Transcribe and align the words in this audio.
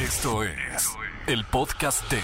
Esto 0.00 0.42
es 0.44 0.96
el 1.26 1.44
podcast 1.44 2.10
de 2.10 2.20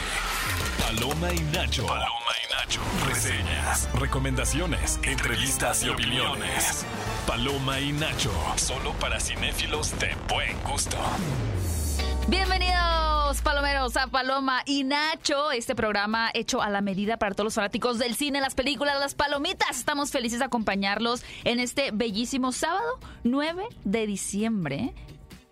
Paloma 0.81 1.31
y 1.35 1.40
Nacho. 1.55 1.87
Paloma 1.87 2.33
y 2.43 2.55
Nacho. 2.55 2.81
Reseñas, 3.06 3.91
recomendaciones, 4.01 4.99
entrevistas 5.03 5.84
y 5.84 5.90
opiniones. 5.90 6.86
Paloma 7.26 7.78
y 7.78 7.92
Nacho. 7.92 8.32
Solo 8.56 8.92
para 8.94 9.20
cinéfilos 9.20 9.92
de 9.98 10.16
buen 10.26 10.56
gusto. 10.62 10.96
Bienvenidos, 12.28 13.43
palomeros, 13.43 13.95
a 13.98 14.06
Paloma 14.06 14.62
y 14.64 14.84
Nacho, 14.84 15.52
este 15.52 15.74
programa 15.74 16.30
hecho 16.32 16.62
a 16.62 16.70
la 16.70 16.80
medida 16.80 17.18
para 17.18 17.34
todos 17.34 17.45
los 17.45 17.54
fanáticos 17.54 17.98
del 17.98 18.14
cine, 18.14 18.40
las 18.40 18.54
películas, 18.54 18.98
las 18.98 19.14
palomitas. 19.14 19.79
Estamos 19.79 20.11
felices 20.11 20.38
de 20.38 20.46
acompañarlos 20.46 21.24
en 21.45 21.61
este 21.61 21.90
bellísimo 21.93 22.52
sábado 22.52 22.98
9 23.22 23.66
de 23.84 24.06
diciembre. 24.06 24.95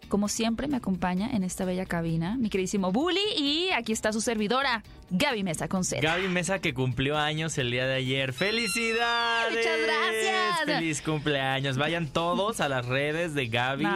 Como 0.09 0.29
siempre, 0.29 0.68
me 0.68 0.77
acompaña 0.77 1.30
en 1.32 1.43
esta 1.45 1.64
bella 1.64 1.86
cabina 1.86 2.36
mi 2.39 2.48
queridísimo 2.50 2.93
Bully 2.93 3.21
y 3.36 3.71
aquí 3.71 3.93
está 3.93 4.13
su 4.13 4.21
servidora, 4.21 4.82
Gaby 5.11 5.43
Mesa 5.43 5.68
con 5.68 5.85
Z. 5.85 6.00
Gaby 6.03 6.29
Mesa 6.29 6.58
que 6.61 6.72
cumplió 6.75 7.17
años 7.18 7.57
el 7.58 7.71
día 7.71 7.86
de 7.86 7.94
ayer. 7.94 8.32
¡Felicidades! 8.32 9.57
Muchas 9.57 9.80
gracias. 9.82 10.64
¡Feliz 10.67 11.03
cumpleaños! 11.03 11.77
Vayan 11.79 12.07
todos 12.08 12.61
a 12.61 12.68
las 12.68 12.86
redes 12.86 13.35
de 13.35 13.46
Gaby. 13.49 13.86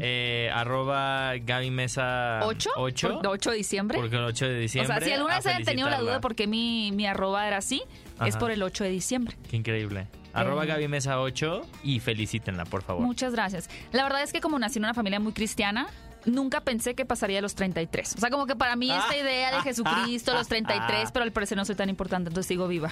Eh, 0.00 0.50
arroba 0.52 1.32
Gaby 1.38 1.70
Mesa 1.70 2.40
¿Ocho? 2.44 2.70
8. 2.76 3.20
¿Por- 3.22 3.38
¿8 3.38 3.50
de 3.50 3.56
diciembre? 3.56 3.98
Porque 3.98 4.16
el 4.16 4.24
8 4.24 4.46
de 4.46 4.56
o 4.56 4.60
diciembre. 4.60 4.96
sea, 4.98 5.06
si 5.06 5.12
alguna 5.12 5.36
vez 5.36 5.46
hayan 5.46 5.64
tenido 5.64 5.88
la 5.88 5.96
duda 5.98 6.20
felicitarla. 6.20 6.20
por 6.20 6.34
qué 6.34 6.46
mi, 6.46 6.92
mi 6.92 7.06
arroba 7.06 7.46
era 7.46 7.58
así, 7.58 7.82
es 8.24 8.36
por 8.36 8.50
el 8.50 8.62
8 8.62 8.84
de 8.84 8.90
diciembre. 8.90 9.36
Qué 9.50 9.56
increíble. 9.56 10.06
Arroba. 10.40 10.64
Gaby 10.64 10.88
Mesa 10.88 11.20
8 11.20 11.62
y 11.84 12.00
felicítenla, 12.00 12.64
por 12.64 12.82
favor. 12.82 13.02
Muchas 13.04 13.32
gracias. 13.32 13.68
La 13.92 14.02
verdad 14.04 14.22
es 14.22 14.32
que 14.32 14.40
como 14.40 14.58
nací 14.58 14.78
en 14.78 14.84
una 14.84 14.94
familia 14.94 15.20
muy 15.20 15.32
cristiana, 15.32 15.86
nunca 16.24 16.60
pensé 16.62 16.94
que 16.94 17.04
pasaría 17.04 17.38
a 17.38 17.42
los 17.42 17.54
33. 17.54 18.14
O 18.16 18.20
sea, 18.20 18.30
como 18.30 18.46
que 18.46 18.56
para 18.56 18.76
mí 18.76 18.90
esta 18.90 19.10
Ah. 19.10 19.16
idea 19.16 19.50
de 19.56 19.62
Jesucristo, 19.62 20.34
los 20.34 20.48
33, 20.48 21.12
pero 21.12 21.24
al 21.24 21.32
parecer 21.32 21.56
no 21.56 21.64
soy 21.64 21.74
tan 21.76 21.88
importante, 21.88 22.28
entonces 22.28 22.48
sigo 22.48 22.66
viva. 22.68 22.90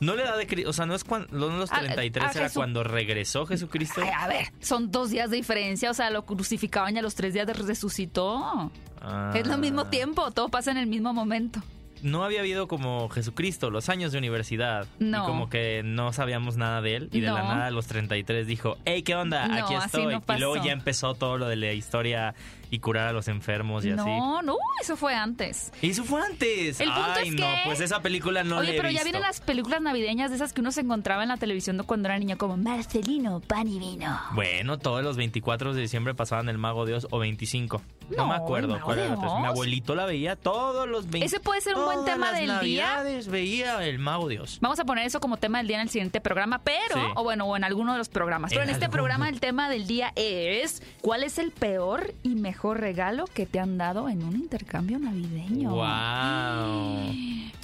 No 0.00 0.16
le 0.16 0.24
da 0.24 0.36
de 0.36 0.64
O 0.66 0.72
sea, 0.72 0.84
no 0.84 0.96
es 0.96 1.04
cuando. 1.04 1.28
No 1.30 1.56
los 1.58 1.70
A- 1.72 1.78
33 1.78 2.24
a 2.26 2.30
era 2.40 2.48
Jesu- 2.48 2.54
cuando 2.54 2.82
regresó 2.82 3.46
Jesucristo. 3.46 4.00
Ay, 4.02 4.10
a 4.18 4.26
ver, 4.26 4.46
son 4.60 4.90
dos 4.90 5.10
días 5.10 5.30
de 5.30 5.36
diferencia, 5.36 5.90
o 5.92 5.94
sea, 5.94 6.10
lo 6.10 6.24
crucificaban 6.26 6.96
y 6.96 6.98
a 6.98 7.02
los 7.02 7.14
tres 7.14 7.34
días 7.34 7.46
resucitó. 7.56 8.70
Ah. 9.00 9.30
Es 9.34 9.46
lo 9.46 9.58
mismo 9.58 9.86
tiempo, 9.86 10.30
todo 10.32 10.48
pasa 10.48 10.72
en 10.72 10.78
el 10.78 10.86
mismo 10.88 11.12
momento. 11.12 11.60
No 12.02 12.24
había 12.24 12.40
habido 12.40 12.68
como 12.68 13.08
Jesucristo, 13.08 13.70
los 13.70 13.88
años 13.88 14.12
de 14.12 14.18
universidad. 14.18 14.86
No. 14.98 15.22
Y 15.22 15.26
como 15.26 15.48
que 15.48 15.82
no 15.84 16.12
sabíamos 16.12 16.56
nada 16.56 16.82
de 16.82 16.96
él. 16.96 17.08
Y 17.12 17.20
de 17.20 17.28
la 17.28 17.42
nada 17.42 17.66
a 17.66 17.70
los 17.70 17.86
33 17.86 18.46
dijo, 18.46 18.76
hey, 18.84 19.02
¿qué 19.02 19.14
onda? 19.14 19.46
No, 19.48 19.64
Aquí 19.64 19.74
estoy. 19.74 20.14
y 20.14 20.38
luego 20.40 20.62
ya 20.62 20.72
empezó 20.72 21.14
todo 21.14 21.38
lo 21.38 21.48
de 21.48 21.56
la 21.56 21.72
historia 21.72 22.34
y 22.72 22.78
curar 22.80 23.08
a 23.08 23.12
los 23.12 23.28
enfermos 23.28 23.84
y 23.84 23.90
así. 23.90 23.96
No, 24.02 24.40
no, 24.42 24.56
eso 24.80 24.96
fue 24.96 25.14
antes. 25.14 25.70
Eso 25.82 26.04
fue 26.04 26.22
antes. 26.22 26.80
El 26.80 26.88
punto 26.90 27.10
Ay, 27.14 27.28
es 27.28 27.34
no, 27.34 27.40
que- 27.46 27.60
pues 27.66 27.80
esa 27.80 28.00
película 28.00 28.42
no 28.44 28.56
Oye, 28.56 28.68
la 28.70 28.74
he 28.74 28.76
pero 28.78 28.90
ya 28.90 29.02
vienen 29.04 29.20
las 29.22 29.40
películas 29.42 29.82
navideñas 29.82 30.30
de 30.30 30.36
esas 30.36 30.54
que 30.54 30.62
uno 30.62 30.72
se 30.72 30.80
encontraba 30.80 31.22
en 31.22 31.28
la 31.28 31.36
televisión 31.36 31.80
cuando 31.86 32.08
era 32.08 32.18
niño, 32.18 32.38
como 32.38 32.56
Marcelino, 32.56 33.40
pan 33.40 33.68
y 33.68 33.78
vino. 33.78 34.18
Bueno, 34.32 34.78
todos 34.78 35.04
los 35.04 35.16
24 35.18 35.74
de 35.74 35.82
diciembre 35.82 36.14
pasaban 36.14 36.48
el 36.48 36.56
Mago 36.56 36.86
Dios 36.86 37.06
o 37.10 37.18
25. 37.18 37.82
No, 38.10 38.16
No, 38.16 38.26
me 38.26 38.34
¿el 38.36 38.40
acuerdo 38.42 38.80
cuál 38.80 38.98
era 38.98 39.14
la. 39.16 39.40
Mi 39.40 39.46
abuelito 39.46 39.94
la 39.94 40.06
veía 40.06 40.34
todos 40.36 40.88
los 40.88 41.08
20. 41.10 41.24
Ese 41.26 41.40
puede 41.40 41.60
ser 41.60 41.76
un 41.76 41.84
buen 41.84 42.04
tema 42.04 42.32
del 42.32 42.46
día. 42.60 42.86
navidades 42.94 43.28
veía 43.28 43.84
el 43.86 43.98
Mago 43.98 44.28
Dios. 44.28 44.58
Vamos 44.60 44.80
a 44.80 44.84
poner 44.84 45.06
eso 45.06 45.20
como 45.20 45.36
tema 45.36 45.58
del 45.58 45.68
día 45.68 45.76
en 45.76 45.82
el 45.82 45.88
siguiente 45.90 46.20
programa, 46.20 46.58
pero, 46.62 46.94
Sí. 46.94 47.00
o 47.16 47.22
bueno, 47.22 47.44
o 47.44 47.56
en 47.56 47.64
alguno 47.64 47.92
de 47.92 47.98
los 47.98 48.08
programas. 48.08 48.50
Pero 48.50 48.62
En 48.62 48.68
en 48.70 48.74
este 48.74 48.88
programa 48.88 49.28
el 49.28 49.40
tema 49.40 49.68
del 49.68 49.86
día 49.86 50.12
es 50.16 50.82
¿cuál 51.02 51.22
es 51.22 51.38
el 51.38 51.52
peor 51.52 52.12
y 52.22 52.30
mejor 52.34 52.61
regalo 52.74 53.24
que 53.26 53.46
te 53.46 53.58
han 53.60 53.76
dado 53.78 54.08
en 54.08 54.22
un 54.24 54.34
intercambio 54.36 54.98
navideño? 54.98 55.70
Wow. 55.70 57.12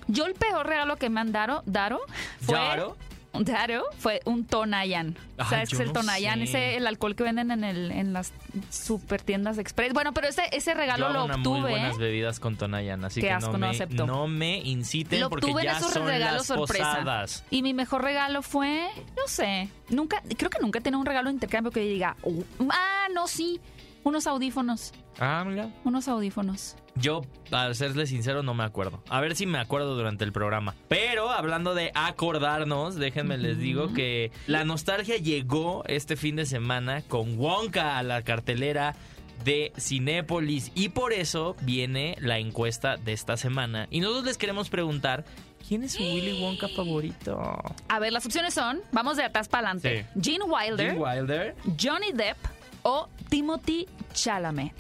Yo 0.09 0.27
el 0.27 0.35
peor 0.35 0.67
regalo 0.67 0.97
que 0.97 1.11
me 1.11 1.21
han 1.21 1.33
dado, 1.33 1.63
daro, 1.67 2.01
fue... 2.41 2.55
¿Daro? 2.59 2.97
Daro 3.35 3.85
fue 3.99 4.21
un 4.25 4.47
Tonayan. 4.47 5.15
Ay, 5.37 5.47
¿Sabes 5.51 5.69
qué 5.69 5.75
es 5.77 5.81
el 5.83 5.87
no 5.89 5.93
Tonayan? 5.93 6.39
sé. 6.39 6.45
Ese 6.45 6.77
el 6.79 6.87
alcohol 6.87 7.15
que 7.15 7.23
venden 7.25 7.51
en 7.51 7.63
el 7.63 7.93
en 7.93 8.13
las 8.15 8.33
super 8.71 9.21
tiendas 9.21 9.59
express. 9.59 9.93
Bueno, 9.93 10.13
pero 10.15 10.27
ese 10.29 10.43
ese 10.51 10.73
regalo 10.75 11.01
Yo 11.13 11.19
hago 11.19 11.29
lo 11.29 11.35
obtuve. 11.37 11.61
muy 11.61 11.71
buenas 11.71 11.99
bebidas 11.99 12.41
con 12.41 12.57
Tonayan, 12.57 13.05
así 13.05 13.21
Qué 13.21 13.27
que 13.29 13.33
asco, 13.35 13.53
no, 13.53 13.59
no 13.59 13.67
me, 13.67 13.71
acepto. 13.71 14.07
no 14.07 14.27
me 14.27 14.59
inciten 14.61 15.21
Lo 15.21 15.29
porque 15.31 15.45
obtuve 15.47 15.61
en 15.61 15.67
ya 15.69 15.77
esos 15.77 15.93
son 15.93 16.07
regalos 16.07 16.49
las 16.49 16.59
sorpresa. 16.59 16.85
posadas. 16.91 17.45
Y 17.51 17.63
mi 17.63 17.75
mejor 17.75 18.03
regalo 18.03 18.41
fue, 18.43 18.89
no 19.15 19.29
sé, 19.29 19.69
nunca, 19.91 20.23
creo 20.37 20.51
que 20.51 20.59
nunca 20.61 20.79
he 20.79 20.83
tenido 20.83 20.99
un 20.99 21.07
regalo 21.07 21.29
de 21.29 21.35
intercambio 21.35 21.71
que 21.71 21.85
yo 21.87 21.93
diga, 21.93 22.17
"Oh, 22.23 22.33
ah, 22.71 23.07
no, 23.15 23.29
sí, 23.29 23.61
unos 24.09 24.27
audífonos, 24.27 24.93
Ah, 25.21 25.45
mira. 25.47 25.71
unos 25.85 26.09
audífonos. 26.09 26.77
Yo, 26.95 27.23
para 27.51 27.73
serles 27.75 28.09
sincero, 28.09 28.43
no 28.43 28.55
me 28.55 28.65
acuerdo. 28.65 29.03
A 29.09 29.21
ver 29.21 29.37
si 29.37 29.47
me 29.47 29.59
acuerdo 29.59 29.95
durante 29.95 30.25
el 30.25 30.33
programa. 30.33 30.75
Pero 30.89 31.31
hablando 31.31 31.75
de 31.75 31.93
acordarnos, 31.95 32.97
déjenme 32.97 33.39
les 33.39 33.59
digo 33.59 33.93
que 33.93 34.33
la 34.47 34.65
nostalgia 34.65 35.17
llegó 35.17 35.85
este 35.87 36.17
fin 36.17 36.35
de 36.37 36.45
semana 36.47 37.03
con 37.03 37.39
Wonka 37.39 37.99
a 37.99 38.03
la 38.03 38.23
cartelera 38.23 38.97
de 39.45 39.73
Cinépolis 39.79 40.73
y 40.75 40.89
por 40.89 41.13
eso 41.13 41.55
viene 41.63 42.17
la 42.21 42.39
encuesta 42.39 42.97
de 42.97 43.13
esta 43.13 43.37
semana. 43.37 43.87
Y 43.91 44.01
nosotros 44.01 44.25
les 44.25 44.37
queremos 44.39 44.69
preguntar, 44.69 45.25
¿quién 45.69 45.85
es 45.85 45.93
su 45.93 46.03
Willy 46.03 46.43
Wonka 46.43 46.67
favorito? 46.69 47.41
A 47.89 47.99
ver, 48.01 48.13
las 48.13 48.27
opciones 48.27 48.55
son, 48.55 48.81
vamos 48.91 49.17
de 49.17 49.23
atrás 49.23 49.49
para 49.49 49.71
adelante, 49.71 50.07
Gene 50.21 50.45
Wilder, 50.45 50.91
Gene 50.91 50.99
Wilder. 51.01 51.55
Johnny 51.81 52.11
Depp 52.13 52.37
o 52.83 53.09
Timothy 53.31 53.87
Chalamet. 54.15 54.73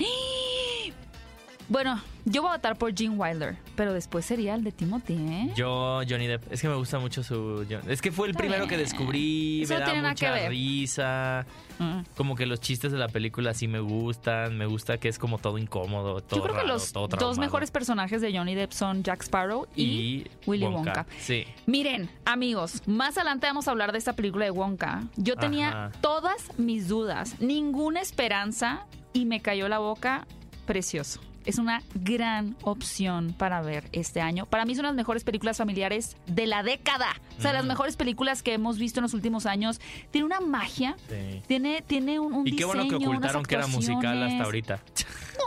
Bueno, 1.69 2.01
yo 2.25 2.41
voy 2.43 2.51
a 2.51 2.55
votar 2.55 2.79
por 2.79 2.97
Gene 2.97 3.15
Wilder, 3.15 3.57
pero 3.77 3.93
después 3.93 4.25
sería 4.25 4.55
el 4.55 4.65
de 4.65 4.73
Timothy, 4.73 5.15
¿eh? 5.15 5.53
Yo, 5.55 6.01
Johnny 6.09 6.27
Depp. 6.27 6.51
Es 6.51 6.63
que 6.63 6.69
me 6.69 6.75
gusta 6.75 6.99
mucho 6.99 7.23
su... 7.23 7.67
Es 7.87 8.01
que 8.01 8.11
fue 8.11 8.27
el 8.27 8.31
Está 8.31 8.41
primero 8.41 8.63
bien. 8.65 8.71
que 8.71 8.77
descubrí. 8.79 9.63
Eso 9.63 9.75
me 9.75 9.81
no 9.81 9.81
da 9.81 9.93
tiene 9.93 10.03
nada 10.03 10.15
que 10.15 10.27
mucha 10.27 10.49
risa. 10.49 11.47
Mm. 11.79 12.01
Como 12.17 12.37
que 12.37 12.47
los 12.47 12.61
chistes 12.61 12.91
de 12.91 12.99
la 12.99 13.09
película 13.09 13.53
sí 13.53 13.69
me 13.69 13.81
gustan. 13.81 14.57
Me 14.57 14.65
gusta 14.65 14.97
que 14.97 15.09
es 15.09 15.19
como 15.19 15.39
todo 15.39 15.59
incómodo, 15.59 16.23
todo 16.23 16.41
Yo 16.41 16.43
creo 16.43 16.61
que 16.63 16.67
los 16.67 16.91
todo 16.91 17.07
dos 17.07 17.39
mejores 17.39 17.71
personajes 17.71 18.23
de 18.23 18.37
Johnny 18.37 18.55
Depp 18.55 18.73
son 18.73 19.03
Jack 19.03 19.23
Sparrow 19.23 19.67
y, 19.77 19.85
y, 19.85 20.27
Willy 20.47 20.65
Wonka. 20.67 21.07
Sí. 21.21 21.45
Miren, 21.67 22.09
amigos, 22.25 22.83
más 22.87 23.19
adelante 23.19 23.47
vamos 23.47 23.69
a 23.69 23.73
hablar 23.73 23.93
de 23.93 23.99
esta 23.99 24.15
película 24.15 24.47
de 24.47 24.51
Wonka. 24.51 25.03
Yo 25.17 25.37
tenía 25.37 25.69
Ajá. 25.69 25.93
todas 26.01 26.59
mis 26.59 26.89
dudas, 26.89 27.39
ninguna 27.41 28.01
esperanza 28.01 28.87
y 29.13 29.27
me 29.27 29.41
cayó 29.41 29.69
la 29.69 29.79
boca 29.79 30.27
precioso. 30.67 31.21
Es 31.49 31.57
una 31.59 31.83
gran 31.95 32.57
opción 32.63 33.33
para 33.39 33.63
ver 33.63 33.89
este 33.93 34.21
año. 34.21 34.45
Para 34.45 34.67
mí 34.67 34.75
son 34.75 34.85
las 34.85 34.95
mejores 34.95 35.25
películas 35.25 35.57
familiares 35.57 36.17
de 36.27 36.47
la 36.47 36.63
década. 36.63 37.07
O 37.39 37.41
sea, 37.41 37.55
las 37.55 37.65
Mm. 37.65 37.69
mejores 37.69 37.97
películas 37.97 38.43
que 38.43 38.53
hemos 38.53 38.79
visto 38.79 39.01
en 39.01 39.05
los 39.05 39.15
últimos 39.15 39.47
años. 39.47 39.81
Tiene 40.11 40.27
una 40.27 40.41
magia, 40.41 40.97
sí. 41.09 41.43
tiene, 41.47 41.83
tiene 41.87 42.21
un, 42.21 42.35
un 42.35 42.47
Y 42.47 42.55
qué 42.55 42.67
bueno 42.67 42.87
que 42.87 42.97
ocultaron 42.97 43.45
que 43.45 43.55
era 43.55 43.67
musical 43.67 44.23
hasta 44.23 44.45
ahorita. 44.45 44.81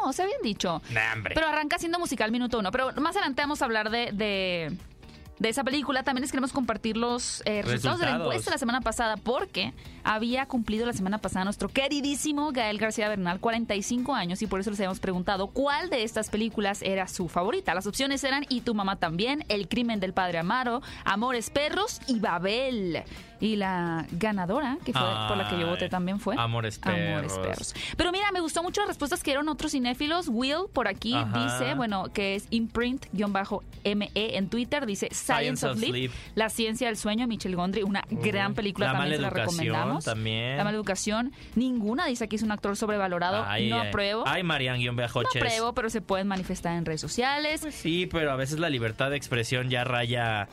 No, 0.04 0.12
se 0.14 0.24
habían 0.24 0.42
dicho. 0.42 0.82
Nah, 0.90 1.14
hombre. 1.14 1.36
Pero 1.36 1.48
arranca 1.48 1.78
siendo 1.78 2.00
musical 2.00 2.32
minuto 2.32 2.58
uno. 2.58 2.72
Pero 2.72 2.92
más 3.02 3.16
adelante 3.16 3.42
vamos 3.44 3.62
a 3.62 3.66
hablar 3.66 3.90
de, 3.92 4.12
de, 4.14 4.76
de 5.42 5.50
esa 5.50 5.64
película. 5.64 6.04
También 6.04 6.22
les 6.22 6.32
queremos 6.32 6.54
compartir 6.54 6.98
los 6.98 7.42
eh, 7.46 7.64
resultados, 7.64 8.00
de 8.00 8.06
la 8.06 8.12
Resultados. 8.12 8.22
encuesta 8.22 8.52
la 8.52 8.58
semana 8.60 8.82
pasada 8.82 9.18
porque 9.18 9.74
había 10.04 10.46
cumplido 10.46 10.86
la 10.86 10.94
semana 10.94 11.18
pasada 11.18 11.46
nuestro 11.46 11.68
queridísimo 11.68 12.52
Gael 12.52 12.78
García 12.78 13.10
Bernal 13.10 13.40
45 13.40 14.14
años 14.14 14.42
y 14.44 14.48
por 14.48 14.60
eso 14.60 14.70
les 14.70 14.80
habíamos 14.80 15.00
preguntado 15.00 15.48
cuál 15.48 15.90
de 15.90 16.04
estas 16.04 16.30
películas 16.30 16.84
era 16.84 17.08
su 17.08 17.28
favorita. 17.28 17.74
Las 17.74 17.88
opciones 17.88 18.24
eran 18.24 18.46
Y 18.50 18.62
tu 18.62 18.76
mamá 18.76 18.98
también, 18.98 19.44
El 19.50 19.68
crimen 19.68 20.00
del 20.00 20.14
padre 20.14 20.38
Amaro, 20.38 20.84
Amores 21.06 21.50
perros 21.50 22.00
y 22.08 22.20
Babel. 22.20 23.04
Y 23.42 23.56
la 23.58 24.06
ganadora, 24.12 24.78
que 24.86 24.94
fue 24.94 25.02
por 25.28 25.36
la 25.36 25.50
que 25.50 25.60
yo 25.60 25.68
voté 25.68 25.90
también 25.90 26.20
fue 26.20 26.36
Amores 26.38 26.80
Amores 26.84 27.34
perros. 27.34 27.74
perros. 27.74 27.76
Pero 27.98 28.12
mira, 28.12 28.32
me 28.32 28.40
gustó 28.40 28.62
mucho 28.64 28.82
las 28.82 28.88
respuestas 28.90 29.24
que 29.24 29.32
dieron 29.32 29.50
otros 29.50 29.72
cinéfilos. 29.72 30.28
Will, 30.30 30.68
por 30.72 30.88
aquí, 30.88 31.16
Ajá. 31.16 31.44
dice, 31.60 31.74
bueno, 31.74 32.06
que 32.14 32.36
es 32.36 32.48
imprint-me 32.52 34.12
en 34.14 34.50
Twitter, 34.50 34.86
dice 34.86 35.10
Science, 35.12 35.66
of, 35.68 35.78
Sleep, 35.78 36.12
La 36.36 36.50
ciencia 36.50 36.88
del 36.88 36.98
sueño, 36.98 37.28
Michel 37.28 37.56
Gondry, 37.56 37.84
una 37.84 38.04
gran 38.10 38.54
película, 38.54 38.88
La 38.88 38.94
también 38.94 39.16
se 39.16 39.22
la 39.22 39.30
recomendamos. 39.30 40.06
también. 40.06 40.58
La 40.58 40.64
maleducación, 40.64 41.32
ninguna 41.56 42.06
dice 42.06 42.28
que 42.28 42.36
es 42.36 42.44
un 42.44 42.52
actor 42.52 42.76
sobrevalorado, 42.78 43.44
Ay, 43.48 43.70
no 43.70 43.82
ay. 43.82 43.88
apruebo. 43.88 44.24
Ay, 44.28 44.44
Marian 44.44 44.78
guion 44.80 44.96
no 44.96 45.04
apruebo, 45.04 45.74
pero 45.74 45.90
se 45.90 46.02
pueden 46.02 46.28
manifestar 46.28 46.78
en 46.78 46.86
redes 46.86 47.02
sociales. 47.02 47.62
Pues 47.62 47.76
sí, 47.76 48.06
pero 48.06 48.32
a 48.32 48.36
veces 48.36 48.60
la 48.60 48.70
libertad 48.70 49.10
de 49.10 49.18
expresión 49.18 49.70
ya 49.70 49.84
raya 49.84 50.48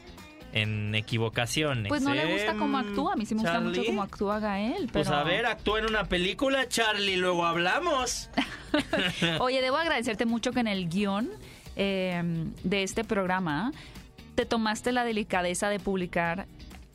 en 0.52 0.94
equivocaciones. 0.94 1.88
Pues 1.88 2.02
no 2.02 2.14
le 2.14 2.32
gusta 2.32 2.54
cómo 2.54 2.78
actúa, 2.78 3.12
a 3.12 3.16
mí 3.16 3.26
sí 3.26 3.34
me 3.34 3.42
gusta 3.42 3.60
mucho 3.60 3.84
cómo 3.84 4.02
actúa 4.02 4.40
Gael. 4.40 4.88
Pero... 4.92 4.92
Pues 4.92 5.08
a 5.08 5.22
ver, 5.24 5.46
actúa 5.46 5.80
en 5.80 5.86
una 5.86 6.04
película, 6.04 6.68
Charlie, 6.68 7.16
luego 7.16 7.44
hablamos. 7.44 8.30
Oye, 9.40 9.60
debo 9.60 9.76
agradecerte 9.76 10.26
mucho 10.26 10.52
que 10.52 10.60
en 10.60 10.68
el 10.68 10.88
guion 10.88 11.30
eh, 11.76 12.22
de 12.62 12.82
este 12.82 13.04
programa 13.04 13.72
te 14.34 14.46
tomaste 14.46 14.92
la 14.92 15.04
delicadeza 15.04 15.68
de 15.68 15.80
publicar 15.80 16.46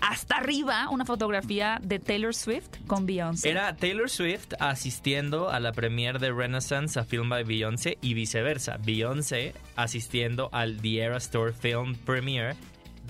hasta 0.04 0.36
arriba 0.36 0.90
una 0.90 1.06
fotografía 1.06 1.80
de 1.82 1.98
Taylor 1.98 2.36
Swift 2.36 2.70
con 2.88 3.06
Beyoncé. 3.06 3.50
Era 3.50 3.74
Taylor 3.78 4.10
Swift 4.10 4.54
asistiendo 4.60 5.50
a 5.50 5.62
la 5.62 5.72
premiere 5.72 6.20
de 6.20 6.34
Renaissance 6.34 7.00
a 7.00 7.06
Film 7.06 7.30
by 7.30 7.46
Beyoncé 7.46 7.98
y 8.02 8.14
viceversa. 8.14 8.78
Beyoncé 8.84 9.54
asistiendo 9.78 10.50
al 10.52 10.82
The 10.82 11.00
Era 11.00 11.18
Store 11.18 11.54
Film 11.54 11.96
Premiere 11.96 12.56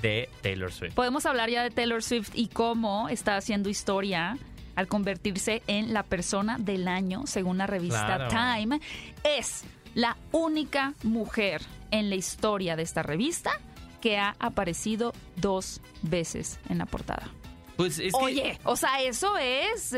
de 0.02 0.30
Taylor 0.42 0.72
Swift. 0.72 0.94
Podemos 0.94 1.26
hablar 1.26 1.50
ya 1.50 1.64
de 1.64 1.70
Taylor 1.72 2.04
Swift 2.04 2.32
y 2.34 2.48
cómo 2.48 3.10
está 3.10 3.36
haciendo 3.38 3.70
historia 3.70 4.38
al 4.76 4.88
convertirse 4.88 5.62
en 5.68 5.94
la 5.94 6.04
persona 6.04 6.58
del 6.58 6.88
año, 6.88 7.28
según 7.28 7.58
la 7.58 7.68
revista 7.68 8.28
Claro. 8.28 8.28
Time. 8.30 8.82
Es 9.24 9.64
la 9.94 10.18
única 10.32 10.94
mujer 11.04 11.62
en 11.92 12.10
la 12.10 12.16
historia 12.16 12.76
de 12.76 12.84
esta 12.84 13.04
revista 13.04 13.52
que 14.02 14.18
ha 14.18 14.36
aparecido 14.40 15.14
dos 15.36 15.80
veces 16.02 16.60
en 16.70 16.80
la 16.80 16.86
portada. 16.86 17.30
Pues 17.78 18.00
es 18.00 18.14
que 18.14 18.20
Oye, 18.20 18.60
o 18.64 18.76
sea, 18.76 19.02
eso 19.02 19.38
es... 19.38 19.96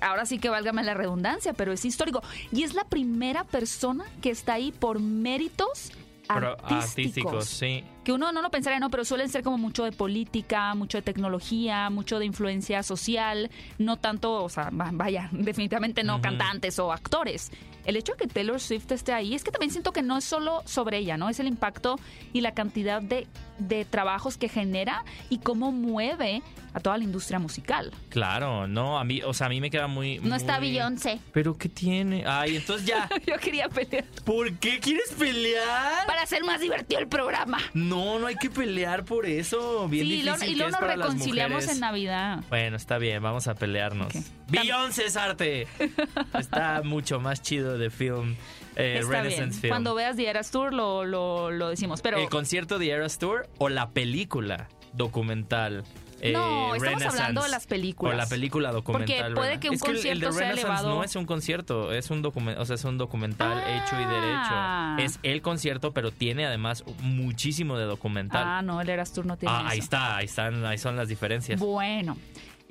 ahora 0.00 0.26
sí 0.26 0.38
que 0.38 0.48
válgame 0.48 0.82
la 0.82 0.94
redundancia, 0.94 1.52
pero 1.52 1.72
es 1.72 1.84
histórico. 1.84 2.22
Y 2.50 2.62
es 2.62 2.74
la 2.74 2.84
primera 2.84 3.44
persona 3.44 4.04
que 4.22 4.30
está 4.30 4.54
ahí 4.54 4.72
por 4.72 4.98
méritos 4.98 5.92
artísticos. 6.28 6.88
artísticos, 6.88 7.44
sí. 7.46 7.84
Que 8.10 8.14
uno 8.14 8.32
no 8.32 8.42
lo 8.42 8.50
pensaría, 8.50 8.80
no, 8.80 8.90
pero 8.90 9.04
suelen 9.04 9.28
ser 9.28 9.44
como 9.44 9.56
mucho 9.56 9.84
de 9.84 9.92
política, 9.92 10.74
mucho 10.74 10.98
de 10.98 11.02
tecnología, 11.02 11.90
mucho 11.90 12.18
de 12.18 12.24
influencia 12.26 12.82
social, 12.82 13.48
no 13.78 13.98
tanto, 13.98 14.42
o 14.42 14.48
sea, 14.48 14.70
va- 14.70 14.90
vaya, 14.92 15.28
definitivamente 15.32 16.02
no 16.02 16.20
cantantes 16.20 16.80
o 16.80 16.92
actores. 16.92 17.52
El 17.84 17.96
hecho 17.96 18.12
de 18.12 18.18
que 18.18 18.26
Taylor 18.26 18.60
Swift 18.60 18.90
esté 18.92 19.12
ahí 19.12 19.34
es 19.34 19.44
que 19.44 19.50
también 19.50 19.70
siento 19.70 19.92
que 19.92 20.02
no 20.02 20.18
es 20.18 20.24
solo 20.24 20.62
sobre 20.66 20.98
ella, 20.98 21.16
¿no? 21.16 21.28
Es 21.28 21.40
el 21.40 21.46
impacto 21.46 21.98
y 22.32 22.40
la 22.42 22.52
cantidad 22.52 23.00
de, 23.02 23.26
de 23.58 23.84
trabajos 23.84 24.36
que 24.36 24.48
genera 24.48 25.04
y 25.28 25.38
cómo 25.38 25.72
mueve 25.72 26.42
a 26.72 26.78
toda 26.80 26.98
la 26.98 27.04
industria 27.04 27.38
musical. 27.40 27.90
Claro, 28.10 28.68
no, 28.68 28.98
a 28.98 29.04
mí, 29.04 29.22
o 29.22 29.34
sea, 29.34 29.46
a 29.48 29.50
mí 29.50 29.60
me 29.60 29.70
queda 29.70 29.88
muy... 29.88 30.18
No 30.20 30.36
está 30.36 30.58
muy- 30.60 30.70
Beyoncé. 30.70 31.18
¿Pero 31.32 31.56
qué 31.58 31.68
tiene? 31.68 32.22
Ay, 32.26 32.56
entonces 32.56 32.86
ya. 32.86 33.08
Yo 33.26 33.36
quería 33.38 33.68
pelear. 33.68 34.04
¿Por 34.24 34.52
qué 34.58 34.78
quieres 34.78 35.12
pelear? 35.18 36.06
Para 36.06 36.22
hacer 36.22 36.44
más 36.44 36.60
divertido 36.60 37.00
el 37.00 37.08
programa. 37.08 37.58
No, 37.74 38.18
no 38.20 38.26
hay 38.28 38.36
que 38.36 38.50
pelear 38.50 39.04
por 39.04 39.26
eso. 39.26 39.88
Bien 39.88 40.06
sí, 40.06 40.12
y 40.12 40.22
luego, 40.22 40.36
difícil 40.38 40.54
y 40.54 40.58
que 40.58 40.68
luego 40.68 40.80
nos 40.86 40.96
reconciliamos 40.96 41.68
en 41.68 41.80
Navidad. 41.80 42.44
Bueno, 42.48 42.76
está 42.76 42.98
bien, 42.98 43.20
vamos 43.22 43.48
a 43.48 43.54
pelearnos. 43.56 44.14
Ok. 44.14 44.22
Beyoncé 44.48 45.06
es 45.06 45.16
arte. 45.16 45.66
Está 46.38 46.82
mucho 46.84 47.20
más 47.20 47.40
chido 47.42 47.69
de 47.78 47.90
film. 47.90 48.36
eh, 48.76 48.98
Está 49.00 49.08
bien. 49.10 49.22
Renaissance 49.24 49.60
Film. 49.60 49.70
Cuando 49.72 49.94
veas 49.94 50.16
The 50.16 50.28
Eras 50.28 50.50
Tour 50.50 50.72
lo, 50.72 51.04
lo, 51.04 51.50
lo 51.50 51.68
decimos. 51.68 52.00
Pero 52.02 52.18
¿El 52.18 52.28
concierto 52.28 52.78
de 52.78 52.90
Eras 52.90 53.18
Tour 53.18 53.48
o 53.58 53.68
la 53.68 53.90
película 53.90 54.68
documental? 54.92 55.84
eh, 56.22 56.32
No, 56.32 56.74
estamos 56.74 57.02
hablando 57.06 57.42
de 57.42 57.48
las 57.48 57.66
películas. 57.66 58.14
O 58.14 58.16
la 58.16 58.26
película 58.26 58.72
documental. 58.72 59.32
puede 59.34 59.50
Rena- 59.52 59.60
que 59.60 59.68
un 59.70 59.74
es 59.76 59.82
que 59.82 59.88
el- 59.90 59.96
el, 59.96 60.02
concierto 60.02 60.26
de 60.26 60.32
sea 60.34 60.50
elevado. 60.52 60.88
no 60.90 61.02
es 61.04 61.16
un 61.16 61.24
concierto, 61.24 61.92
es 61.92 62.10
un 62.10 62.20
documental, 62.22 62.62
o 62.62 62.66
sea, 62.66 62.74
es 62.74 62.84
un 62.84 62.98
documental 62.98 63.58
Ah. 63.64 63.76
hecho 63.84 63.96
y 63.96 64.04
derecho. 64.04 65.12
Es 65.12 65.18
el 65.22 65.40
concierto, 65.42 65.92
pero 65.92 66.10
tiene 66.10 66.44
además 66.46 66.84
muchísimo 67.00 67.78
de 67.78 67.84
documental. 67.86 68.42
Ah, 68.46 68.60
no, 68.62 68.80
el 68.82 68.88
Eras 68.90 69.12
Tour 69.14 69.24
no 69.26 69.36
tiene 69.38 69.54
Ah, 69.54 69.68
ahí 69.68 69.78
eso. 69.78 69.84
está, 69.84 70.16
ahí 70.16 70.26
están, 70.26 70.64
ahí 70.66 70.76
son 70.78 70.94
las 70.96 71.08
diferencias. 71.08 71.58
Bueno, 71.58 72.16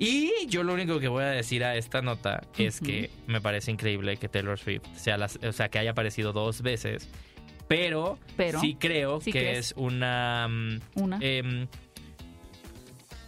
Y 0.02 0.46
yo 0.46 0.62
lo 0.62 0.72
único 0.72 0.98
que 0.98 1.08
voy 1.08 1.24
a 1.24 1.28
decir 1.28 1.62
a 1.62 1.76
esta 1.76 2.00
nota 2.00 2.40
es 2.56 2.80
que 2.80 3.10
me 3.26 3.42
parece 3.42 3.70
increíble 3.70 4.16
que 4.16 4.30
Taylor 4.30 4.58
Swift 4.58 4.82
sea, 4.96 5.18
las, 5.18 5.38
o 5.46 5.52
sea, 5.52 5.68
que 5.68 5.78
haya 5.78 5.90
aparecido 5.90 6.32
dos 6.32 6.62
veces, 6.62 7.06
pero, 7.68 8.18
Pero, 8.36 8.60
sí 8.60 8.76
creo 8.80 9.20
¿sí 9.20 9.30
que 9.30 9.40
crees? 9.40 9.58
es 9.58 9.74
una... 9.76 10.48
mm, 10.48 10.80
una. 10.94 11.18
em, 11.20 11.68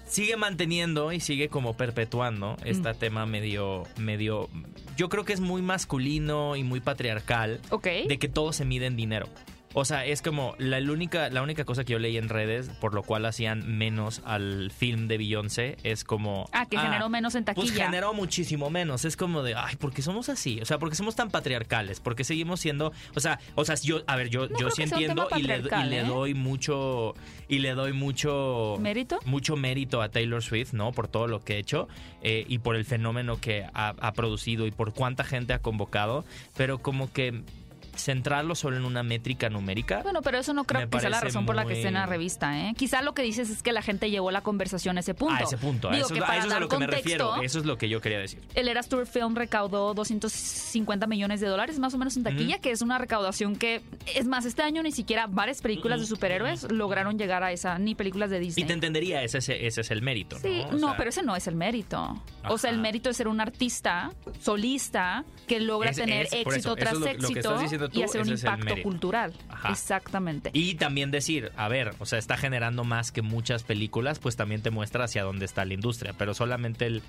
sigue 0.06 0.36
manteniendo 0.36 1.12
y 1.12 1.20
sigue 1.20 1.48
como 1.48 1.76
perpetuando 1.76 2.56
este 2.64 2.92
tema 2.94 3.26
medio, 3.26 3.84
medio... 3.98 4.48
Yo 4.96 5.08
creo 5.10 5.24
que 5.24 5.32
es 5.34 5.40
muy 5.40 5.62
masculino 5.62 6.56
y 6.56 6.64
muy 6.64 6.80
patriarcal 6.80 7.60
ok. 7.70 7.86
de 8.08 8.18
que 8.18 8.28
todo 8.28 8.52
se 8.52 8.64
mide 8.64 8.86
en 8.86 8.96
dinero. 8.96 9.28
O 9.74 9.84
sea, 9.84 10.04
es 10.04 10.20
como 10.22 10.54
la, 10.58 10.78
única, 10.78 11.30
la 11.30 11.42
única 11.42 11.64
cosa 11.64 11.84
que 11.84 11.92
yo 11.92 11.98
leí 11.98 12.16
en 12.18 12.28
redes 12.28 12.68
por 12.80 12.94
lo 12.94 13.02
cual 13.02 13.24
hacían 13.24 13.78
menos 13.78 14.20
al 14.24 14.70
film 14.70 15.08
de 15.08 15.18
Beyoncé 15.18 15.76
es 15.82 16.04
como... 16.04 16.48
ah, 16.52 16.66
que 16.66 16.78
generó 16.78 17.08
menos 17.08 17.34
en 17.34 17.44
taquilla. 17.44 17.66
Pues 17.66 17.76
generó 17.76 18.12
muchísimo 18.12 18.70
menos. 18.70 19.04
Es 19.04 19.16
como 19.16 19.42
de, 19.42 19.54
ay, 19.54 19.76
¿por 19.76 19.92
qué 19.92 20.02
somos 20.02 20.28
así? 20.28 20.60
O 20.60 20.64
sea, 20.64 20.78
¿por 20.78 20.90
qué 20.90 20.96
somos 20.96 21.16
tan 21.16 21.30
patriarcales? 21.30 22.00
¿Por 22.00 22.14
qué 22.14 22.24
seguimos 22.24 22.60
siendo, 22.60 22.92
o 23.14 23.20
sea, 23.20 23.40
o 23.54 23.64
sea, 23.64 23.76
yo, 23.76 24.02
a 24.06 24.16
ver, 24.16 24.28
yo, 24.28 24.48
No 24.48 24.58
yo 24.58 24.70
sí 24.70 24.82
entiendo 24.82 25.28
y 25.36 25.42
le, 25.42 25.58
y 25.58 25.62
patriarcal, 25.62 25.90
le 25.90 26.00
¿eh? 26.00 26.04
doy 26.04 26.34
mucho, 26.34 27.14
y 27.48 27.60
le 27.60 27.74
doy 27.74 27.92
mucho 27.92 28.76
¿Mérito? 28.80 29.20
mucho 29.24 29.56
mérito 29.56 30.02
a 30.02 30.10
Taylor 30.10 30.42
Swift, 30.42 30.72
¿no? 30.72 30.92
Por 30.92 31.08
todo 31.08 31.26
lo 31.28 31.40
que 31.40 31.54
ha 31.54 31.56
hecho 31.56 31.88
eh, 32.22 32.44
y 32.48 32.58
por 32.58 32.76
el 32.76 32.84
fenómeno 32.84 33.40
que 33.40 33.64
ha, 33.72 33.88
ha 33.98 34.12
producido 34.12 34.66
y 34.66 34.70
por 34.70 34.92
cuánta 34.92 35.24
gente 35.24 35.52
ha 35.52 35.58
convocado, 35.60 36.24
pero 36.56 36.78
como 36.78 37.12
que 37.12 37.42
centrarlo 37.94 38.54
solo 38.54 38.76
en 38.76 38.84
una 38.84 39.02
métrica 39.02 39.48
numérica. 39.50 40.00
Bueno, 40.02 40.22
pero 40.22 40.38
eso 40.38 40.52
no 40.54 40.64
creo 40.64 40.88
que 40.88 41.00
sea 41.00 41.10
la 41.10 41.20
razón 41.20 41.46
por 41.46 41.54
la 41.54 41.64
que 41.64 41.74
esté 41.74 41.88
en 41.88 41.94
la 41.94 42.06
revista, 42.06 42.58
¿eh? 42.58 42.74
Quizá 42.76 43.02
lo 43.02 43.14
que 43.14 43.22
dices 43.22 43.50
es 43.50 43.62
que 43.62 43.72
la 43.72 43.82
gente 43.82 44.10
llevó 44.10 44.30
la 44.30 44.40
conversación 44.40 44.96
a 44.96 45.00
ese 45.00 45.14
punto. 45.14 45.34
A 45.34 45.40
ese 45.40 45.56
punto, 45.58 45.88
a 45.88 45.92
Digo 45.92 46.06
eso, 46.06 46.14
que 46.14 46.20
a 46.20 46.26
para 46.26 46.38
eso 46.38 46.48
es 46.48 46.52
a 46.54 46.60
lo 46.60 46.68
que 46.68 46.78
me 46.78 46.86
refiero. 46.86 47.42
Eso 47.42 47.58
es 47.58 47.64
lo 47.66 47.76
que 47.78 47.88
yo 47.88 48.00
quería 48.00 48.18
decir. 48.18 48.40
El 48.54 48.68
Eras 48.68 48.88
Tour 48.88 49.06
Film 49.06 49.34
recaudó 49.34 49.94
250 49.94 51.06
millones 51.06 51.40
de 51.40 51.48
dólares 51.48 51.78
más 51.78 51.94
o 51.94 51.98
menos 51.98 52.16
en 52.16 52.22
taquilla, 52.24 52.58
que 52.58 52.70
es 52.70 52.82
una 52.82 52.98
recaudación 52.98 53.56
que, 53.56 53.82
es 54.14 54.26
más, 54.26 54.44
este 54.44 54.62
año 54.62 54.82
ni 54.82 54.92
siquiera 54.92 55.26
varias 55.26 55.60
películas 55.60 56.00
de 56.00 56.06
superhéroes 56.06 56.70
lograron 56.72 57.18
llegar 57.18 57.42
a 57.42 57.52
esa, 57.52 57.78
ni 57.78 57.94
películas 57.94 58.30
de 58.30 58.38
Y 58.38 58.40
Disney. 58.46 58.66
te 58.66 58.72
entendería, 58.72 59.22
ese, 59.22 59.38
es 59.66 59.90
el 59.90 60.02
mérito, 60.02 60.38
Sí, 60.38 60.62
¿no? 60.62 60.68
O 60.68 60.72
no, 60.72 60.88
sea, 60.88 60.96
pero 60.96 61.10
ese 61.10 61.22
no 61.22 61.36
es 61.36 61.46
el 61.46 61.54
mérito. 61.54 62.22
O 62.48 62.58
sea, 62.58 62.70
el 62.70 62.78
mérito 62.78 63.10
es 63.10 63.16
ser 63.16 63.28
un 63.28 63.40
artista 63.40 64.10
solista 64.40 65.24
que 65.46 65.60
logra 65.60 65.90
Es- 65.90 65.96
tener 65.96 66.26
es- 66.26 66.32
éxito 66.32 66.50
eso, 66.50 66.58
eso 66.58 66.76
tras 66.76 66.92
es 66.94 66.98
lo- 66.98 67.00
lo 67.00 67.06
que 67.06 67.12
éxito 67.16 67.38
estás 67.40 67.60
diciendo 67.62 67.81
tú, 67.88 68.00
y 68.00 68.02
hacer 68.02 68.22
un 68.22 68.32
ese 68.32 68.46
impacto 68.46 68.82
cultural. 68.82 69.32
Ajá. 69.48 69.70
Exactamente. 69.70 70.50
Y 70.52 70.74
también 70.74 71.10
decir, 71.10 71.52
a 71.56 71.68
ver, 71.68 71.94
o 71.98 72.06
sea, 72.06 72.18
está 72.18 72.36
generando 72.36 72.84
más 72.84 73.12
que 73.12 73.22
muchas 73.22 73.62
películas, 73.62 74.18
pues 74.18 74.36
también 74.36 74.62
te 74.62 74.70
muestra 74.70 75.04
hacia 75.04 75.22
dónde 75.22 75.44
está 75.44 75.64
la 75.64 75.74
industria, 75.74 76.14
pero 76.16 76.34
solamente 76.34 76.86
el 76.86 77.02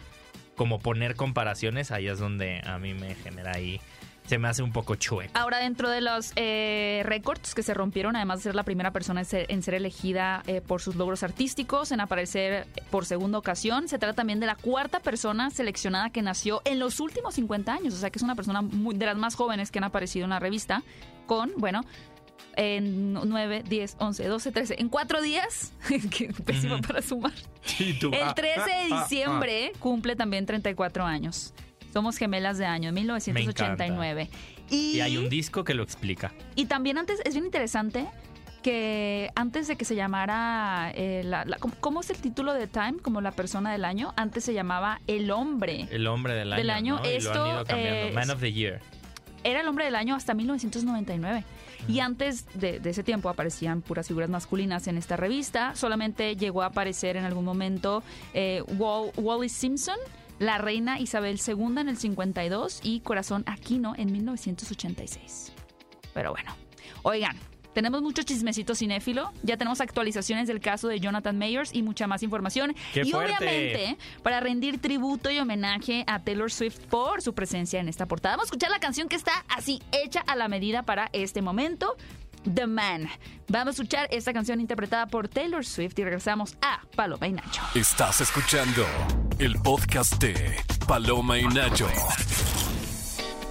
como 0.56 0.80
poner 0.80 1.16
comparaciones, 1.16 1.92
ahí 1.92 2.08
es 2.08 2.20
donde 2.20 2.62
a 2.64 2.78
mí 2.78 2.94
me 2.94 3.16
genera 3.16 3.54
ahí, 3.56 3.82
se 4.26 4.38
me 4.38 4.48
hace 4.48 4.64
un 4.64 4.72
poco 4.72 4.96
chueco. 4.96 5.32
Ahora, 5.38 5.60
dentro 5.60 5.90
de 5.90 6.02
los 6.02 6.32
eh, 6.36 7.02
récords 7.06 7.54
que 7.54 7.64
se 7.64 7.74
rompieron, 7.74 8.16
además 8.16 8.40
de 8.40 8.44
ser 8.44 8.56
la 8.56 8.64
primera 8.64 8.92
persona 8.92 9.22
en 9.22 9.26
ser, 9.26 9.46
en 9.50 9.62
ser 9.64 9.74
elegida 9.74 10.44
eh, 10.48 10.62
por 10.62 10.82
sus 10.82 10.96
logros 10.96 11.24
artísticos, 11.24 11.92
en 11.92 12.00
aparecer 12.00 12.68
por 12.90 13.06
segunda 13.06 13.38
ocasión, 13.38 13.88
se 13.88 13.98
trata 14.00 14.14
también 14.16 14.40
de 14.40 14.46
la 14.46 14.56
cuarta 14.56 15.00
persona 15.00 15.50
seleccionada 15.50 16.10
que 16.10 16.22
nació 16.22 16.62
en 16.66 16.80
los 16.80 17.00
últimos 17.00 17.36
50 17.36 17.74
años, 17.74 17.94
o 17.94 17.98
sea 17.98 18.10
que 18.10 18.20
es 18.20 18.24
una 18.24 18.36
persona 18.36 18.62
muy- 18.62 18.96
de 18.96 19.06
las 19.06 19.18
más 19.18 19.36
jóvenes 19.36 19.72
que 19.72 19.80
han 19.80 19.86
aparecido 19.86 20.24
en 20.24 20.30
la 20.32 20.40
revista, 20.40 20.84
con, 21.26 21.52
bueno, 21.58 21.82
en 22.56 23.14
9, 23.14 23.64
10, 23.68 23.96
11, 24.00 24.28
12, 24.28 24.52
13, 24.52 24.76
en 24.80 24.90
cuatro 24.90 25.22
días, 25.22 25.74
que 26.12 26.32
pésimo 26.46 26.80
para 26.82 27.02
sumar. 27.02 27.34
El 27.80 28.14
ah, 28.22 28.34
13 28.36 28.60
de 28.62 28.72
ah, 28.72 28.88
ah, 28.92 29.02
diciembre 29.02 29.72
cumple 29.80 30.16
también 30.16 30.46
34 30.46 31.04
años. 31.04 31.54
Somos 31.94 32.18
gemelas 32.18 32.58
de 32.58 32.66
año, 32.66 32.92
1989. 32.92 34.30
Y 34.72 35.00
hay 35.02 35.18
un 35.18 35.30
disco 35.30 35.64
que 35.64 35.74
lo 35.76 35.84
explica. 35.84 36.34
Y 36.56 36.66
también 36.66 36.98
antes, 36.98 37.20
es 37.24 37.34
bien 37.36 37.46
interesante 37.46 38.08
que 38.64 39.30
antes 39.36 39.68
de 39.68 39.76
que 39.76 39.86
se 39.86 39.96
llamara, 39.96 40.92
eh, 40.96 41.22
la- 41.26 41.44
la- 41.46 41.58
¿cómo, 41.58 42.02
es 42.02 42.10
el 42.10 42.18
título 42.18 42.54
de 42.54 42.68
Time? 42.68 42.94
Como 43.02 43.20
la 43.22 43.32
persona 43.32 43.72
del 43.72 43.84
año, 43.86 44.14
antes 44.16 44.44
se 44.46 44.54
llamaba 44.54 45.02
El 45.06 45.30
Hombre. 45.32 45.88
El 45.92 46.08
hombre 46.08 46.34
del 46.34 46.54
año. 46.54 46.58
Del 46.62 46.70
año, 46.70 46.96
¿no? 46.96 47.02
Y 47.06 47.12
lo 47.12 47.18
esto 47.18 47.44
han 47.44 47.50
ido 47.56 47.66
cambiando. 47.66 48.14
Man 48.16 48.30
of 48.32 48.40
the 48.40 48.52
Year. 48.54 48.80
Era 49.44 49.60
el 49.60 49.68
hombre 49.68 49.84
del 49.86 49.96
año 49.96 50.16
hasta 50.16 50.34
1999. 50.34 51.44
Y 51.90 52.00
antes 52.00 52.46
de, 52.58 52.80
de 52.80 52.90
ese 52.92 53.04
tiempo 53.04 53.28
aparecían 53.28 53.82
puras 53.82 54.08
figuras 54.08 54.30
masculinas 54.30 54.88
en 54.88 54.98
esta 54.98 55.18
revista. 55.18 55.76
Solamente 55.76 56.38
llegó 56.38 56.62
a 56.62 56.68
aparecer 56.68 57.18
en 57.18 57.26
algún 57.26 57.44
momento 57.44 58.02
eh, 58.34 58.64
Wall- 58.78 59.12
Wally 59.18 59.50
Simpson, 59.50 59.98
la 60.40 60.58
reina 60.58 61.00
Isabel 61.00 61.40
II 61.46 61.80
en 61.80 61.90
el 61.90 61.98
52 61.98 62.82
y 62.84 63.00
Corazón 63.02 63.44
Aquino 63.46 63.94
en 63.98 64.12
1986. 64.12 65.52
Pero 66.14 66.32
bueno, 66.32 66.56
oigan. 67.04 67.38
Tenemos 67.74 68.04
mucho 68.04 68.22
chismecito 68.22 68.76
cinéfilo, 68.76 69.32
ya 69.42 69.58
tenemos 69.58 69.82
actualizaciones 69.82 70.48
del 70.48 70.60
caso 70.60 70.88
de 70.88 71.00
Jonathan 71.00 71.36
Mayers 71.40 71.74
y 71.74 71.82
mucha 71.82 72.06
más 72.06 72.22
información. 72.22 72.76
¡Qué 72.94 73.02
y 73.02 73.12
fuerte! 73.12 73.34
obviamente, 73.36 73.98
para 74.22 74.40
rendir 74.40 74.80
tributo 74.80 75.32
y 75.32 75.40
homenaje 75.40 76.04
a 76.06 76.20
Taylor 76.20 76.52
Swift 76.52 76.78
por 76.92 77.24
su 77.24 77.34
presencia 77.34 77.80
en 77.80 77.90
esta 77.90 78.06
portada. 78.06 78.36
Vamos 78.36 78.46
a 78.46 78.50
escuchar 78.50 78.70
la 78.70 78.80
canción 78.80 79.10
que 79.10 79.16
está 79.16 79.44
así 79.50 79.82
hecha 79.92 80.22
a 80.22 80.36
la 80.36 80.48
medida 80.50 80.84
para 80.84 81.10
este 81.14 81.42
momento. 81.42 81.98
The 82.54 82.68
Man. 82.68 83.10
Vamos 83.48 83.80
a 83.80 83.82
escuchar 83.82 84.08
esta 84.12 84.34
canción 84.34 84.62
interpretada 84.62 85.08
por 85.08 85.28
Taylor 85.28 85.66
Swift 85.66 85.98
y 86.00 86.04
regresamos 86.04 86.58
a 86.62 86.82
Paloma 86.96 87.28
y 87.28 87.34
Nacho. 87.34 87.62
Estás 87.76 88.22
escuchando 88.22 88.86
el 89.40 89.56
podcast 89.60 90.22
de 90.22 90.56
Paloma 90.88 91.38
y 91.38 91.48
Nacho. 91.48 91.88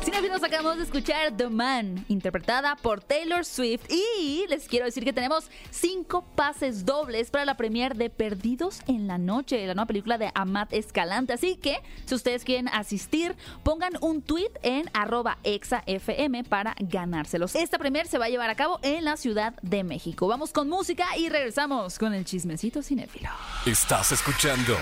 Si 0.02 0.06
Cinefilos 0.06 0.42
acabamos 0.42 0.78
de 0.78 0.82
escuchar 0.82 1.36
The 1.36 1.48
Man, 1.48 2.04
interpretada 2.08 2.74
por 2.74 3.00
Taylor 3.00 3.44
Swift. 3.44 3.88
Y 3.88 4.44
les 4.48 4.66
quiero 4.66 4.84
decir 4.84 5.04
que 5.04 5.12
tenemos 5.12 5.48
cinco 5.70 6.24
pases 6.34 6.84
dobles 6.84 7.30
para 7.30 7.44
la 7.44 7.56
premier 7.56 7.94
de 7.94 8.10
Perdidos 8.10 8.80
en 8.88 9.06
la 9.06 9.16
Noche, 9.16 9.64
la 9.64 9.74
nueva 9.74 9.86
película 9.86 10.18
de 10.18 10.32
Amat 10.34 10.72
Escalante. 10.72 11.34
Así 11.34 11.54
que, 11.54 11.78
si 12.04 12.16
ustedes 12.16 12.42
quieren 12.42 12.66
asistir, 12.66 13.36
pongan 13.62 13.92
un 14.00 14.22
tweet 14.22 14.50
en 14.64 14.90
arroba 14.92 15.38
exafm 15.44 16.42
para 16.48 16.74
ganárselos. 16.80 17.54
Esta 17.54 17.78
premier 17.78 18.08
se 18.08 18.18
va 18.18 18.24
a 18.24 18.28
llevar 18.28 18.50
a 18.50 18.56
cabo 18.56 18.80
en 18.82 19.04
la 19.04 19.16
Ciudad 19.16 19.54
de 19.62 19.84
México. 19.84 20.26
Vamos 20.26 20.52
con 20.52 20.68
música 20.68 21.16
y 21.16 21.28
regresamos 21.28 22.00
con 22.00 22.12
el 22.12 22.24
chismecito 22.24 22.82
cinéfilo. 22.82 23.30
Estás 23.66 24.10
escuchando 24.10 24.76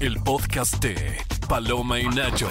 el 0.00 0.16
podcast 0.22 0.82
de 0.82 1.18
Paloma 1.46 2.00
y 2.00 2.08
Nacho. 2.08 2.48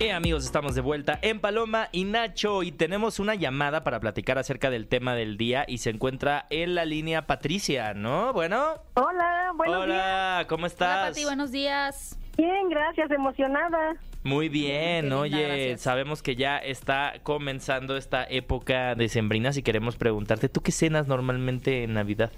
Eh, 0.00 0.12
amigos, 0.12 0.44
estamos 0.44 0.76
de 0.76 0.80
vuelta 0.80 1.18
en 1.22 1.40
Paloma 1.40 1.88
y 1.90 2.04
Nacho 2.04 2.62
y 2.62 2.70
tenemos 2.70 3.18
una 3.18 3.34
llamada 3.34 3.82
para 3.82 3.98
platicar 3.98 4.38
acerca 4.38 4.70
del 4.70 4.86
tema 4.86 5.16
del 5.16 5.36
día 5.36 5.64
y 5.66 5.78
se 5.78 5.90
encuentra 5.90 6.46
en 6.50 6.76
la 6.76 6.84
línea 6.84 7.26
Patricia, 7.26 7.94
¿no? 7.94 8.32
Bueno. 8.32 8.74
Hola, 8.94 9.50
buenos 9.56 9.86
días. 9.86 9.98
Hola, 9.98 10.46
¿cómo 10.48 10.66
estás? 10.66 10.98
Hola, 10.98 11.08
Pati, 11.08 11.24
buenos 11.24 11.50
días. 11.50 12.16
Bien, 12.36 12.68
gracias, 12.68 13.10
emocionada. 13.10 13.96
Muy 14.22 14.48
bien, 14.48 15.12
oye, 15.12 15.42
gracias. 15.42 15.80
sabemos 15.80 16.22
que 16.22 16.36
ya 16.36 16.58
está 16.58 17.14
comenzando 17.24 17.96
esta 17.96 18.24
época 18.24 18.94
de 18.94 19.08
sembrinas 19.08 19.56
y 19.56 19.64
queremos 19.64 19.96
preguntarte, 19.96 20.48
¿tú 20.48 20.60
qué 20.60 20.70
cenas 20.70 21.08
normalmente 21.08 21.82
en 21.82 21.94
Navidad? 21.94 22.30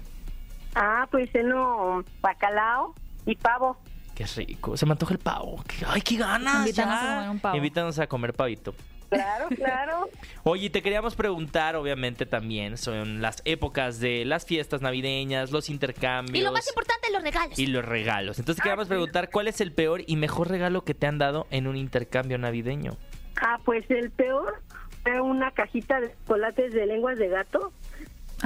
Ah, 0.73 1.07
pues 1.11 1.29
ceno 1.31 2.03
bacalao 2.21 2.95
y 3.27 3.35
pavo. 3.35 3.77
Qué 4.25 4.45
rico, 4.45 4.77
se 4.77 4.85
me 4.85 4.91
antoja 4.93 5.13
el 5.13 5.19
pavo. 5.19 5.63
¡Ay, 5.87 6.01
qué 6.01 6.15
ganas! 6.17 6.59
Invítanos 6.59 6.95
ya! 7.01 7.11
a 7.11 7.15
comer 7.15 7.29
un 7.29 7.39
pavo. 7.39 7.55
Invítanos 7.57 7.99
a 7.99 8.07
comer 8.07 8.33
pavito. 8.33 8.75
Claro, 9.09 9.49
claro. 9.49 10.09
Oye, 10.43 10.69
te 10.69 10.81
queríamos 10.81 11.15
preguntar, 11.15 11.75
obviamente 11.75 12.25
también, 12.25 12.77
son 12.77 13.21
las 13.21 13.41
épocas 13.45 13.99
de 13.99 14.23
las 14.25 14.45
fiestas 14.45 14.81
navideñas, 14.81 15.51
los 15.51 15.69
intercambios. 15.69 16.37
Y 16.37 16.41
lo 16.41 16.51
más 16.53 16.67
importante, 16.69 17.11
los 17.11 17.21
regalos. 17.21 17.59
y 17.59 17.67
los 17.67 17.83
regalos. 17.83 18.39
Entonces 18.39 18.57
te 18.57 18.63
queríamos 18.63 18.87
preguntar 18.87 19.29
cuál 19.29 19.47
es 19.49 19.59
el 19.59 19.73
peor 19.73 20.01
y 20.07 20.15
mejor 20.15 20.49
regalo 20.49 20.83
que 20.85 20.93
te 20.93 21.07
han 21.07 21.17
dado 21.17 21.45
en 21.51 21.67
un 21.67 21.75
intercambio 21.75 22.37
navideño. 22.37 22.95
Ah, 23.41 23.59
pues 23.65 23.83
el 23.89 24.11
peor 24.11 24.61
fue 25.03 25.19
una 25.19 25.51
cajita 25.51 25.99
de 25.99 26.13
chocolates 26.19 26.71
de 26.73 26.85
lenguas 26.85 27.17
de 27.17 27.27
gato. 27.27 27.73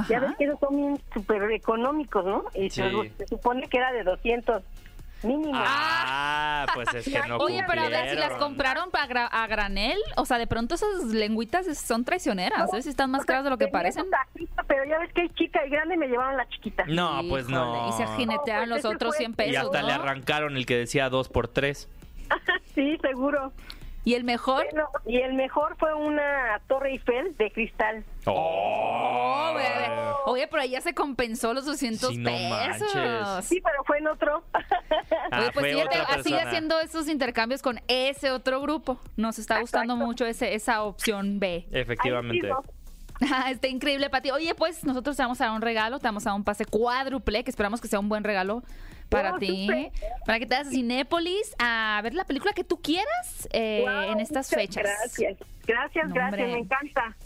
Ya 0.08 0.20
ves 0.20 0.32
que 0.36 0.44
esos 0.44 0.58
son 0.60 0.76
bien 0.76 1.00
súper 1.14 1.50
económicos, 1.52 2.24
¿no? 2.24 2.44
Y 2.54 2.70
Sí. 2.70 2.82
se 3.18 3.26
supone 3.28 3.68
que 3.68 3.78
era 3.78 3.92
de 3.92 4.02
200 4.04 4.62
mínimo. 5.22 5.52
Ah, 5.54 6.66
pues 6.74 6.92
es 6.94 7.04
que 7.04 7.20
no 7.28 7.36
Oye, 7.38 7.62
pero 7.68 7.82
a 7.82 7.88
ver, 7.88 8.10
si 8.10 8.16
las 8.16 8.32
compraron 8.34 8.90
pa 8.90 9.06
gra- 9.08 9.28
a 9.30 9.46
granel, 9.46 9.98
o 10.16 10.24
sea, 10.24 10.38
de 10.38 10.46
pronto 10.46 10.74
esas 10.74 11.04
lengüitas 11.04 11.66
son 11.78 12.04
traicioneras, 12.04 12.72
¿eh? 12.74 12.82
Si 12.82 12.88
están 12.90 13.10
más 13.10 13.20
O 13.20 13.22
sea, 13.22 13.26
caras 13.26 13.44
de 13.44 13.50
lo 13.50 13.58
que 13.58 13.68
parecen. 13.68 14.06
pero 14.66 14.84
ya 14.84 14.98
ves 14.98 15.12
que 15.12 15.22
hay 15.22 15.28
chica 15.30 15.64
y 15.66 15.70
grande, 15.70 15.96
me 15.96 16.06
llevaron 16.08 16.36
la 16.36 16.48
chiquita. 16.48 16.84
No, 16.86 17.20
pues 17.28 17.48
no. 17.48 17.88
Y 17.88 17.92
se 17.92 18.06
jinetearon 18.16 18.68
No, 18.68 18.74
los 18.76 18.82
pues 18.82 18.84
ese 18.92 18.94
otros 18.96 19.10
fue- 19.14 19.18
100 19.18 19.34
pesos, 19.34 19.52
Y 19.52 19.56
hasta 19.56 19.80
¿no? 19.82 19.86
le 19.88 19.92
arrancaron 19.94 20.56
el 20.56 20.66
que 20.66 20.76
decía 20.76 21.08
dos 21.10 21.28
por 21.28 21.48
tres. 21.48 21.88
sí, 22.74 22.98
seguro. 23.02 23.52
¿Y 24.06 24.14
el 24.14 24.22
mejor? 24.22 24.64
Bueno, 24.70 24.88
y 25.04 25.16
el 25.18 25.34
mejor 25.34 25.76
fue 25.80 25.92
una 25.92 26.60
Torre 26.68 26.90
Eiffel 26.92 27.36
de 27.36 27.50
cristal. 27.50 28.04
Oh, 28.24 29.52
bebé. 29.56 29.90
Oye, 30.26 30.46
pero 30.46 30.62
ahí 30.62 30.70
ya 30.70 30.80
se 30.80 30.94
compensó 30.94 31.52
los 31.52 31.64
200 31.66 32.10
Sí, 32.10 32.18
no 32.18 32.30
pesos. 32.30 32.94
manches. 32.94 33.46
Sí, 33.46 33.60
pero 33.60 33.82
fue 33.84 33.98
en 33.98 34.06
otro. 34.06 34.44
Ah, 35.32 35.40
Oye, 35.40 35.50
pues 35.52 35.66
sigue 35.66 35.86
persona. 35.88 36.42
haciendo 36.42 36.78
esos 36.78 37.08
intercambios 37.08 37.62
con 37.62 37.80
ese 37.88 38.30
otro 38.30 38.60
grupo. 38.60 39.00
Nos 39.16 39.40
está 39.40 39.60
gustando 39.60 39.94
Exacto. 39.94 40.06
mucho 40.06 40.24
ese, 40.24 40.54
esa 40.54 40.84
opción 40.84 41.40
B. 41.40 41.66
Efectivamente. 41.72 42.48
Está 43.50 43.66
increíble, 43.66 44.08
Pati. 44.08 44.30
Oye, 44.30 44.54
pues 44.54 44.84
nosotros 44.84 45.16
te 45.16 45.22
vamos 45.24 45.40
a 45.40 45.46
dar 45.46 45.54
un 45.54 45.62
regalo, 45.62 45.98
te 45.98 46.06
vamos 46.06 46.24
a 46.26 46.30
dar 46.30 46.36
un 46.36 46.44
pase 46.44 46.64
cuádruple, 46.64 47.42
que 47.42 47.50
esperamos 47.50 47.80
que 47.80 47.88
sea 47.88 47.98
un 47.98 48.08
buen 48.08 48.22
regalo 48.22 48.62
para 49.08 49.38
ti. 49.38 49.68
Para 50.24 50.38
que 50.38 50.46
te 50.46 50.54
vayas 50.54 50.68
a 50.68 50.70
Cinépolis 50.70 51.54
a 51.58 52.00
ver 52.02 52.14
la 52.14 52.24
película 52.24 52.52
que 52.52 52.64
tú 52.64 52.80
quieras 52.80 53.48
eh, 53.52 53.84
Wow, 53.84 54.12
en 54.12 54.20
estas 54.20 54.50
fechas. 54.50 54.82
Gracias, 54.82 55.38
gracias, 55.66 56.08
No, 56.08 56.14
gracias, 56.14 56.48
me 56.48 56.58
encanta. 56.58 57.16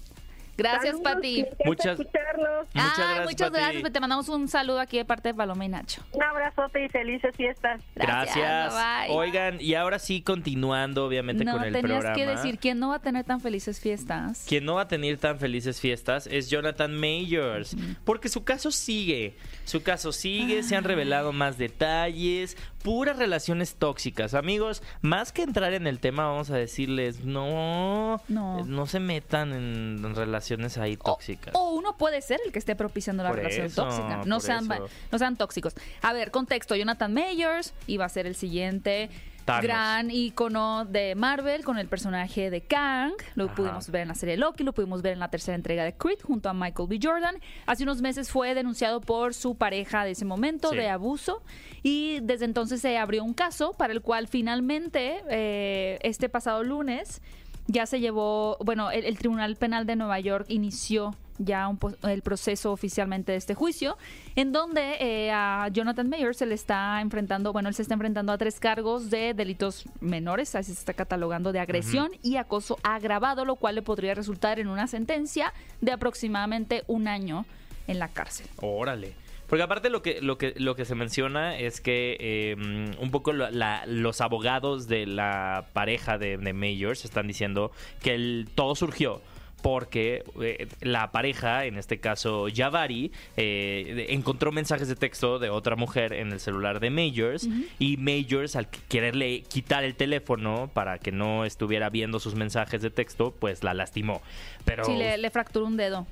Gracias, 0.62 0.96
Saludos, 0.96 1.14
Pati. 1.14 1.44
Muchas- 1.64 1.98
escucharlos. 2.00 2.66
Muchas 2.74 2.92
Ay, 2.98 3.04
gracias, 3.04 3.24
muchas 3.24 3.50
Pati. 3.50 3.62
gracias. 3.62 3.92
Te 3.92 4.00
mandamos 4.00 4.28
un 4.28 4.48
saludo 4.48 4.80
aquí 4.80 4.96
de 4.98 5.04
parte 5.04 5.28
de 5.30 5.34
Paloma 5.34 5.64
y 5.64 5.68
Nacho. 5.68 6.02
Un 6.12 6.22
abrazote 6.22 6.84
y 6.84 6.88
felices 6.88 7.34
fiestas. 7.36 7.80
Gracias. 7.94 8.74
bye. 8.74 9.14
Oigan, 9.14 9.60
y 9.60 9.74
ahora 9.74 9.98
sí, 9.98 10.22
continuando, 10.22 11.06
obviamente, 11.06 11.44
no, 11.44 11.52
con 11.52 11.64
el 11.64 11.72
tenías 11.72 12.00
programa. 12.04 12.14
que 12.16 12.26
decir 12.26 12.58
quién 12.58 12.78
no 12.78 12.90
va 12.90 12.96
a 12.96 13.00
tener 13.00 13.24
tan 13.24 13.40
felices 13.40 13.80
fiestas. 13.80 14.44
Quien 14.48 14.64
no 14.64 14.74
va 14.74 14.82
a 14.82 14.88
tener 14.88 15.18
tan 15.18 15.38
felices 15.38 15.80
fiestas 15.80 16.26
es 16.26 16.50
Jonathan 16.50 16.94
Majors, 16.94 17.76
porque 18.04 18.28
su 18.28 18.44
caso 18.44 18.70
sigue, 18.70 19.36
su 19.64 19.82
caso 19.82 20.12
sigue, 20.12 20.62
se 20.62 20.76
han 20.76 20.84
revelado 20.84 21.32
más 21.32 21.56
detalles, 21.58 22.56
puras 22.82 23.16
relaciones 23.18 23.74
tóxicas. 23.74 24.34
Amigos, 24.34 24.82
más 25.02 25.32
que 25.32 25.42
entrar 25.42 25.72
en 25.74 25.86
el 25.86 26.00
tema, 26.00 26.26
vamos 26.26 26.50
a 26.50 26.56
decirles, 26.56 27.24
no, 27.24 28.20
No. 28.28 28.64
no 28.64 28.86
se 28.86 29.00
metan 29.00 29.52
en 29.52 30.14
relaciones 30.14 30.49
ahí 30.78 30.96
O- 31.00 31.04
tóxicas. 31.12 31.54
O, 31.54 31.70
uno 31.74 31.96
puede 31.96 32.20
ser 32.22 32.40
el 32.44 32.52
que 32.52 32.58
esté 32.58 32.76
propiciando 32.76 33.22
la 33.22 33.30
Por 33.30 33.38
relación 33.38 33.66
eso, 33.66 33.82
tóxica. 33.84 34.22
No 34.26 34.40
sean, 34.40 34.68
no 35.12 35.18
sean 35.18 35.36
tóxicos. 35.36 35.74
A 36.02 36.12
ver, 36.12 36.30
contexto. 36.30 36.74
Jonathan 36.76 37.12
Majors 37.12 37.74
iba 37.86 38.04
a 38.04 38.08
ser 38.08 38.26
el 38.26 38.34
siguiente 38.34 39.10
Thanos. 39.44 39.62
gran 39.62 40.10
icono 40.10 40.84
de 40.84 41.14
Marvel 41.14 41.64
con 41.64 41.78
el 41.78 41.88
personaje 41.88 42.50
de 42.50 42.60
Kang. 42.60 43.12
Lo 43.34 43.46
Ajá. 43.46 43.54
pudimos 43.54 43.90
ver 43.90 44.02
en 44.02 44.08
la 44.08 44.14
serie 44.14 44.36
Loki, 44.36 44.64
lo 44.64 44.72
pudimos 44.74 45.00
ver 45.02 45.14
en 45.14 45.18
la 45.18 45.28
tercera 45.28 45.54
entrega 45.56 45.82
de 45.84 45.94
Creed 45.94 46.18
junto 46.22 46.48
a 46.48 46.54
Michael 46.54 46.88
B. 46.88 46.98
Jordan. 47.02 47.36
Hace 47.66 47.82
unos 47.84 48.02
meses 48.02 48.30
fue 48.30 48.54
denunciado 48.54 49.00
por 49.00 49.32
su 49.34 49.56
pareja 49.56 50.04
de 50.04 50.10
ese 50.12 50.24
momento 50.24 50.70
Sí. 50.70 50.76
de 50.76 50.88
abuso 50.88 51.42
y 51.82 52.20
desde 52.20 52.44
entonces 52.44 52.80
se 52.80 52.98
abrió 52.98 53.24
un 53.24 53.32
caso 53.34 53.72
para 53.72 53.92
el 53.92 54.02
cual 54.02 54.28
finalmente 54.28 55.22
eh, 55.30 55.98
este 56.02 56.28
pasado 56.28 56.62
lunes 56.62 57.22
ya 57.70 57.86
se 57.86 58.00
llevó, 58.00 58.56
bueno, 58.64 58.90
el, 58.90 59.04
el 59.04 59.18
Tribunal 59.18 59.56
Penal 59.56 59.86
de 59.86 59.96
Nueva 59.96 60.18
York 60.20 60.46
inició 60.48 61.14
ya 61.38 61.68
un 61.68 61.78
el 62.02 62.22
proceso 62.22 62.70
oficialmente 62.70 63.32
de 63.32 63.38
este 63.38 63.54
juicio, 63.54 63.96
en 64.36 64.52
donde 64.52 64.96
eh, 65.00 65.30
a 65.32 65.68
Jonathan 65.72 66.08
Mayer 66.08 66.34
se 66.34 66.46
le 66.46 66.54
está 66.54 67.00
enfrentando, 67.00 67.52
bueno, 67.52 67.68
él 67.68 67.74
se 67.74 67.82
está 67.82 67.94
enfrentando 67.94 68.32
a 68.32 68.38
tres 68.38 68.60
cargos 68.60 69.10
de 69.10 69.32
delitos 69.34 69.86
menores, 70.00 70.54
así 70.54 70.72
se 70.74 70.80
está 70.80 70.92
catalogando 70.92 71.52
de 71.52 71.60
agresión 71.60 72.10
y 72.22 72.36
acoso 72.36 72.78
agravado, 72.82 73.44
lo 73.44 73.56
cual 73.56 73.76
le 73.76 73.82
podría 73.82 74.14
resultar 74.14 74.58
en 74.58 74.68
una 74.68 74.86
sentencia 74.86 75.52
de 75.80 75.92
aproximadamente 75.92 76.84
un 76.86 77.08
año 77.08 77.46
en 77.86 77.98
la 77.98 78.08
cárcel. 78.08 78.46
Órale. 78.60 79.14
Porque 79.50 79.62
aparte 79.64 79.90
lo 79.90 80.00
que, 80.00 80.22
lo 80.22 80.38
que, 80.38 80.54
lo 80.56 80.74
que 80.76 80.84
se 80.86 80.94
menciona 80.94 81.58
es 81.58 81.80
que 81.82 82.16
eh, 82.20 82.56
un 82.98 83.10
poco 83.10 83.32
la- 83.34 83.50
la- 83.50 83.84
los 83.86 84.20
abogados 84.22 84.86
de 84.88 85.04
la 85.06 85.66
pareja 85.74 86.16
de, 86.16 86.38
de 86.38 86.52
Mayors 86.54 87.04
están 87.04 87.26
diciendo 87.26 87.72
que 88.02 88.14
el- 88.14 88.48
todo 88.54 88.74
surgió 88.76 89.20
porque 89.62 90.24
eh, 90.40 90.68
la 90.80 91.12
pareja, 91.12 91.66
en 91.66 91.76
este 91.76 92.00
caso 92.00 92.46
Javari, 92.54 93.12
eh, 93.36 94.06
encontró 94.08 94.52
mensajes 94.52 94.88
de 94.88 94.96
texto 94.96 95.38
de 95.38 95.50
otra 95.50 95.76
mujer 95.76 96.14
en 96.14 96.32
el 96.32 96.40
celular 96.40 96.80
de 96.80 96.88
Majors 96.88 97.46
y 97.78 97.98
Majors 97.98 98.56
al 98.56 98.68
quererle 98.88 99.42
quitar 99.42 99.84
el 99.84 99.96
teléfono 99.96 100.70
para 100.72 100.96
que 100.98 101.12
no 101.12 101.44
estuviera 101.44 101.90
viendo 101.90 102.20
sus 102.20 102.34
mensajes 102.36 102.80
de 102.80 102.88
texto, 102.90 103.34
pues 103.38 103.62
la 103.62 103.74
lastimó. 103.74 104.22
Pero 104.64 104.84
Sí, 104.86 104.94
le, 104.96 105.18
le 105.18 105.28
fracturó 105.28 105.66
un 105.66 105.76
dedo. 105.76 106.06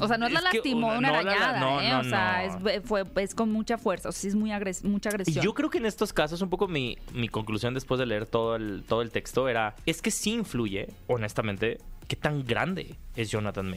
O 0.00 0.08
sea, 0.08 0.18
no 0.18 0.26
es 0.26 0.32
la 0.32 0.40
lastimó, 0.40 0.88
una 0.88 1.00
no 1.00 1.12
la- 1.12 1.18
arañada, 1.20 1.60
no, 1.60 1.80
¿eh? 1.80 1.90
no, 1.90 2.00
o 2.00 2.04
sea, 2.04 2.44
es, 2.44 2.82
fue, 2.84 3.04
es 3.16 3.34
con 3.34 3.50
mucha 3.52 3.78
fuerza, 3.78 4.08
o 4.08 4.12
sea, 4.12 4.20
sí 4.22 4.28
es 4.28 4.34
muy 4.34 4.50
agres- 4.50 4.82
mucha 4.84 5.10
agresión. 5.10 5.44
yo 5.44 5.54
creo 5.54 5.70
que 5.70 5.78
en 5.78 5.86
estos 5.86 6.12
casos, 6.12 6.40
un 6.42 6.50
poco 6.50 6.68
mi, 6.68 6.98
mi 7.14 7.28
conclusión 7.28 7.74
después 7.74 7.98
de 8.00 8.06
leer 8.06 8.26
todo 8.26 8.56
el, 8.56 8.84
todo 8.88 9.02
el 9.02 9.10
texto 9.10 9.48
era, 9.48 9.76
es 9.86 10.02
que 10.02 10.10
sí 10.10 10.32
influye, 10.32 10.88
honestamente, 11.06 11.78
qué 12.06 12.16
tan 12.16 12.44
grande 12.44 12.96
es 13.16 13.30
Jonathan. 13.30 13.72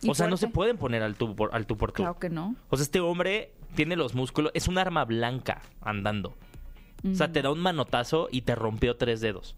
Y 0.00 0.08
O 0.08 0.14
sea, 0.14 0.28
no 0.28 0.36
se 0.36 0.48
pueden 0.48 0.76
poner 0.76 1.02
al 1.02 1.16
tú 1.16 1.34
por, 1.34 1.54
al 1.54 1.66
tú 1.66 1.76
por 1.76 1.90
tú. 1.92 1.96
Claro 2.02 2.18
que 2.18 2.30
no. 2.30 2.54
O 2.70 2.76
sea, 2.76 2.84
este 2.84 3.00
hombre 3.00 3.52
tiene 3.74 3.96
los 3.96 4.14
músculos, 4.14 4.52
es 4.54 4.68
un 4.68 4.78
arma 4.78 5.04
blanca 5.04 5.62
andando. 5.80 6.36
O 7.10 7.14
sea, 7.14 7.30
te 7.32 7.42
da 7.42 7.50
un 7.50 7.60
manotazo 7.60 8.28
y 8.30 8.42
te 8.42 8.54
rompió 8.54 8.96
tres 8.96 9.20
dedos. 9.20 9.54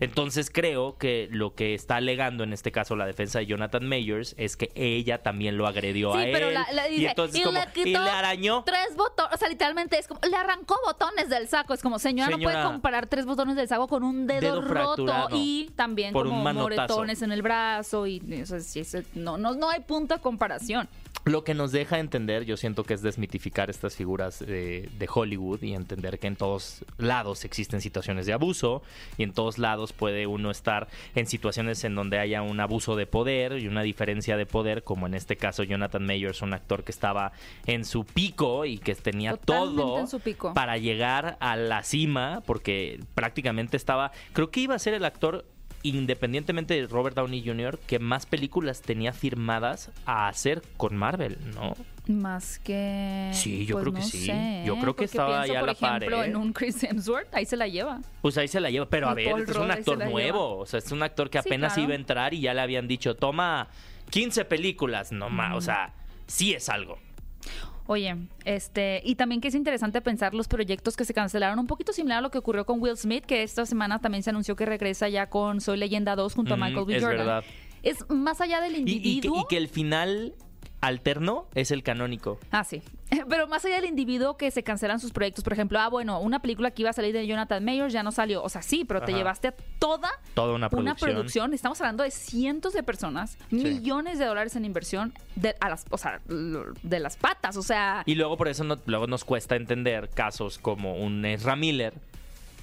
Entonces 0.00 0.50
creo 0.52 0.96
que 0.98 1.28
lo 1.30 1.54
que 1.54 1.74
está 1.74 1.96
alegando 1.96 2.44
en 2.44 2.52
este 2.52 2.72
caso 2.72 2.96
la 2.96 3.06
defensa 3.06 3.38
de 3.38 3.46
Jonathan 3.46 3.86
Mayors 3.86 4.34
es 4.38 4.56
que 4.56 4.70
ella 4.74 5.22
también 5.22 5.56
lo 5.56 5.66
agredió 5.66 6.12
Sí, 6.12 6.18
a 6.18 6.26
él. 6.26 6.32
pero 6.32 6.50
la, 6.50 6.66
la 6.72 6.86
dice, 6.86 7.02
y 7.02 7.06
entonces 7.06 7.44
como, 7.44 7.58
le 7.58 7.66
quitó 7.72 7.88
y 7.88 7.92
le 7.92 8.10
arañó. 8.10 8.64
tres 8.64 8.96
botones, 8.96 9.34
o 9.34 9.38
sea, 9.38 9.48
literalmente 9.48 9.98
es 9.98 10.08
como, 10.08 10.20
le 10.28 10.36
arrancó 10.36 10.76
botones 10.84 11.28
del 11.28 11.48
saco, 11.48 11.74
es 11.74 11.82
como, 11.82 11.98
señora, 11.98 12.36
no 12.36 12.42
puede 12.42 12.62
comparar 12.62 13.06
tres 13.06 13.26
botones 13.26 13.56
del 13.56 13.68
saco 13.68 13.88
con 13.88 14.02
un 14.02 14.26
dedo, 14.26 14.40
dedo 14.40 14.60
roto 14.62 15.28
y 15.32 15.70
también 15.76 16.12
por 16.12 16.26
como 16.26 16.52
moretones 16.52 17.22
en 17.22 17.32
el 17.32 17.42
brazo 17.42 18.06
y 18.06 18.20
o 18.42 18.46
sea, 18.46 19.02
no, 19.14 19.38
no, 19.38 19.54
no 19.54 19.70
hay 19.70 19.80
punto 19.80 20.14
de 20.14 20.20
comparación. 20.20 20.88
Lo 21.24 21.44
que 21.44 21.54
nos 21.54 21.70
deja 21.70 21.98
entender, 21.98 22.44
yo 22.44 22.56
siento 22.56 22.84
que 22.84 22.94
es 22.94 23.02
desmitificar 23.02 23.68
estas 23.68 23.94
figuras 23.94 24.38
de, 24.38 24.88
de, 24.98 25.08
Hollywood 25.12 25.62
y 25.62 25.74
entender 25.74 26.18
que 26.18 26.26
en 26.26 26.36
todos 26.36 26.84
lados 26.96 27.44
existen 27.44 27.80
situaciones 27.80 28.24
de 28.24 28.32
abuso 28.32 28.82
y 29.18 29.24
en 29.24 29.32
todos 29.32 29.58
lados 29.58 29.92
puede 29.92 30.26
uno 30.26 30.50
estar 30.50 30.88
en 31.14 31.26
situaciones 31.26 31.84
en 31.84 31.94
donde 31.94 32.18
haya 32.18 32.40
un 32.42 32.58
abuso 32.58 32.96
de 32.96 33.06
poder 33.06 33.58
y 33.58 33.66
una 33.66 33.82
diferencia 33.82 34.36
de 34.36 34.46
poder, 34.46 34.82
como 34.82 35.06
en 35.06 35.14
este 35.14 35.36
caso 35.36 35.62
Jonathan 35.62 36.06
Mayers, 36.06 36.42
un 36.42 36.54
actor 36.54 36.84
que 36.84 36.92
estaba 36.92 37.32
en 37.66 37.84
su 37.84 38.04
pico 38.04 38.64
y 38.64 38.78
que 38.78 38.94
tenía 38.94 39.36
Totalmente 39.36 39.82
todo 39.82 39.98
en 39.98 40.08
su 40.08 40.20
pico. 40.20 40.54
para 40.54 40.78
llegar 40.78 41.36
a 41.40 41.56
la 41.56 41.82
cima, 41.82 42.42
porque 42.46 43.00
prácticamente 43.14 43.76
estaba, 43.76 44.12
creo 44.32 44.50
que 44.50 44.60
iba 44.60 44.74
a 44.74 44.78
ser 44.78 44.94
el 44.94 45.04
actor 45.04 45.44
independientemente 45.82 46.74
de 46.74 46.86
Robert 46.86 47.16
Downey 47.16 47.42
Jr., 47.44 47.78
que 47.86 47.98
más 47.98 48.26
películas 48.26 48.82
tenía 48.82 49.12
firmadas 49.12 49.90
a 50.06 50.28
hacer 50.28 50.62
con 50.76 50.96
Marvel, 50.96 51.38
¿no? 51.54 51.74
Más 52.06 52.58
que. 52.58 53.30
Sí, 53.32 53.66
yo 53.66 53.76
pues 53.76 53.82
creo 53.84 53.94
que 53.94 54.02
sí. 54.02 54.26
sé, 54.26 54.62
Yo 54.66 54.76
creo 54.78 54.96
que 54.96 55.04
estaba 55.04 55.42
pienso, 55.42 55.52
ahí 55.52 55.56
a 55.56 55.60
por 55.60 55.68
la 55.68 55.74
par, 55.74 56.02
ejemplo, 56.02 56.22
¿eh? 56.22 56.26
en 56.26 56.36
un 56.36 56.52
Chris 56.52 56.82
Hemsworth, 56.82 57.32
ahí 57.34 57.44
se 57.46 57.56
la 57.56 57.68
lleva. 57.68 58.00
Pues 58.20 58.36
ahí 58.38 58.48
se 58.48 58.60
la 58.60 58.70
lleva, 58.70 58.86
pero 58.88 59.08
a 59.08 59.14
ver, 59.14 59.30
Paul 59.30 59.42
es 59.48 59.56
un 59.56 59.70
actor 59.70 59.98
nuevo, 60.06 60.58
o 60.58 60.66
sea, 60.66 60.78
es 60.78 60.90
un 60.92 61.02
actor 61.02 61.30
que 61.30 61.40
Sí, 61.40 61.48
apenas 61.48 61.74
claro. 61.74 61.84
iba 61.88 61.92
a 61.92 61.96
entrar 61.96 62.34
y 62.34 62.40
ya 62.40 62.52
le 62.54 62.60
habían 62.60 62.88
dicho, 62.88 63.14
toma 63.16 63.68
15 64.10 64.44
películas, 64.44 65.12
no 65.12 65.30
más, 65.30 65.52
Mm. 65.52 65.56
o 65.56 65.60
sea, 65.60 65.94
sí 66.26 66.52
es 66.52 66.68
algo. 66.68 66.98
Oye, 67.92 68.14
este, 68.44 69.02
y 69.04 69.16
también 69.16 69.40
que 69.40 69.48
es 69.48 69.54
interesante 69.56 70.00
pensar 70.00 70.32
los 70.32 70.46
proyectos 70.46 70.96
que 70.96 71.04
se 71.04 71.12
cancelaron, 71.12 71.58
un 71.58 71.66
poquito 71.66 71.92
similar 71.92 72.18
a 72.18 72.20
lo 72.20 72.30
que 72.30 72.38
ocurrió 72.38 72.64
con 72.64 72.80
Will 72.80 72.96
Smith, 72.96 73.24
que 73.26 73.42
esta 73.42 73.66
semana 73.66 73.98
también 73.98 74.22
se 74.22 74.30
anunció 74.30 74.54
que 74.54 74.64
regresa 74.64 75.08
ya 75.08 75.28
con 75.28 75.60
Soy 75.60 75.76
Leyenda 75.76 76.14
2 76.14 76.34
junto 76.36 76.56
Mm, 76.56 76.62
a 76.62 76.66
Michael 76.68 76.86
B. 76.86 76.96
es 76.96 77.02
Jordan. 77.02 77.18
verdad. 77.26 77.44
Es 77.82 78.08
más 78.08 78.40
allá 78.40 78.60
del 78.60 78.76
Y, 78.76 78.76
y 78.76 78.84
que, 78.84 78.90
individuo. 79.08 79.40
y 79.40 79.44
que 79.48 79.56
el 79.56 79.66
final 79.66 80.34
alterno 80.80 81.46
es 81.54 81.70
el 81.70 81.82
canónico. 81.82 82.38
Ah, 82.50 82.64
sí. 82.64 82.82
Pero 83.28 83.48
más 83.48 83.64
allá 83.64 83.76
del 83.76 83.86
individuo 83.86 84.36
que 84.36 84.50
se 84.50 84.62
cancelan 84.62 85.00
sus 85.00 85.10
proyectos, 85.12 85.42
por 85.44 85.52
ejemplo, 85.52 85.78
ah, 85.80 85.88
bueno, 85.88 86.20
una 86.20 86.40
película 86.40 86.70
que 86.70 86.82
iba 86.82 86.90
a 86.90 86.92
salir 86.92 87.12
de 87.12 87.26
Jonathan 87.26 87.64
Mayers 87.64 87.92
ya 87.92 88.02
no 88.02 88.12
salió. 88.12 88.42
O 88.42 88.48
sea, 88.48 88.62
sí, 88.62 88.84
pero 88.84 89.00
te 89.00 89.12
Ajá. 89.12 89.18
llevaste 89.18 89.48
a 89.48 89.54
toda 89.78 90.08
Toda 90.34 90.48
una 90.54 90.66
una 90.66 90.70
producción. 90.70 91.10
producción. 91.12 91.54
Estamos 91.54 91.80
hablando 91.80 92.04
de 92.04 92.10
cientos 92.10 92.72
de 92.72 92.82
personas, 92.82 93.36
millones 93.50 94.18
de 94.18 94.24
dólares 94.26 94.54
en 94.56 94.64
inversión 94.64 95.12
de, 95.36 95.56
a 95.60 95.68
las, 95.68 95.84
o 95.90 95.98
sea, 95.98 96.20
de 96.26 97.00
las 97.00 97.16
patas. 97.16 97.56
O 97.56 97.62
sea, 97.62 98.02
Y 98.06 98.14
luego 98.14 98.36
por 98.36 98.48
eso 98.48 98.64
no- 98.64 98.78
luego 98.86 99.06
nos 99.06 99.24
cuesta 99.24 99.56
entender 99.56 100.08
casos 100.10 100.58
como 100.58 100.96
un 100.96 101.24
Ezra 101.24 101.56
Miller, 101.56 101.94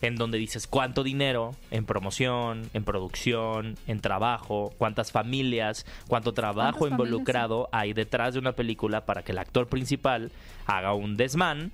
en 0.02 0.16
donde 0.16 0.38
dices 0.38 0.68
cuánto 0.68 1.04
dinero 1.04 1.56
en 1.72 1.86
promoción, 1.86 2.70
en 2.74 2.84
producción, 2.84 3.78
en 3.88 4.00
trabajo, 4.00 4.74
cuántas 4.78 5.12
familias, 5.12 5.86
cuánto 6.08 6.34
trabajo 6.34 6.80
¿Cuántas 6.80 6.98
familias, 6.98 7.10
involucrado 7.10 7.70
hay 7.72 7.94
detrás 7.94 8.34
de 8.34 8.40
una 8.40 8.54
película 8.54 9.06
para 9.06 9.24
que 9.24 9.32
el 9.32 9.40
actor 9.40 9.68
principal 9.68 10.32
haga 10.66 10.94
un 10.94 11.18
desmán 11.18 11.72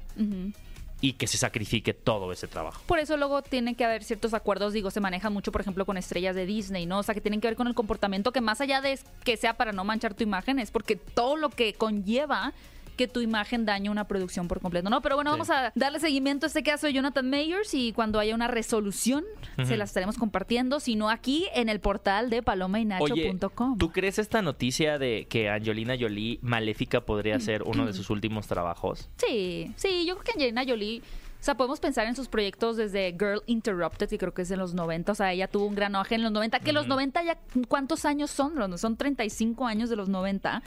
y 1.03 1.13
que 1.13 1.27
se 1.27 1.37
sacrifique 1.37 1.93
todo 1.93 2.31
ese 2.31 2.47
trabajo. 2.47 2.81
Por 2.85 2.97
eso 2.97 3.17
luego 3.17 3.41
tiene 3.41 3.75
que 3.75 3.83
haber 3.83 4.05
ciertos 4.05 4.33
acuerdos, 4.33 4.71
digo, 4.71 4.89
se 4.89 5.01
manejan 5.01 5.33
mucho, 5.33 5.51
por 5.51 5.59
ejemplo, 5.59 5.85
con 5.85 5.97
estrellas 5.97 6.33
de 6.33 6.45
Disney, 6.45 6.85
¿no? 6.85 6.99
O 6.99 7.03
sea, 7.03 7.13
que 7.13 7.19
tienen 7.19 7.41
que 7.41 7.47
ver 7.49 7.57
con 7.57 7.67
el 7.67 7.73
comportamiento 7.73 8.31
que 8.31 8.39
más 8.39 8.61
allá 8.61 8.79
de 8.79 8.97
que 9.25 9.35
sea 9.35 9.57
para 9.57 9.73
no 9.73 9.83
manchar 9.83 10.13
tu 10.13 10.23
imagen, 10.23 10.59
es 10.59 10.71
porque 10.71 10.95
todo 10.95 11.35
lo 11.35 11.49
que 11.49 11.73
conlleva 11.73 12.53
que 12.95 13.07
tu 13.07 13.19
imagen 13.21 13.65
dañe 13.65 13.89
una 13.89 14.07
producción 14.07 14.47
por 14.47 14.59
completo, 14.61 14.89
¿no? 14.89 15.01
Pero 15.01 15.15
bueno, 15.15 15.31
Sí. 15.31 15.33
vamos 15.33 15.49
a 15.49 15.71
darle 15.75 15.99
seguimiento 15.99 16.45
a 16.45 16.47
este 16.47 16.63
caso 16.63 16.87
de 16.87 16.93
Jonathan 16.93 17.29
Mayers 17.29 17.73
y 17.73 17.91
cuando 17.93 18.19
haya 18.19 18.35
una 18.35 18.47
resolución 18.47 19.23
se 19.57 19.63
Ujú. 19.63 19.75
la 19.75 19.83
estaremos 19.83 20.17
compartiendo, 20.17 20.79
sino 20.79 21.09
aquí 21.09 21.47
en 21.53 21.69
el 21.69 21.79
portal 21.79 22.29
de 22.29 22.41
palomainacho.com. 22.43 23.77
¿tú 23.77 23.91
crees 23.91 24.19
esta 24.19 24.41
noticia 24.41 24.97
de 24.97 25.25
que 25.29 25.49
Angelina 25.49 25.95
Jolie, 25.99 26.39
Maléfica, 26.41 27.01
podría 27.01 27.39
ser 27.39 27.63
uno 27.63 27.85
de 27.85 27.93
sus 27.93 28.09
últimos 28.09 28.47
trabajos? 28.47 29.09
Sí, 29.17 29.71
sí, 29.75 30.05
yo 30.05 30.15
creo 30.15 30.23
que 30.25 30.31
Angelina 30.33 30.63
Jolie, 30.67 30.99
o 31.01 31.43
sea, 31.43 31.55
podemos 31.55 31.79
pensar 31.79 32.07
en 32.07 32.15
sus 32.15 32.27
proyectos 32.27 32.77
desde 32.77 33.11
Girl 33.11 33.41
Interrupted, 33.47 34.07
que 34.09 34.17
creo 34.17 34.33
que 34.33 34.43
es 34.43 34.51
en 34.51 34.59
los 34.59 34.73
90, 34.73 35.11
o 35.11 35.15
sea, 35.15 35.31
ella 35.33 35.47
tuvo 35.47 35.65
un 35.65 35.75
gran 35.75 35.95
auge 35.95 36.15
en 36.15 36.23
los 36.23 36.31
90, 36.31 36.59
que 36.59 36.71
los 36.73 36.87
90 36.87 37.23
ya, 37.23 37.37
¿cuántos 37.67 38.05
años 38.05 38.31
son? 38.31 38.77
Son 38.77 38.95
35 38.97 39.65
años 39.67 39.89
de 39.89 39.95
los 39.95 40.09
90. 40.09 40.61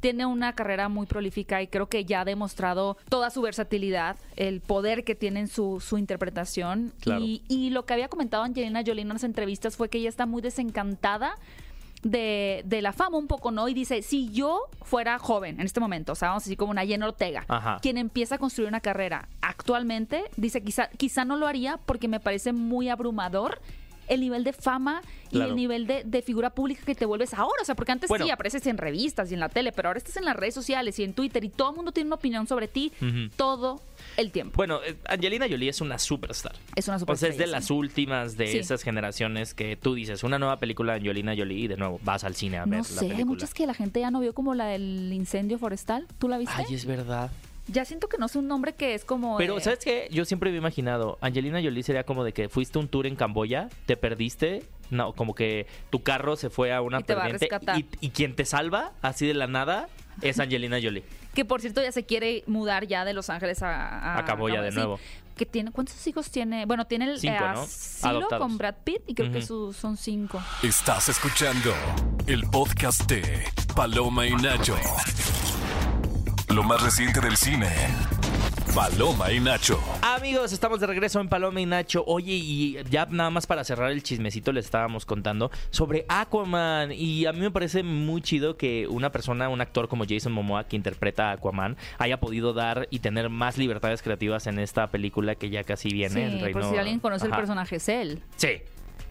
Tiene 0.00 0.26
una 0.26 0.54
carrera 0.54 0.88
muy 0.88 1.06
prolífica 1.06 1.62
y 1.62 1.68
creo 1.68 1.88
que 1.88 2.04
ya 2.04 2.20
ha 2.20 2.24
demostrado 2.24 2.96
toda 3.08 3.30
su 3.30 3.42
versatilidad, 3.42 4.16
el 4.36 4.60
poder 4.60 5.04
que 5.04 5.14
tiene 5.14 5.40
en 5.40 5.48
su, 5.48 5.80
su 5.80 5.98
interpretación. 5.98 6.92
Claro. 7.00 7.20
Y, 7.22 7.42
y 7.48 7.70
lo 7.70 7.84
que 7.86 7.94
había 7.94 8.08
comentado 8.08 8.42
Angelina 8.44 8.82
Jolie 8.86 9.02
en 9.02 9.10
unas 9.10 9.24
entrevistas 9.24 9.76
fue 9.76 9.88
que 9.88 9.98
ella 9.98 10.08
está 10.08 10.26
muy 10.26 10.42
desencantada 10.42 11.36
de, 12.02 12.62
de 12.64 12.82
la 12.82 12.92
fama 12.92 13.16
un 13.18 13.26
poco, 13.26 13.50
¿no? 13.50 13.68
Y 13.68 13.74
dice, 13.74 14.02
si 14.02 14.30
yo 14.30 14.60
fuera 14.82 15.18
joven 15.18 15.58
en 15.58 15.66
este 15.66 15.80
momento, 15.80 16.12
o 16.12 16.14
sea, 16.14 16.28
vamos 16.28 16.42
a 16.42 16.46
decir 16.46 16.58
como 16.58 16.70
una 16.70 16.84
Jenna 16.86 17.06
Ortega, 17.06 17.44
Ajá. 17.48 17.78
quien 17.82 17.96
empieza 17.98 18.36
a 18.36 18.38
construir 18.38 18.68
una 18.68 18.80
carrera 18.80 19.28
actualmente, 19.40 20.24
dice, 20.36 20.62
quizá, 20.62 20.88
quizá 20.88 21.24
no 21.24 21.36
lo 21.36 21.46
haría 21.46 21.78
porque 21.78 22.06
me 22.06 22.20
parece 22.20 22.52
muy 22.52 22.88
abrumador 22.88 23.60
el 24.08 24.20
nivel 24.20 24.44
de 24.44 24.52
fama 24.52 25.02
y 25.26 25.36
Claro. 25.36 25.50
el 25.50 25.56
nivel 25.56 25.86
de, 25.88 26.04
de 26.04 26.22
figura 26.22 26.50
pública 26.50 26.82
que 26.86 26.94
te 26.94 27.04
vuelves 27.04 27.34
ahora. 27.34 27.60
O 27.60 27.64
sea, 27.64 27.74
porque 27.74 27.92
antes 27.92 28.08
Bueno. 28.08 28.24
sí 28.24 28.30
apareces 28.30 28.64
en 28.66 28.78
revistas 28.78 29.30
y 29.30 29.34
en 29.34 29.40
la 29.40 29.48
tele, 29.48 29.72
pero 29.72 29.88
ahora 29.88 29.98
estás 29.98 30.16
en 30.16 30.24
las 30.24 30.36
redes 30.36 30.54
sociales 30.54 30.98
y 30.98 31.04
en 31.04 31.12
Twitter 31.14 31.42
y 31.44 31.48
todo 31.48 31.70
el 31.70 31.76
mundo 31.76 31.90
tiene 31.92 32.06
una 32.08 32.14
opinión 32.16 32.46
sobre 32.46 32.68
ti 32.68 32.92
todo 33.36 33.80
el 34.16 34.30
tiempo. 34.30 34.54
Bueno, 34.56 34.80
eh, 34.86 34.96
Angelina 35.08 35.46
Jolie 35.48 35.68
es 35.68 35.80
una 35.80 35.98
superstar. 35.98 36.54
Es 36.76 36.86
una 36.88 36.98
O 37.06 37.16
sea, 37.16 37.28
es 37.28 37.36
de 37.38 37.46
las 37.48 37.70
últimas 37.70 38.36
de 38.36 38.46
Sí. 38.46 38.58
esas 38.58 38.82
generaciones 38.82 39.52
que 39.54 39.76
tú 39.76 39.94
dices, 39.94 40.22
una 40.22 40.38
nueva 40.38 40.58
película 40.58 40.92
de 40.92 41.00
Angelina 41.00 41.34
Jolie 41.36 41.64
y 41.64 41.68
de 41.68 41.76
nuevo 41.76 42.00
vas 42.04 42.22
al 42.24 42.34
cine 42.36 42.58
a 42.58 42.66
No 42.66 42.76
la 42.76 42.84
sé, 42.84 42.92
hay 43.00 43.08
película. 43.08 43.24
muchas 43.26 43.52
que 43.54 43.66
la 43.66 43.74
gente 43.74 44.00
ya 44.00 44.10
no 44.10 44.20
vio 44.20 44.32
como 44.32 44.54
la 44.54 44.66
del 44.66 45.12
incendio 45.12 45.58
forestal. 45.58 46.06
¿Tú 46.18 46.28
la 46.28 46.38
viste? 46.38 46.54
Ay, 46.56 46.74
es 46.74 46.84
verdad. 46.84 47.30
Ya 47.68 47.84
siento 47.84 48.08
que 48.08 48.16
no 48.18 48.26
es 48.26 48.36
un 48.36 48.46
nombre 48.46 48.74
que 48.74 48.94
es 48.94 49.04
como... 49.04 49.36
Pero, 49.38 49.58
eh, 49.58 49.60
¿sabes 49.60 49.80
qué? 49.80 50.08
Yo 50.12 50.24
siempre 50.24 50.50
había 50.50 50.58
imaginado, 50.60 51.18
Angelina 51.20 51.60
Jolie 51.62 51.82
sería 51.82 52.04
como 52.04 52.22
de 52.22 52.32
que 52.32 52.48
fuiste 52.48 52.78
a 52.78 52.80
un 52.82 52.88
tour 52.88 53.06
en 53.06 53.16
Camboya, 53.16 53.68
te 53.86 53.96
perdiste, 53.96 54.62
no, 54.90 55.12
como 55.14 55.34
que 55.34 55.66
tu 55.90 56.02
carro 56.02 56.36
se 56.36 56.48
fue 56.48 56.72
a 56.72 56.80
una 56.80 57.00
Y 57.00 57.02
te 57.02 57.14
va 57.16 57.24
a 57.24 57.78
y, 57.78 57.86
y 58.00 58.10
quien 58.10 58.36
te 58.36 58.44
salva, 58.44 58.92
así 59.02 59.26
de 59.26 59.34
la 59.34 59.48
nada, 59.48 59.88
es 60.22 60.38
Angelina 60.38 60.78
Jolie. 60.82 61.02
Que 61.36 61.44
por 61.44 61.60
cierto 61.60 61.82
ya 61.82 61.92
se 61.92 62.06
quiere 62.06 62.44
mudar 62.46 62.86
ya 62.86 63.04
de 63.04 63.12
Los 63.12 63.28
Ángeles 63.28 63.62
a... 63.62 64.16
A 64.18 64.24
Camboya 64.24 64.62
de 64.62 64.70
sí. 64.70 64.76
nuevo. 64.78 64.98
Que 65.36 65.44
tiene, 65.44 65.70
¿Cuántos 65.70 66.06
hijos 66.06 66.30
tiene? 66.30 66.64
Bueno, 66.64 66.86
tiene 66.86 67.04
el 67.10 67.18
Cinco, 67.20 67.34
eh, 67.34 67.52
¿no? 67.52 67.60
asilo 67.60 68.10
Adoptados. 68.10 68.46
con 68.48 68.56
Brad 68.56 68.76
Pitt 68.84 69.02
y 69.06 69.14
creo 69.14 69.30
que 69.30 69.42
su- 69.42 69.74
son 69.74 69.98
cinco. 69.98 70.42
Estás 70.62 71.10
escuchando 71.10 71.74
el 72.26 72.44
podcast 72.48 73.02
de 73.02 73.44
Paloma 73.74 74.26
y 74.26 74.32
Nacho. 74.36 74.76
Lo 76.48 76.62
más 76.62 76.82
reciente 76.82 77.20
del 77.20 77.36
cine. 77.36 77.68
Paloma 78.74 79.32
y 79.32 79.40
Nacho. 79.40 79.80
Amigos, 80.02 80.52
estamos 80.52 80.80
de 80.80 80.86
regreso 80.86 81.18
en 81.20 81.28
Paloma 81.28 81.60
y 81.60 81.66
Nacho. 81.66 82.04
Oye, 82.06 82.32
y 82.34 82.76
ya 82.90 83.06
nada 83.06 83.30
más 83.30 83.46
para 83.46 83.64
cerrar 83.64 83.90
el 83.90 84.02
chismecito 84.02 84.52
les 84.52 84.66
estábamos 84.66 85.06
contando 85.06 85.50
sobre 85.70 86.04
Aquaman. 86.08 86.92
Y 86.92 87.26
a 87.26 87.32
mí 87.32 87.40
me 87.40 87.50
parece 87.50 87.82
muy 87.82 88.20
chido 88.20 88.56
que 88.56 88.86
una 88.88 89.10
persona, 89.10 89.48
un 89.48 89.60
actor 89.60 89.88
como 89.88 90.04
Jason 90.08 90.32
Momoa, 90.32 90.64
que 90.64 90.76
interpreta 90.76 91.30
a 91.30 91.32
Aquaman, 91.32 91.76
haya 91.98 92.20
podido 92.20 92.52
dar 92.52 92.86
y 92.90 92.98
tener 93.00 93.28
más 93.30 93.56
libertades 93.58 94.02
creativas 94.02 94.46
en 94.46 94.58
esta 94.58 94.86
película 94.88 95.34
que 95.36 95.48
ya 95.50 95.64
casi 95.64 95.88
viene. 95.88 96.26
el 96.26 96.32
sí, 96.32 96.40
reino... 96.44 96.60
por 96.60 96.70
si 96.70 96.76
alguien 96.76 97.00
conoce 97.00 97.26
Ajá. 97.26 97.34
el 97.34 97.40
personaje 97.40 97.76
es 97.76 97.88
él. 97.88 98.22
Sí. 98.36 98.48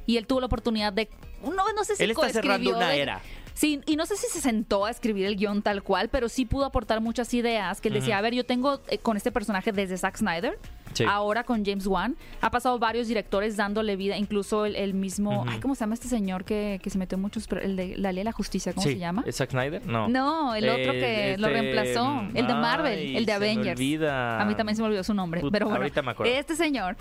Y 0.06 0.18
él 0.18 0.28
tuvo 0.28 0.40
la 0.42 0.46
oportunidad 0.46 0.94
de... 0.94 1.10
No, 1.44 1.52
no 1.76 1.84
sé 1.84 1.96
si 1.96 2.04
Él 2.04 2.12
está 2.12 2.30
cerrando 2.30 2.76
una 2.76 2.90
de- 2.90 3.02
era. 3.02 3.22
Sí, 3.56 3.82
y 3.86 3.96
no 3.96 4.06
sé 4.06 4.18
si 4.18 4.28
se 4.28 4.42
sentó 4.42 4.86
a 4.86 4.92
escribir 4.92 5.26
el 5.26 5.38
guion 5.38 5.62
tal 5.62 5.82
cual, 5.82 6.10
pero 6.10 6.28
sí 6.30 6.46
pudo 6.46 6.66
aportar 6.66 7.00
muchas 7.00 7.34
ideas 7.34 7.80
que 7.80 7.88
él 7.88 7.94
decía, 7.94 8.18
a 8.18 8.22
ver, 8.22 8.34
yo 8.34 8.46
tengo 8.46 8.82
eh, 8.90 8.98
con 8.98 9.16
este 9.16 9.32
personaje 9.32 9.72
desde 9.72 9.98
Zack 9.98 10.18
Snyder, 10.18 10.60
Sí. 10.94 11.04
ahora 11.10 11.44
con 11.44 11.66
James 11.66 11.88
Wan, 11.88 12.16
ha 12.42 12.52
pasado 12.52 12.80
varios 12.80 13.08
directores 13.10 13.58
dándole 13.58 13.96
vida, 13.98 14.18
incluso 14.18 14.66
el, 14.66 14.76
el 14.78 14.94
mismo, 14.94 15.46
ay, 15.48 15.60
¿cómo 15.60 15.74
se 15.76 15.82
llama 15.82 15.94
este 15.94 16.08
señor 16.08 16.44
que, 16.46 16.80
que 16.84 16.90
se 16.90 16.98
metió 16.98 17.16
en 17.18 17.22
muchos, 17.22 17.48
el 17.62 17.76
de 17.76 17.98
la 17.98 18.12
ley 18.14 18.20
de 18.22 18.26
la 18.26 18.32
justicia, 18.34 18.72
¿cómo 18.74 18.86
Sí. 18.86 18.94
se 18.94 19.00
llama? 19.00 19.24
¿Es 19.26 19.38
Zack 19.38 19.52
Snyder? 19.52 19.86
No. 19.88 20.08
No, 20.10 20.54
el 20.56 20.68
otro 20.70 20.92
que 20.94 21.34
Eh, 21.34 21.38
lo 21.38 21.48
este, 21.48 21.62
reemplazó, 21.62 22.22
el 22.34 22.48
de 22.48 22.54
Marvel, 22.54 23.00
ay, 23.00 23.18
el 23.18 23.26
de 23.26 23.34
se 23.34 23.40
me 23.40 23.46
Avengers. 23.46 23.78
olvida. 23.80 24.42
A 24.42 24.46
mí 24.46 24.56
también 24.56 24.76
se 24.76 24.82
me 24.82 24.88
olvidó 24.88 25.04
su 25.04 25.14
nombre, 25.14 25.42
Put- 25.42 25.52
pero 25.52 25.66
bueno, 25.66 25.78
ahorita 25.82 26.02
me 26.02 26.12
acuerdo. 26.12 26.34
este 26.34 26.56
señor 26.56 26.96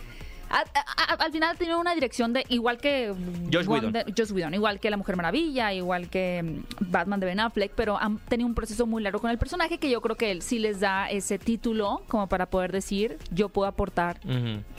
a- 0.55 0.65
a- 0.79 1.13
a- 1.15 1.25
al 1.25 1.33
final 1.33 1.57
tiene 1.59 1.77
una 1.77 1.95
dirección 1.95 2.33
de 2.33 2.45
igual 2.49 2.79
que 2.79 3.11
Whedon. 3.13 3.67
Wonder- 3.93 4.33
Whedon, 4.33 4.55
igual 4.55 4.81
que 4.81 4.91
La 4.91 4.97
Mujer 4.97 5.17
Maravilla, 5.17 5.73
igual 5.73 6.09
que 6.09 6.43
mm, 6.81 6.91
Batman 6.91 7.21
de 7.21 7.27
Ben 7.27 7.41
Affleck, 7.41 7.73
pero 7.75 7.99
han 7.99 8.19
tenido 8.19 8.47
un 8.49 8.55
proceso 8.55 8.87
muy 8.87 9.03
largo 9.03 9.21
con 9.21 9.31
el 9.31 9.39
personaje 9.39 9.79
que 9.79 9.91
yo 9.91 10.01
creo 10.01 10.17
que 10.17 10.31
él 10.31 10.43
sí 10.43 10.59
les 10.59 10.81
da 10.81 11.11
ese 11.11 11.39
título 11.39 12.03
como 12.09 12.29
para 12.29 12.47
poder 12.47 12.73
decir 12.73 13.19
yo 13.31 13.49
puedo 13.49 13.69
aportar 13.69 14.19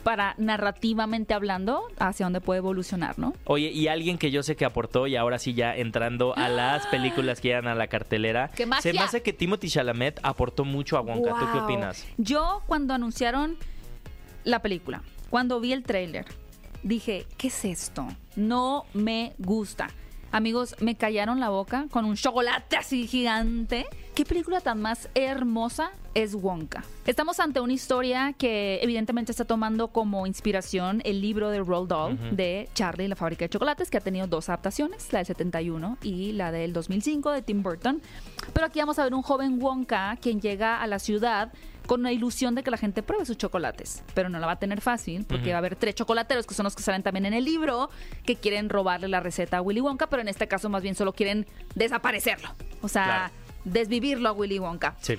para 0.04 0.36
narrativamente 0.38 1.34
hablando 1.34 1.84
hacia 2.00 2.26
dónde 2.26 2.42
puede 2.42 2.60
evolucionar, 2.60 3.18
¿no? 3.20 3.34
Oye, 3.46 3.72
y 3.72 3.88
alguien 3.88 4.18
que 4.18 4.32
yo 4.32 4.44
sé 4.44 4.56
que 4.56 4.66
aportó 4.66 5.08
y 5.08 5.16
ahora 5.16 5.40
sí 5.40 5.54
ya 5.54 5.76
entrando 5.76 6.36
a 6.38 6.48
las 6.50 6.86
películas 6.88 7.42
que 7.42 7.50
llegan 7.50 7.68
a 7.68 7.76
la 7.76 7.88
cartelera, 7.88 8.50
¡Qué 8.56 8.66
magia! 8.66 8.82
se 8.82 8.94
me 8.94 9.00
hace 9.00 9.22
que 9.22 9.34
Timothy 9.34 9.70
Chalamet 9.70 10.20
aportó 10.24 10.64
mucho 10.66 10.98
a 10.98 11.02
Wonka. 11.02 11.32
¿Tú 11.40 11.46
qué 11.52 11.58
opinas? 11.60 12.06
Yo 12.18 12.62
cuando 12.68 12.94
anunciaron 12.94 13.58
la 14.44 14.60
película, 14.60 15.02
cuando 15.36 15.60
vi 15.60 15.74
el 15.74 15.84
tráiler, 15.84 16.24
dije, 16.82 17.28
¿qué 17.38 17.48
es 17.48 17.66
esto? 17.66 18.08
No 18.38 18.86
me 18.94 19.34
gusta. 19.38 19.90
Amigos, 20.32 20.78
me 20.80 20.96
callaron 20.96 21.42
la 21.42 21.50
boca 21.50 21.88
con 21.92 22.06
un 22.06 22.16
chocolate 22.16 22.78
así 22.78 23.06
gigante. 23.06 23.86
¿Qué 24.14 24.24
película 24.24 24.62
tan 24.62 24.82
más 24.82 25.10
hermosa 25.14 25.92
es 26.14 26.36
Wonka? 26.36 26.86
Estamos 27.06 27.42
ante 27.42 27.60
una 27.60 27.74
historia 27.74 28.32
que 28.32 28.80
evidentemente 28.82 29.34
está 29.34 29.44
tomando 29.44 29.90
como 29.90 30.26
inspiración 30.26 31.02
el 31.04 31.20
libro 31.20 31.50
de 31.50 31.60
Roald 31.60 31.90
Dahl 31.90 32.38
de 32.38 32.70
Charlie 32.74 33.04
y 33.04 33.08
la 33.10 33.18
fábrica 33.18 33.44
de 33.44 33.50
chocolates, 33.50 33.90
que 33.90 33.98
ha 33.98 34.02
tenido 34.02 34.28
dos 34.28 34.48
adaptaciones, 34.48 35.12
la 35.12 35.20
del 35.20 35.26
71 35.26 35.98
y 36.02 36.32
la 36.32 36.54
del 36.54 36.72
2005 36.72 37.32
de 37.32 37.42
Tim 37.42 37.62
Burton. 37.62 38.02
Pero 38.54 38.68
aquí 38.68 38.80
vamos 38.80 39.00
a 39.00 39.04
ver 39.04 39.14
un 39.14 39.22
joven 39.22 39.62
Wonka 39.62 40.18
quien 40.22 40.40
llega 40.40 40.82
a 40.82 40.88
la 40.88 40.98
ciudad 40.98 41.52
con 41.86 42.04
la 42.04 42.12
ilusión 42.12 42.56
de 42.56 42.64
que 42.64 42.72
la 42.72 42.78
gente 42.78 43.04
pruebe 43.04 43.26
sus 43.26 43.38
chocolates, 43.38 44.04
pero 44.14 44.30
no 44.30 44.40
la 44.40 44.48
va 44.48 44.54
a 44.54 44.60
tener 44.60 44.82
fácil 44.82 45.26
porque 45.26 45.50
va 45.52 45.56
a 45.56 45.60
haber 45.60 45.76
tres 45.76 45.96
chocolateros 45.96 46.46
que 46.46 46.54
son 46.54 46.64
los 46.66 46.76
que 46.76 46.84
salen 46.84 47.04
también 47.04 47.26
en 47.26 47.34
el 47.34 47.46
libro 47.46 47.90
que 48.26 48.36
quieren 48.36 48.70
robarle 48.70 49.08
la 49.08 49.20
receta 49.20 49.58
a 49.58 49.62
Willy 49.62 49.82
Wonka, 49.82 50.08
pero 50.08 50.22
en 50.22 50.28
este 50.28 50.48
caso 50.48 50.70
más 50.70 50.82
bien 50.84 50.96
solo 50.96 51.14
quieren 51.14 51.46
desaparecerlo, 51.76 52.50
o 52.82 52.88
sea, 52.88 53.32
desvivirlo 53.64 54.30
a 54.30 54.32
Willy 54.32 54.60
Wonka. 54.60 54.96
Sí. 55.02 55.16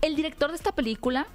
El 0.00 0.16
director 0.16 0.50
de 0.50 0.56
esta 0.56 0.72
película 0.72 1.26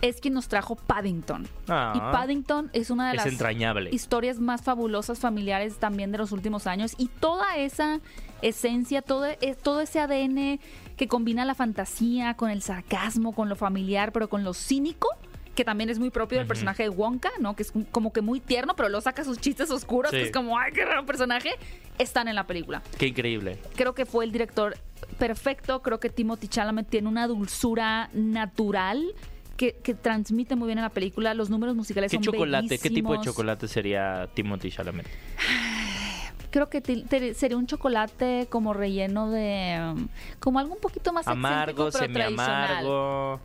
es 0.00 0.20
quien 0.20 0.34
nos 0.34 0.46
trajo 0.48 0.76
Paddington. 0.76 1.48
Ah. 1.68 1.92
Y 1.96 1.98
Paddington 1.98 2.70
es 2.72 2.90
una 2.90 3.06
de 3.10 3.16
Es 3.16 3.24
las 3.24 3.26
entrañable. 3.26 3.90
historias 3.92 4.38
más 4.38 4.62
fabulosas 4.62 5.18
familiares 5.18 5.78
también 5.78 6.12
de 6.12 6.18
los 6.18 6.30
últimos 6.32 6.66
años 6.68 6.94
y 6.98 7.08
toda 7.08 7.56
esa 7.56 8.00
esencia, 8.42 9.02
todo, 9.02 9.26
e- 9.26 9.56
todo 9.60 9.80
ese 9.80 9.98
ADN 10.00 10.60
que 10.98 11.08
combina 11.08 11.46
la 11.46 11.54
fantasía 11.54 12.34
con 12.34 12.50
el 12.50 12.60
sarcasmo, 12.60 13.32
con 13.32 13.48
lo 13.48 13.56
familiar, 13.56 14.12
pero 14.12 14.28
con 14.28 14.44
lo 14.44 14.52
cínico, 14.52 15.08
que 15.54 15.64
también 15.64 15.88
es 15.90 15.98
muy 15.98 16.10
propio 16.10 16.38
del 16.38 16.46
personaje 16.46 16.82
de 16.82 16.88
Wonka, 16.90 17.30
¿no? 17.40 17.56
Que 17.56 17.62
es 17.62 17.72
como 17.90 18.12
que 18.12 18.20
muy 18.20 18.40
tierno, 18.40 18.76
pero 18.76 18.88
luego 18.88 19.00
saca 19.00 19.24
sus 19.24 19.38
chistes 19.38 19.70
oscuros, 19.70 20.10
Sí. 20.10 20.18
que 20.18 20.22
es 20.24 20.30
como, 20.32 20.58
ay, 20.58 20.72
qué 20.72 20.84
raro 20.84 21.06
personaje, 21.06 21.50
están 21.98 22.28
en 22.28 22.34
la 22.34 22.46
película 22.46 22.82
Qué 22.98 23.06
increíble. 23.06 23.58
creo 23.76 23.94
que 23.94 24.04
fue 24.06 24.24
el 24.24 24.32
director 24.32 24.76
perfecto. 25.18 25.82
Creo 25.82 25.98
que 26.00 26.10
Timothy 26.10 26.48
Chalamet 26.48 26.88
tiene 26.88 27.08
una 27.08 27.26
dulzura 27.26 28.10
natural 28.12 29.04
que, 29.56 29.74
que 29.82 29.94
transmite 29.94 30.54
muy 30.54 30.66
bien 30.66 30.78
en 30.78 30.84
la 30.84 30.90
película. 30.90 31.34
Los 31.34 31.50
números 31.50 31.74
musicales 31.74 32.10
¿Qué 32.10 32.16
son 32.18 32.24
chocolate? 32.24 32.78
¿Qué 32.78 32.90
tipo 32.90 33.12
de 33.12 33.20
chocolate 33.20 33.66
sería 33.68 34.28
Timothy 34.34 34.70
Chalamet? 34.70 35.06
Creo 36.50 36.68
que 36.68 36.80
te- 36.80 37.02
te- 37.02 37.34
sería 37.34 37.56
un 37.56 37.66
chocolate 37.66 38.46
como 38.50 38.72
relleno 38.74 39.30
de... 39.30 39.78
um, 39.94 40.08
como 40.40 40.58
algo 40.58 40.74
un 40.74 40.80
poquito 40.80 41.12
más 41.12 41.26
Amargo, 41.28 41.90
pero 41.92 42.08
tradicional. 42.08 42.28
semi-amargo. 42.28 43.40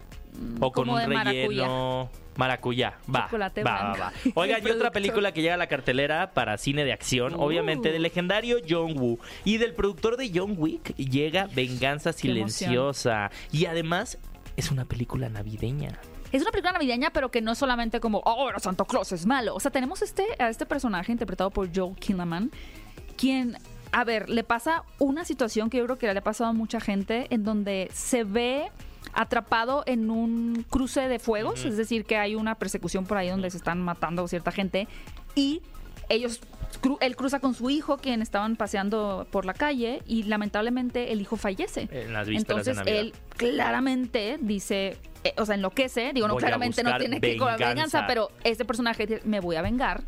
O 0.60 0.72
con 0.72 0.90
un 0.90 1.00
relleno. 1.00 2.10
Maracuyá. 2.36 2.98
Va. 3.14 3.26
Chocolate 3.26 3.64
va, 3.64 3.94
va. 3.96 4.14
Oigan, 4.34 4.62
y 4.68 4.72
otra 4.72 4.90
película 4.92 5.32
que 5.34 5.42
llega 5.44 5.54
a 5.54 5.58
la 5.58 5.68
cartelera 5.68 6.32
para 6.34 6.58
cine 6.58 6.84
de 6.84 6.92
acción, 6.92 7.36
obviamente 7.38 7.92
del 7.92 8.02
legendario 8.02 8.58
John 8.68 8.98
Woo 8.98 9.20
y 9.46 9.58
del 9.58 9.76
productor 9.76 10.18
de 10.18 10.32
John 10.34 10.56
Wick, 10.58 10.96
llega 10.96 11.48
Venganza. 11.54 12.12
Silenciosa. 12.14 13.30
Y 13.52 13.66
además 13.68 14.18
es 14.58 14.72
una 14.72 14.86
película 14.86 15.30
navideña. 15.30 16.00
Es 16.32 16.42
una 16.42 16.50
película 16.50 16.72
navideña, 16.74 17.12
pero 17.12 17.30
que 17.30 17.42
no 17.42 17.52
es 17.52 17.60
solamente 17.60 18.00
como, 18.00 18.18
oh, 18.26 18.30
ahora 18.42 18.58
Santo 18.58 18.86
Claus 18.86 19.12
es 19.12 19.28
malo. 19.28 19.54
O 19.54 19.60
sea, 19.60 19.70
tenemos 19.70 20.02
este, 20.02 20.26
a 20.40 20.50
este 20.50 20.66
personaje 20.66 21.12
interpretado 21.12 21.52
por 21.52 21.70
Joel 21.76 21.96
Kinnaman, 21.96 22.50
quien, 23.18 23.58
a 23.92 24.04
ver, 24.04 24.30
le 24.30 24.44
pasa 24.44 24.84
una 25.00 25.26
situación 25.26 25.70
que 25.70 25.78
yo 25.78 25.86
creo 25.86 25.98
que 25.98 26.12
le 26.12 26.20
ha 26.20 26.24
pasado 26.24 26.50
a 26.50 26.54
mucha 26.54 26.80
gente, 26.80 27.28
en 27.30 27.44
donde 27.44 27.90
se 27.94 28.24
ve 28.24 28.66
atrapado 29.14 29.84
en 29.86 30.10
un 30.10 30.66
cruce 30.70 31.08
de 31.08 31.20
fuegos, 31.20 31.66
es 31.66 31.78
decir, 31.78 32.06
que 32.06 32.18
hay 32.18 32.36
una 32.36 32.56
persecución 32.56 33.06
por 33.06 33.18
ahí 33.18 33.30
donde 33.30 33.50
se 33.52 33.58
están 33.58 33.82
matando 33.82 34.24
a 34.24 34.28
cierta 34.28 34.52
gente 34.52 34.88
y 35.36 35.62
ellos 36.10 36.42
cru- 36.82 36.98
él 37.02 37.16
cruza 37.16 37.40
con 37.40 37.54
su 37.54 37.70
hijo 37.70 37.98
quien 37.98 38.22
estaban 38.22 38.56
paseando 38.56 39.28
por 39.32 39.46
la 39.46 39.54
calle 39.54 40.02
y 40.08 40.24
lamentablemente 40.24 41.12
el 41.12 41.22
hijo 41.22 41.36
fallece. 41.38 41.88
En 41.92 42.14
las 42.14 42.28
de 42.28 42.36
Entonces 42.36 42.76
Navidad. 42.78 42.96
él 42.98 43.14
claramente 43.38 44.38
dice, 44.42 44.98
eh, 45.24 45.34
o 45.38 45.46
sea, 45.46 45.56
enloquece, 45.56 46.12
digo, 46.14 46.28
no 46.28 46.34
Voy 46.34 46.42
claramente 46.42 46.84
no 46.84 46.98
tiene 46.98 47.20
que 47.20 47.34
ir 47.34 47.40
con 47.40 47.48
la 47.48 47.58
venganza. 47.58 48.06
pero 48.08 48.32
este 48.44 48.66
personaje 48.66 49.06
dice, 49.06 49.22
me 49.26 49.40
voy 49.40 49.56
a 49.56 49.62
vengar 49.62 50.04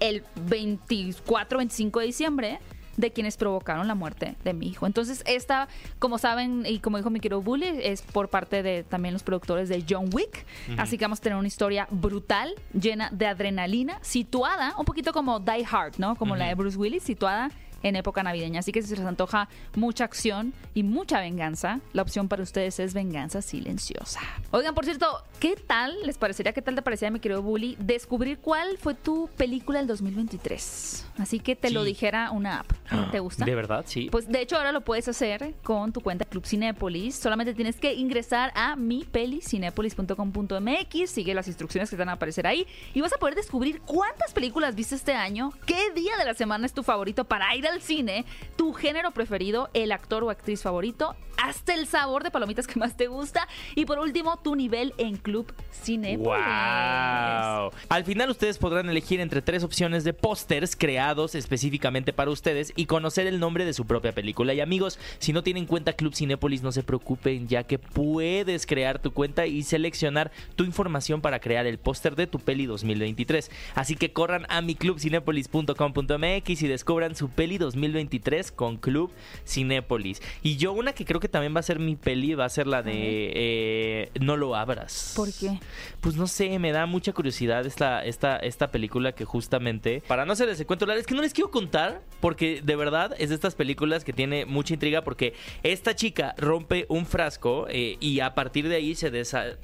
el 0.00 0.24
24, 0.46 1.58
25 1.58 2.00
de 2.00 2.06
diciembre 2.06 2.58
de 2.96 3.10
quienes 3.10 3.36
provocaron 3.36 3.88
la 3.88 3.94
muerte 3.94 4.36
de 4.44 4.52
mi 4.52 4.68
hijo. 4.68 4.86
Entonces, 4.86 5.22
esta, 5.26 5.68
como 5.98 6.18
saben, 6.18 6.64
y 6.66 6.78
como 6.80 6.98
dijo 6.98 7.10
mi 7.10 7.20
querido 7.20 7.40
Bully, 7.40 7.80
es 7.82 8.02
por 8.02 8.28
parte 8.28 8.62
de 8.62 8.84
también 8.84 9.14
los 9.14 9.22
productores 9.22 9.68
de 9.68 9.84
John 9.88 10.10
Wick. 10.12 10.46
Así 10.76 10.98
que 10.98 11.04
vamos 11.04 11.18
a 11.20 11.22
tener 11.22 11.38
una 11.38 11.48
historia 11.48 11.88
brutal, 11.90 12.54
llena 12.78 13.08
de 13.10 13.26
adrenalina, 13.26 13.98
situada 14.02 14.74
un 14.78 14.84
poquito 14.84 15.12
como 15.12 15.40
Die 15.40 15.66
Hard, 15.70 15.94
¿no? 15.98 16.14
Como 16.16 16.36
la 16.36 16.46
de 16.48 16.54
Bruce 16.54 16.76
Willis, 16.76 17.02
situada 17.02 17.50
en 17.82 17.96
época 17.96 18.22
navideña. 18.22 18.60
Así 18.60 18.72
que 18.72 18.82
si 18.82 18.88
se 18.88 18.96
les 18.96 19.06
antoja 19.06 19.48
mucha 19.74 20.04
acción 20.04 20.52
y 20.74 20.82
mucha 20.82 21.20
venganza, 21.20 21.80
la 21.92 22.02
opción 22.02 22.28
para 22.28 22.42
ustedes 22.42 22.78
es 22.80 22.94
venganza 22.94 23.42
silenciosa. 23.42 24.20
Oigan, 24.50 24.74
por 24.74 24.84
cierto, 24.84 25.06
¿qué 25.38 25.54
tal 25.56 25.94
les 26.04 26.18
parecería, 26.18 26.52
qué 26.52 26.62
tal 26.62 26.74
te 26.74 26.82
parecía, 26.82 27.10
mi 27.10 27.20
querido 27.20 27.42
Bully, 27.42 27.76
descubrir 27.78 28.38
cuál 28.38 28.78
fue 28.78 28.94
tu 28.94 29.28
película 29.36 29.78
del 29.78 29.86
2023? 29.88 31.06
Así 31.18 31.40
que 31.40 31.56
te 31.56 31.70
lo 31.70 31.84
dijera 31.84 32.30
una 32.30 32.60
app. 32.60 32.70
¿Te 33.10 33.20
gusta? 33.20 33.44
¿De 33.44 33.54
verdad? 33.54 33.84
Sí. 33.86 34.08
Pues 34.10 34.26
de 34.28 34.40
hecho 34.40 34.56
ahora 34.56 34.72
lo 34.72 34.80
puedes 34.82 35.08
hacer 35.08 35.54
con 35.62 35.92
tu 35.92 36.00
cuenta 36.00 36.24
Club 36.24 36.46
Cinépolis. 36.46 37.16
Solamente 37.16 37.54
tienes 37.54 37.76
que 37.76 37.92
ingresar 37.94 38.52
a 38.54 38.76
mipelicinépolis.com.mx, 38.76 41.10
sigue 41.10 41.34
las 41.34 41.48
instrucciones 41.48 41.90
que 41.90 41.96
te 41.96 42.00
van 42.00 42.08
a 42.08 42.12
aparecer 42.12 42.46
ahí 42.46 42.66
y 42.94 43.00
vas 43.00 43.12
a 43.12 43.18
poder 43.18 43.34
descubrir 43.34 43.80
cuántas 43.82 44.32
películas 44.32 44.74
viste 44.74 44.94
este 44.94 45.14
año, 45.14 45.52
qué 45.66 45.90
día 45.94 46.16
de 46.16 46.24
la 46.24 46.34
semana 46.34 46.66
es 46.66 46.72
tu 46.72 46.82
favorito 46.82 47.24
para 47.24 47.54
ir 47.54 47.66
al 47.70 47.82
cine, 47.82 48.24
tu 48.56 48.72
género 48.72 49.12
preferido, 49.12 49.70
el 49.74 49.92
actor 49.92 50.24
o 50.24 50.30
actriz 50.30 50.62
favorito, 50.62 51.14
hasta 51.42 51.74
el 51.74 51.86
sabor 51.86 52.22
de 52.22 52.30
palomitas 52.30 52.66
que 52.66 52.78
más 52.78 52.94
te 52.96 53.06
gusta 53.06 53.48
y 53.74 53.86
por 53.86 53.98
último 53.98 54.38
tu 54.38 54.54
nivel 54.54 54.92
en 54.98 55.16
Club 55.16 55.52
Cinépolis. 55.72 56.26
¡Wow! 56.26 57.70
Al 57.88 58.04
final 58.04 58.28
ustedes 58.30 58.58
podrán 58.58 58.90
elegir 58.90 59.20
entre 59.20 59.40
tres 59.40 59.64
opciones 59.64 60.04
de 60.04 60.12
pósters 60.12 60.76
creados 60.76 61.34
específicamente 61.34 62.12
para 62.12 62.30
ustedes 62.30 62.74
y 62.76 62.84
conocer 62.86 63.26
el 63.26 63.40
nombre 63.40 63.64
de 63.64 63.72
su 63.72 63.86
propia 63.86 64.12
película. 64.12 64.52
Y 64.52 64.60
amigos, 64.60 64.98
si 65.18 65.32
no 65.32 65.42
tienen 65.42 65.64
cuenta 65.66 65.94
Club 65.94 66.14
Cinépolis, 66.14 66.62
no 66.62 66.72
se 66.72 66.82
preocupen, 66.82 67.48
ya 67.48 67.64
que 67.64 67.78
puedes 67.78 68.66
crear 68.66 69.00
tu 69.00 69.12
cuenta 69.12 69.46
y 69.46 69.62
seleccionar 69.62 70.30
tu 70.56 70.64
información 70.64 71.22
para 71.22 71.40
crear 71.40 71.66
el 71.66 71.78
póster 71.78 72.16
de 72.16 72.26
tu 72.26 72.38
peli 72.38 72.66
2023. 72.66 73.50
Así 73.74 73.96
que 73.96 74.12
corran 74.12 74.44
a 74.50 74.60
miclubcinépolis.com.mx 74.60 76.62
y 76.62 76.68
descubran 76.68 77.16
su 77.16 77.30
peli 77.30 77.56
2023 77.60 78.50
con 78.52 78.76
Club 78.76 79.10
Cinépolis. 79.46 80.20
Y 80.42 80.56
yo 80.56 80.72
una 80.72 80.92
que 80.92 81.04
creo 81.04 81.20
que 81.20 81.28
también 81.28 81.54
va 81.54 81.60
a 81.60 81.62
ser 81.62 81.78
mi 81.78 81.96
peli 81.96 82.34
va 82.34 82.44
a 82.44 82.48
ser 82.48 82.66
la 82.66 82.82
de 82.82 82.92
eh, 83.34 84.10
No 84.20 84.36
lo 84.36 84.54
abras. 84.56 85.12
¿Por 85.16 85.32
qué? 85.32 85.58
Pues 86.00 86.16
no 86.16 86.26
sé, 86.26 86.58
me 86.58 86.72
da 86.72 86.86
mucha 86.86 87.12
curiosidad 87.12 87.66
esta, 87.66 88.04
esta, 88.04 88.36
esta 88.38 88.70
película 88.70 89.12
que 89.12 89.24
justamente, 89.24 90.02
para 90.06 90.24
no 90.24 90.32
hacerles 90.32 90.58
el 90.60 90.66
cuento 90.66 90.86
largo, 90.86 91.00
es 91.00 91.06
que 91.06 91.14
no 91.14 91.22
les 91.22 91.32
quiero 91.34 91.50
contar, 91.50 92.02
porque 92.20 92.60
de 92.62 92.76
verdad 92.76 93.14
es 93.18 93.28
de 93.28 93.34
estas 93.34 93.54
películas 93.54 94.04
que 94.04 94.12
tiene 94.12 94.46
mucha 94.46 94.74
intriga, 94.74 95.02
porque 95.02 95.34
esta 95.62 95.94
chica 95.94 96.34
rompe 96.38 96.86
un 96.88 97.06
frasco 97.06 97.66
eh, 97.68 97.96
y 98.00 98.20
a 98.20 98.34
partir 98.34 98.68
de 98.68 98.76
ahí 98.76 98.94
se, 98.94 99.12
desa- 99.12 99.56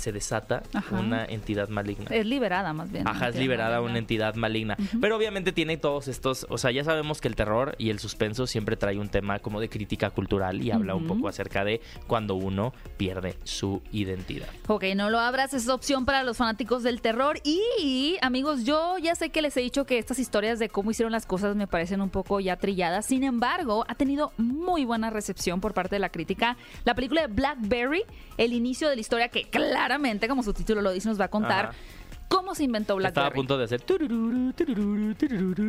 se 0.00 0.12
desata 0.12 0.62
Ajá. 0.74 0.98
una 0.98 1.24
entidad 1.24 1.68
maligna. 1.68 2.06
Es 2.10 2.26
liberada 2.26 2.72
más 2.72 2.90
bien. 2.90 3.06
Ajá, 3.06 3.28
es 3.28 3.36
liberada 3.36 3.76
maligna. 3.76 3.90
una 3.90 3.98
entidad 3.98 4.34
maligna. 4.34 4.76
Pero 5.00 5.16
obviamente 5.16 5.52
tiene 5.52 5.76
todos 5.76 6.08
estos, 6.08 6.46
o 6.48 6.58
sea, 6.58 6.70
ya 6.70 6.82
sabemos 6.84 7.20
que 7.20 7.28
el 7.28 7.36
terror 7.36 7.74
y 7.78 7.90
el 7.90 7.98
suspenso 7.98 8.46
siempre 8.46 8.76
trae 8.76 8.98
un 8.98 9.08
tema 9.08 9.38
como 9.38 9.60
de 9.60 9.68
crítica 9.68 10.10
cultural 10.10 10.62
y 10.62 10.70
habla 10.70 10.94
un 10.94 11.06
poco 11.06 11.28
acerca 11.28 11.64
de 11.64 11.80
cuando 12.06 12.34
uno 12.34 12.72
pierde 12.96 13.36
su 13.44 13.82
identidad. 13.92 14.48
Ok, 14.66 14.84
no 14.96 15.10
lo 15.10 15.18
abras, 15.20 15.54
es 15.54 15.68
opción 15.68 16.04
para 16.04 16.22
los 16.22 16.36
fanáticos 16.36 16.82
del 16.82 17.00
terror. 17.00 17.38
Y, 17.44 18.16
amigos, 18.22 18.64
yo 18.64 18.98
ya 18.98 19.14
sé 19.14 19.30
que 19.30 19.42
les 19.42 19.56
he 19.56 19.60
dicho 19.60 19.84
que 19.84 19.98
estas 19.98 20.18
historias 20.18 20.58
de 20.58 20.68
cómo 20.68 20.90
hicieron 20.90 21.12
las 21.12 21.26
cosas 21.26 21.56
me 21.56 21.66
parecen 21.66 22.00
un 22.00 22.10
poco 22.10 22.40
ya 22.40 22.56
trilladas. 22.56 23.06
Sin 23.06 23.24
embargo, 23.24 23.84
ha 23.88 23.94
tenido 23.94 24.32
muy 24.36 24.84
buena 24.84 25.10
recepción 25.10 25.60
por 25.60 25.74
parte 25.74 25.96
de 25.96 26.00
la 26.00 26.08
crítica. 26.10 26.56
La 26.84 26.94
película 26.94 27.22
de 27.22 27.28
Blackberry, 27.28 28.04
el 28.36 28.52
inicio 28.52 28.88
de 28.88 28.96
la 28.96 29.00
historia 29.00 29.28
que 29.28 29.44
claramente, 29.90 30.28
como 30.28 30.42
su 30.44 30.52
título 30.52 30.82
lo 30.82 30.92
dice, 30.92 31.08
nos 31.08 31.20
va 31.20 31.24
a 31.24 31.28
contar 31.28 31.66
Ajá. 31.66 31.74
cómo 32.28 32.54
se 32.54 32.62
inventó 32.62 32.96
Estaba 33.00 33.26
a 33.26 33.30
Blackberry. 33.30 33.36
punto 33.36 33.58
de 33.58 33.64
hacer 33.64 33.82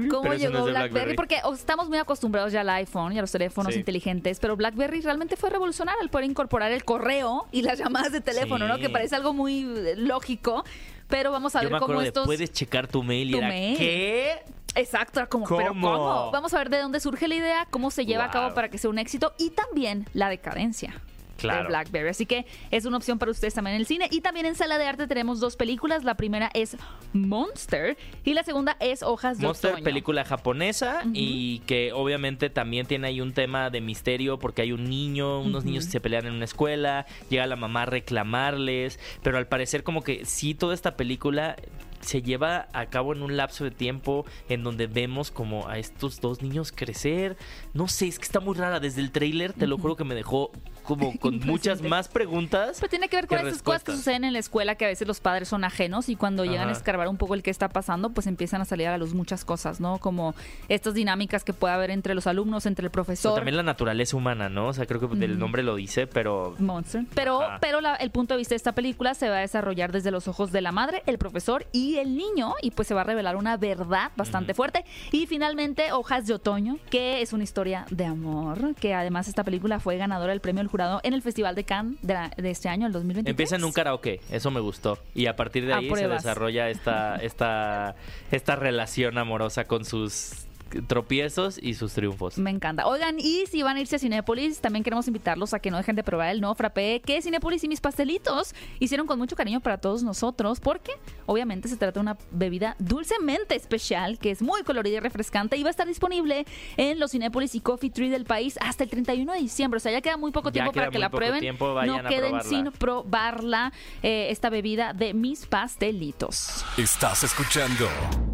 ¿Cómo 0.10 0.34
llegó 0.34 0.54
no 0.54 0.60
es 0.60 0.66
de 0.66 0.72
Blackberry? 0.72 1.16
Porque 1.16 1.42
estamos 1.54 1.90
muy 1.90 1.98
acostumbrados 1.98 2.52
ya 2.54 2.62
al 2.62 2.70
iPhone 2.70 3.14
y 3.14 3.18
a 3.18 3.22
los 3.22 3.32
teléfonos 3.32 3.74
Sí. 3.74 3.80
inteligentes, 3.80 4.40
pero 4.40 4.56
Blackberry 4.56 5.02
realmente 5.02 5.36
fue 5.38 5.50
revolucionario 5.50 6.02
al 6.02 6.10
poder 6.10 6.26
incorporar 6.30 6.72
el 6.72 6.84
correo 6.86 7.48
y 7.52 7.64
las 7.64 7.80
llamadas 7.80 8.12
de 8.12 8.22
teléfono, 8.22 8.66
Sí. 8.68 8.72
¿no? 8.72 8.78
Que 8.78 8.90
parece 8.90 9.16
algo 9.16 9.34
muy 9.34 9.62
eh, 9.64 9.96
lógico, 9.98 10.64
pero 11.08 11.32
vamos 11.32 11.56
a 11.56 11.60
Yo 11.64 11.70
ver 11.70 11.74
me 11.74 11.80
cómo 11.80 12.00
de 12.02 12.08
estos... 12.08 12.26
puedes 12.28 12.52
checar 12.52 12.88
tu 12.88 13.02
mail 13.02 13.30
y 13.30 13.32
Tu 13.32 13.38
era 13.40 13.48
mail. 13.48 13.78
¿qué? 13.78 14.44
Exacto, 14.76 15.20
era 15.20 15.28
como, 15.28 15.46
pero 15.48 15.70
¿Cómo? 15.70 15.92
¿cómo? 15.92 16.32
Vamos 16.32 16.54
a 16.54 16.58
ver 16.60 16.70
de 16.70 16.80
dónde 16.80 17.00
surge 17.00 17.28
la 17.28 17.36
idea, 17.36 17.68
cómo 17.72 17.90
se 17.92 18.06
lleva 18.06 18.26
a 18.26 18.32
cabo 18.32 18.54
para 18.54 18.70
que 18.70 18.78
sea 18.78 18.90
un 18.90 19.00
éxito 19.00 19.34
y 19.40 19.50
también 19.50 20.06
la 20.14 20.30
decadencia. 20.30 20.94
Claro. 21.42 21.64
de 21.64 21.68
Blackberry. 21.70 22.10
Así 22.10 22.26
que 22.26 22.46
es 22.70 22.86
una 22.86 22.98
opción 22.98 23.20
para 23.20 23.32
ustedes 23.32 23.54
también 23.54 23.76
en 23.76 23.82
el 23.82 23.88
cine. 23.88 24.08
Y 24.12 24.22
también 24.22 24.46
en 24.46 24.56
sala 24.56 24.78
de 24.78 24.86
arte 24.86 25.08
tenemos 25.08 25.40
dos 25.40 25.56
películas. 25.56 26.04
La 26.04 26.16
primera 26.16 26.50
es 26.54 26.78
Monster 27.14 27.98
y 28.24 28.34
la 28.34 28.44
segunda 28.44 28.78
es 28.80 29.04
Hojas 29.04 29.38
de 29.38 29.48
Monster, 29.48 29.72
Otoño. 29.72 29.84
película 29.84 30.24
japonesa 30.24 31.04
y 31.14 31.60
que 31.60 31.92
obviamente 31.94 32.50
también 32.50 32.86
tiene 32.86 33.08
ahí 33.08 33.22
un 33.22 33.34
tema 33.34 33.70
de 33.70 33.82
misterio 33.82 34.40
porque 34.40 34.62
hay 34.62 34.72
un 34.72 34.90
niño, 34.90 35.42
unos 35.42 35.66
niños 35.66 35.86
que 35.86 35.92
se 35.92 36.02
pelean 36.02 36.26
en 36.28 36.34
una 36.34 36.46
escuela, 36.46 37.06
llega 37.30 37.46
la 37.48 37.56
mamá 37.56 37.84
a 37.84 37.86
reclamarles, 37.86 39.00
pero 39.24 39.38
al 39.38 39.48
parecer 39.48 39.84
como 39.84 40.02
que 40.04 40.26
sí 40.26 40.54
toda 40.54 40.74
esta 40.74 40.96
película 40.96 41.56
se 42.02 42.22
lleva 42.22 42.68
a 42.74 42.88
cabo 42.88 43.14
en 43.14 43.22
un 43.22 43.38
lapso 43.38 43.64
de 43.64 43.72
tiempo 43.72 44.26
en 44.50 44.64
donde 44.64 44.88
vemos 44.88 45.32
como 45.32 45.68
a 45.68 45.78
estos 45.78 46.20
dos 46.20 46.42
niños 46.42 46.72
crecer. 46.72 47.38
No 47.74 47.88
sé, 47.88 48.08
es 48.08 48.18
que 48.18 48.26
está 48.26 48.40
muy 48.40 48.56
rara. 48.56 48.80
Desde 48.80 49.02
el 49.02 49.12
tráiler, 49.12 49.54
te 49.54 49.68
lo 49.68 49.78
juro 49.78 49.96
que 49.96 50.04
me 50.04 50.16
dejó 50.16 50.52
como 50.98 51.18
con 51.20 51.40
muchas 51.40 51.82
más 51.82 52.08
preguntas. 52.08 52.78
Pues 52.80 52.90
tiene 52.90 53.08
que 53.10 53.16
ver 53.18 53.28
con 53.28 53.40
¿Qué 53.40 53.48
esas 53.50 53.62
cosas 53.62 53.84
que 53.84 53.92
suceden 53.94 54.24
en 54.24 54.34
la 54.34 54.40
escuela 54.40 54.76
que 54.76 54.86
a 54.86 54.88
veces 54.88 55.08
los 55.08 55.20
padres 55.20 55.48
son 55.50 55.64
ajenos 55.64 56.10
y 56.10 56.16
cuando 56.16 56.46
llegan 56.46 56.70
a 56.70 56.72
escarbar 56.72 57.08
un 57.08 57.18
poco 57.18 57.34
el 57.34 57.44
que 57.44 57.50
está 57.52 57.70
pasando, 57.70 58.10
pues 58.12 58.28
empiezan 58.28 58.62
a 58.62 58.66
salir 58.66 58.88
a 58.88 58.92
la 58.92 58.98
luz 58.98 59.14
muchas 59.14 59.46
cosas, 59.46 59.80
¿no? 59.80 59.98
Como 60.00 60.36
estas 60.70 60.94
dinámicas 60.94 61.44
que 61.44 61.54
puede 61.54 61.74
haber 61.74 61.92
entre 61.92 62.14
los 62.16 62.28
alumnos, 62.28 62.66
entre 62.66 62.86
el 62.86 62.92
Pero 62.92 63.04
profesor. 63.04 63.36
también 63.36 63.58
la 63.58 63.64
naturaleza 63.64 64.16
humana, 64.18 64.50
¿no? 64.50 64.68
O 64.68 64.74
sea, 64.74 64.86
creo 64.86 65.00
que 65.00 65.06
el 65.26 65.38
nombre 65.40 65.64
lo 65.64 65.76
dice, 65.76 66.08
pero 66.08 66.56
Monster. 66.60 67.06
Pero, 67.16 67.42
Ajá. 67.42 67.58
pero 67.62 67.82
la- 67.82 67.96
el 67.96 68.12
punto 68.12 68.34
de 68.34 68.40
vista 68.40 68.54
de 68.54 68.58
esta 68.58 68.72
película 68.74 69.14
se 69.14 69.30
va 69.30 69.38
a 69.38 69.42
desarrollar 69.42 69.92
desde 69.92 70.12
los 70.12 70.28
ojos 70.28 70.52
de 70.52 70.62
la 70.62 70.72
madre, 70.72 71.04
el 71.06 71.18
profesor 71.18 71.66
y 71.72 71.98
el 71.98 72.16
niño, 72.18 72.54
y 72.62 72.72
pues 72.72 72.88
se 72.88 72.94
va 72.94 73.02
a 73.02 73.04
revelar 73.04 73.36
una 73.36 73.58
verdad 73.58 74.12
bastante 74.16 74.54
fuerte. 74.54 74.84
Y 75.12 75.28
finalmente, 75.28 75.92
Hojas 75.92 76.26
de 76.28 76.34
Otoño, 76.34 76.78
que 76.90 77.22
es 77.22 77.34
una 77.34 77.44
historia 77.44 77.86
de 77.92 78.06
amor, 78.06 78.76
que 78.76 78.94
además 78.94 79.28
esta 79.28 79.44
película 79.44 79.80
fue 79.80 79.98
ganadora 79.98 80.32
del 80.32 80.42
premio 80.42 80.60
del 80.62 80.68
jurado 80.68 80.81
en 81.04 81.14
el 81.14 81.22
Festival 81.22 81.56
de 81.56 81.64
Cannes 81.64 81.98
de, 82.02 82.14
la- 82.14 82.32
de 82.36 82.50
este 82.52 82.70
año, 82.70 82.88
el 82.88 82.94
2023. 82.94 83.32
Empieza 83.32 83.56
en 83.56 83.64
un 83.64 83.72
karaoke, 83.72 84.20
eso 84.32 84.52
me 84.52 84.60
gustó. 84.60 84.98
Y 85.16 85.28
a 85.28 85.36
partir 85.36 85.66
de 85.66 85.74
ahí 85.74 85.88
se 86.02 86.08
desarrolla 86.24 86.70
esta, 86.70 87.16
esta, 87.18 87.96
esta 88.32 88.56
relación 88.56 89.18
amorosa 89.18 89.66
con 89.66 89.86
sus 89.86 90.46
tropiezos 90.88 91.60
y 91.62 91.74
sus 91.74 91.94
triunfos. 91.94 92.38
Me 92.38 92.50
encanta. 92.50 92.88
Oigan, 92.88 93.20
y 93.20 93.46
si 93.48 93.62
van 93.64 93.78
a 93.78 93.82
irse 93.82 93.96
a 93.96 94.00
Cinépolis, 94.00 94.60
también 94.60 94.84
queremos 94.84 95.08
invitarlos 95.08 95.54
a 95.54 95.60
que 95.60 95.72
no 95.72 95.78
dejen 95.78 95.96
de 95.96 96.04
probar 96.04 96.30
el 96.30 96.42
nuevo 96.42 96.56
frappé 96.56 97.02
que 97.06 97.22
Cinépolis 97.22 97.64
y 97.64 97.68
mis 97.68 97.82
pastelitos 97.82 98.54
hicieron 98.80 99.08
con 99.08 99.18
mucho 99.18 99.36
cariño 99.36 99.60
para 99.60 99.78
todos 99.78 100.04
nosotros, 100.04 100.60
porque 100.60 100.94
obviamente 101.26 101.68
se 101.68 101.78
trata 101.78 102.00
de 102.00 102.02
una 102.02 102.18
bebida 102.32 102.76
dulcemente 102.80 103.56
especial 103.56 104.20
que 104.20 104.32
es 104.32 104.42
muy 104.42 104.64
colorida 104.64 104.98
y 104.98 105.00
refrescante 105.00 105.58
y 105.58 105.64
va 105.64 105.70
a 105.70 105.72
estar 105.72 105.88
disponible 105.88 106.46
en 106.78 107.00
los 107.00 107.12
Cinépolis 107.12 107.56
y 107.56 107.62
Coffee 107.62 107.90
Tree 107.90 108.10
del 108.10 108.26
país 108.26 108.58
hasta 108.62 108.84
el 108.84 108.90
31 108.90 109.34
de 109.34 109.40
diciembre. 109.40 109.78
O 109.78 109.80
sea, 109.80 109.92
ya 109.92 110.02
queda 110.02 110.18
muy 110.18 110.32
poco 110.32 110.52
tiempo 110.52 110.72
para 110.72 110.90
que 110.90 111.00
la 111.00 111.10
prueben. 111.10 111.40
tiempo, 111.40 111.74
no 111.86 112.04
queden 112.04 112.32
probarla. 112.32 112.44
sin 112.44 112.72
probarla 112.72 113.74
eh, 114.04 114.28
esta 114.30 114.50
bebida 114.50 114.94
de 114.94 115.14
mis 115.14 115.46
pastelitos. 115.46 116.64
Estás 116.78 117.24
escuchando 117.24 117.90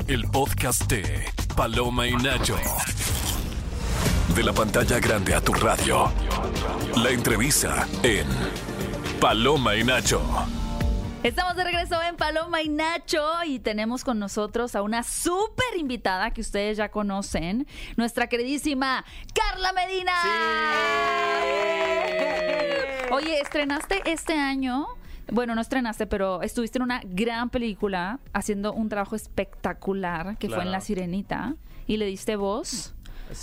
el 0.07 0.23
podcast 0.29 0.89
de 0.89 1.25
Paloma 1.55 2.07
y 2.07 2.13
Nacho. 2.15 2.55
De 4.33 4.41
la 4.43 4.53
pantalla 4.53 4.99
grande 4.99 5.35
a 5.35 5.41
tu 5.41 5.53
radio. 5.53 6.09
La 6.95 7.09
entrevista 7.09 7.85
en 8.03 8.25
Paloma 9.19 9.75
y 9.75 9.83
Nacho. 9.83 10.21
Estamos 11.23 11.57
de 11.57 11.65
regreso 11.65 12.01
en 12.03 12.15
Paloma 12.15 12.61
y 12.61 12.69
Nacho 12.69 13.21
y 13.45 13.59
tenemos 13.59 14.05
con 14.05 14.17
nosotros 14.17 14.75
a 14.75 14.81
una 14.81 15.03
súper 15.03 15.75
invitada 15.77 16.31
que 16.31 16.39
ustedes 16.39 16.77
ya 16.77 16.89
conocen, 16.89 17.67
nuestra 17.97 18.27
queridísima 18.27 19.03
Carla 19.33 19.73
Medina. 19.73 20.13
Oye, 23.11 23.41
estrenaste 23.41 24.03
este 24.05 24.35
año, 24.37 24.87
bueno, 25.31 25.55
no 25.55 25.61
estrenaste, 25.61 26.07
pero 26.07 26.41
estuviste 26.41 26.77
en 26.77 26.83
una 26.83 27.01
gran 27.03 27.49
película 27.49 28.19
haciendo 28.33 28.73
un 28.73 28.89
trabajo 28.89 29.15
espectacular 29.15 30.37
que 30.37 30.49
fue 30.49 30.63
en. 30.63 30.71
La 30.71 30.81
Sirenita 30.81 31.55
y 31.85 31.97
le 31.97 32.05
diste 32.05 32.35
voz 32.35 32.93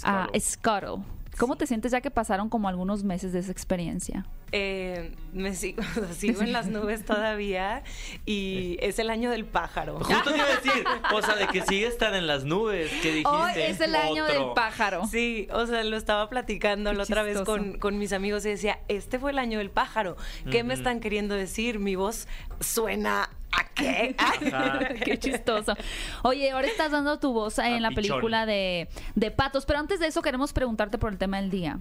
a 0.03 0.29
Scuttle. 0.38 0.40
Scuttle. 0.40 1.14
¿Cómo 1.38 1.57
te 1.57 1.66
sientes 1.66 1.92
ya 1.92 2.01
que 2.01 2.11
pasaron 2.11 2.49
como 2.49 2.68
algunos 2.68 3.03
meses 3.03 3.33
de 3.33 3.40
esa 3.40 3.51
experiencia? 3.51 4.25
Eh, 4.56 5.10
me 5.32 5.52
sigo, 5.52 5.82
o 5.96 6.04
sea, 6.06 6.14
sigo 6.14 6.42
en 6.42 6.52
las 6.52 6.68
nubes 6.68 7.04
todavía 7.04 7.82
y 8.24 8.76
es 8.80 9.00
el 9.00 9.10
año 9.10 9.32
del 9.32 9.44
pájaro. 9.44 9.98
Justo 9.98 10.30
te 10.30 10.36
iba 10.36 10.46
a 10.46 10.54
decir, 10.60 10.84
o 11.12 11.22
sea, 11.22 11.34
de 11.34 11.48
que 11.48 11.62
sigue 11.66 11.88
estar 11.88 12.14
en 12.14 12.28
las 12.28 12.44
nubes, 12.44 12.88
que 13.02 13.08
dijiste. 13.08 13.28
Hoy 13.28 13.50
es 13.56 13.80
el 13.80 13.96
año 13.96 14.22
Otro. 14.22 14.44
del 14.44 14.54
pájaro. 14.54 15.08
Sí, 15.10 15.48
o 15.50 15.66
sea, 15.66 15.82
lo 15.82 15.96
estaba 15.96 16.30
platicando 16.30 16.90
Qué 16.90 16.96
la 16.96 17.02
otra 17.02 17.24
vez 17.24 17.40
con, 17.40 17.80
con 17.80 17.98
mis 17.98 18.12
amigos 18.12 18.46
y 18.46 18.50
decía, 18.50 18.78
este 18.86 19.18
fue 19.18 19.32
el 19.32 19.40
año 19.40 19.58
del 19.58 19.70
pájaro. 19.70 20.16
¿Qué 20.48 20.62
me 20.62 20.74
están 20.74 21.00
queriendo 21.00 21.34
decir? 21.34 21.80
Mi 21.80 21.96
voz 21.96 22.28
suena 22.60 23.30
a 23.58 23.64
qué. 23.74 24.16
Qué 25.04 25.18
chistoso. 25.18 25.74
Oye, 26.22 26.50
ahora 26.50 26.66
estás 26.66 26.92
dando 26.92 27.18
tu 27.18 27.32
voz 27.32 27.58
en 27.58 27.74
A 27.74 27.80
la 27.80 27.88
pichón. 27.90 28.02
película 28.02 28.46
de, 28.46 28.88
de 29.14 29.30
Patos, 29.30 29.66
pero 29.66 29.78
antes 29.78 30.00
de 30.00 30.06
eso 30.06 30.22
queremos 30.22 30.52
preguntarte 30.52 30.98
por 30.98 31.12
el 31.12 31.18
tema 31.18 31.40
del 31.40 31.50
día. 31.50 31.78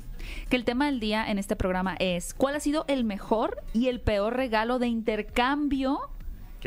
Que 0.50 0.56
el 0.56 0.66
tema 0.66 0.86
del 0.88 1.00
día 1.00 1.30
en 1.30 1.40
este 1.40 1.56
programa 1.56 1.96
es, 2.00 2.34
¿cuál 2.34 2.56
ha 2.56 2.60
sido 2.60 2.86
el 2.88 3.04
mejor 3.04 3.62
y 3.74 3.88
el 3.88 4.00
peor 4.00 4.36
regalo 4.36 4.80
de 4.80 4.88
intercambio 4.88 6.00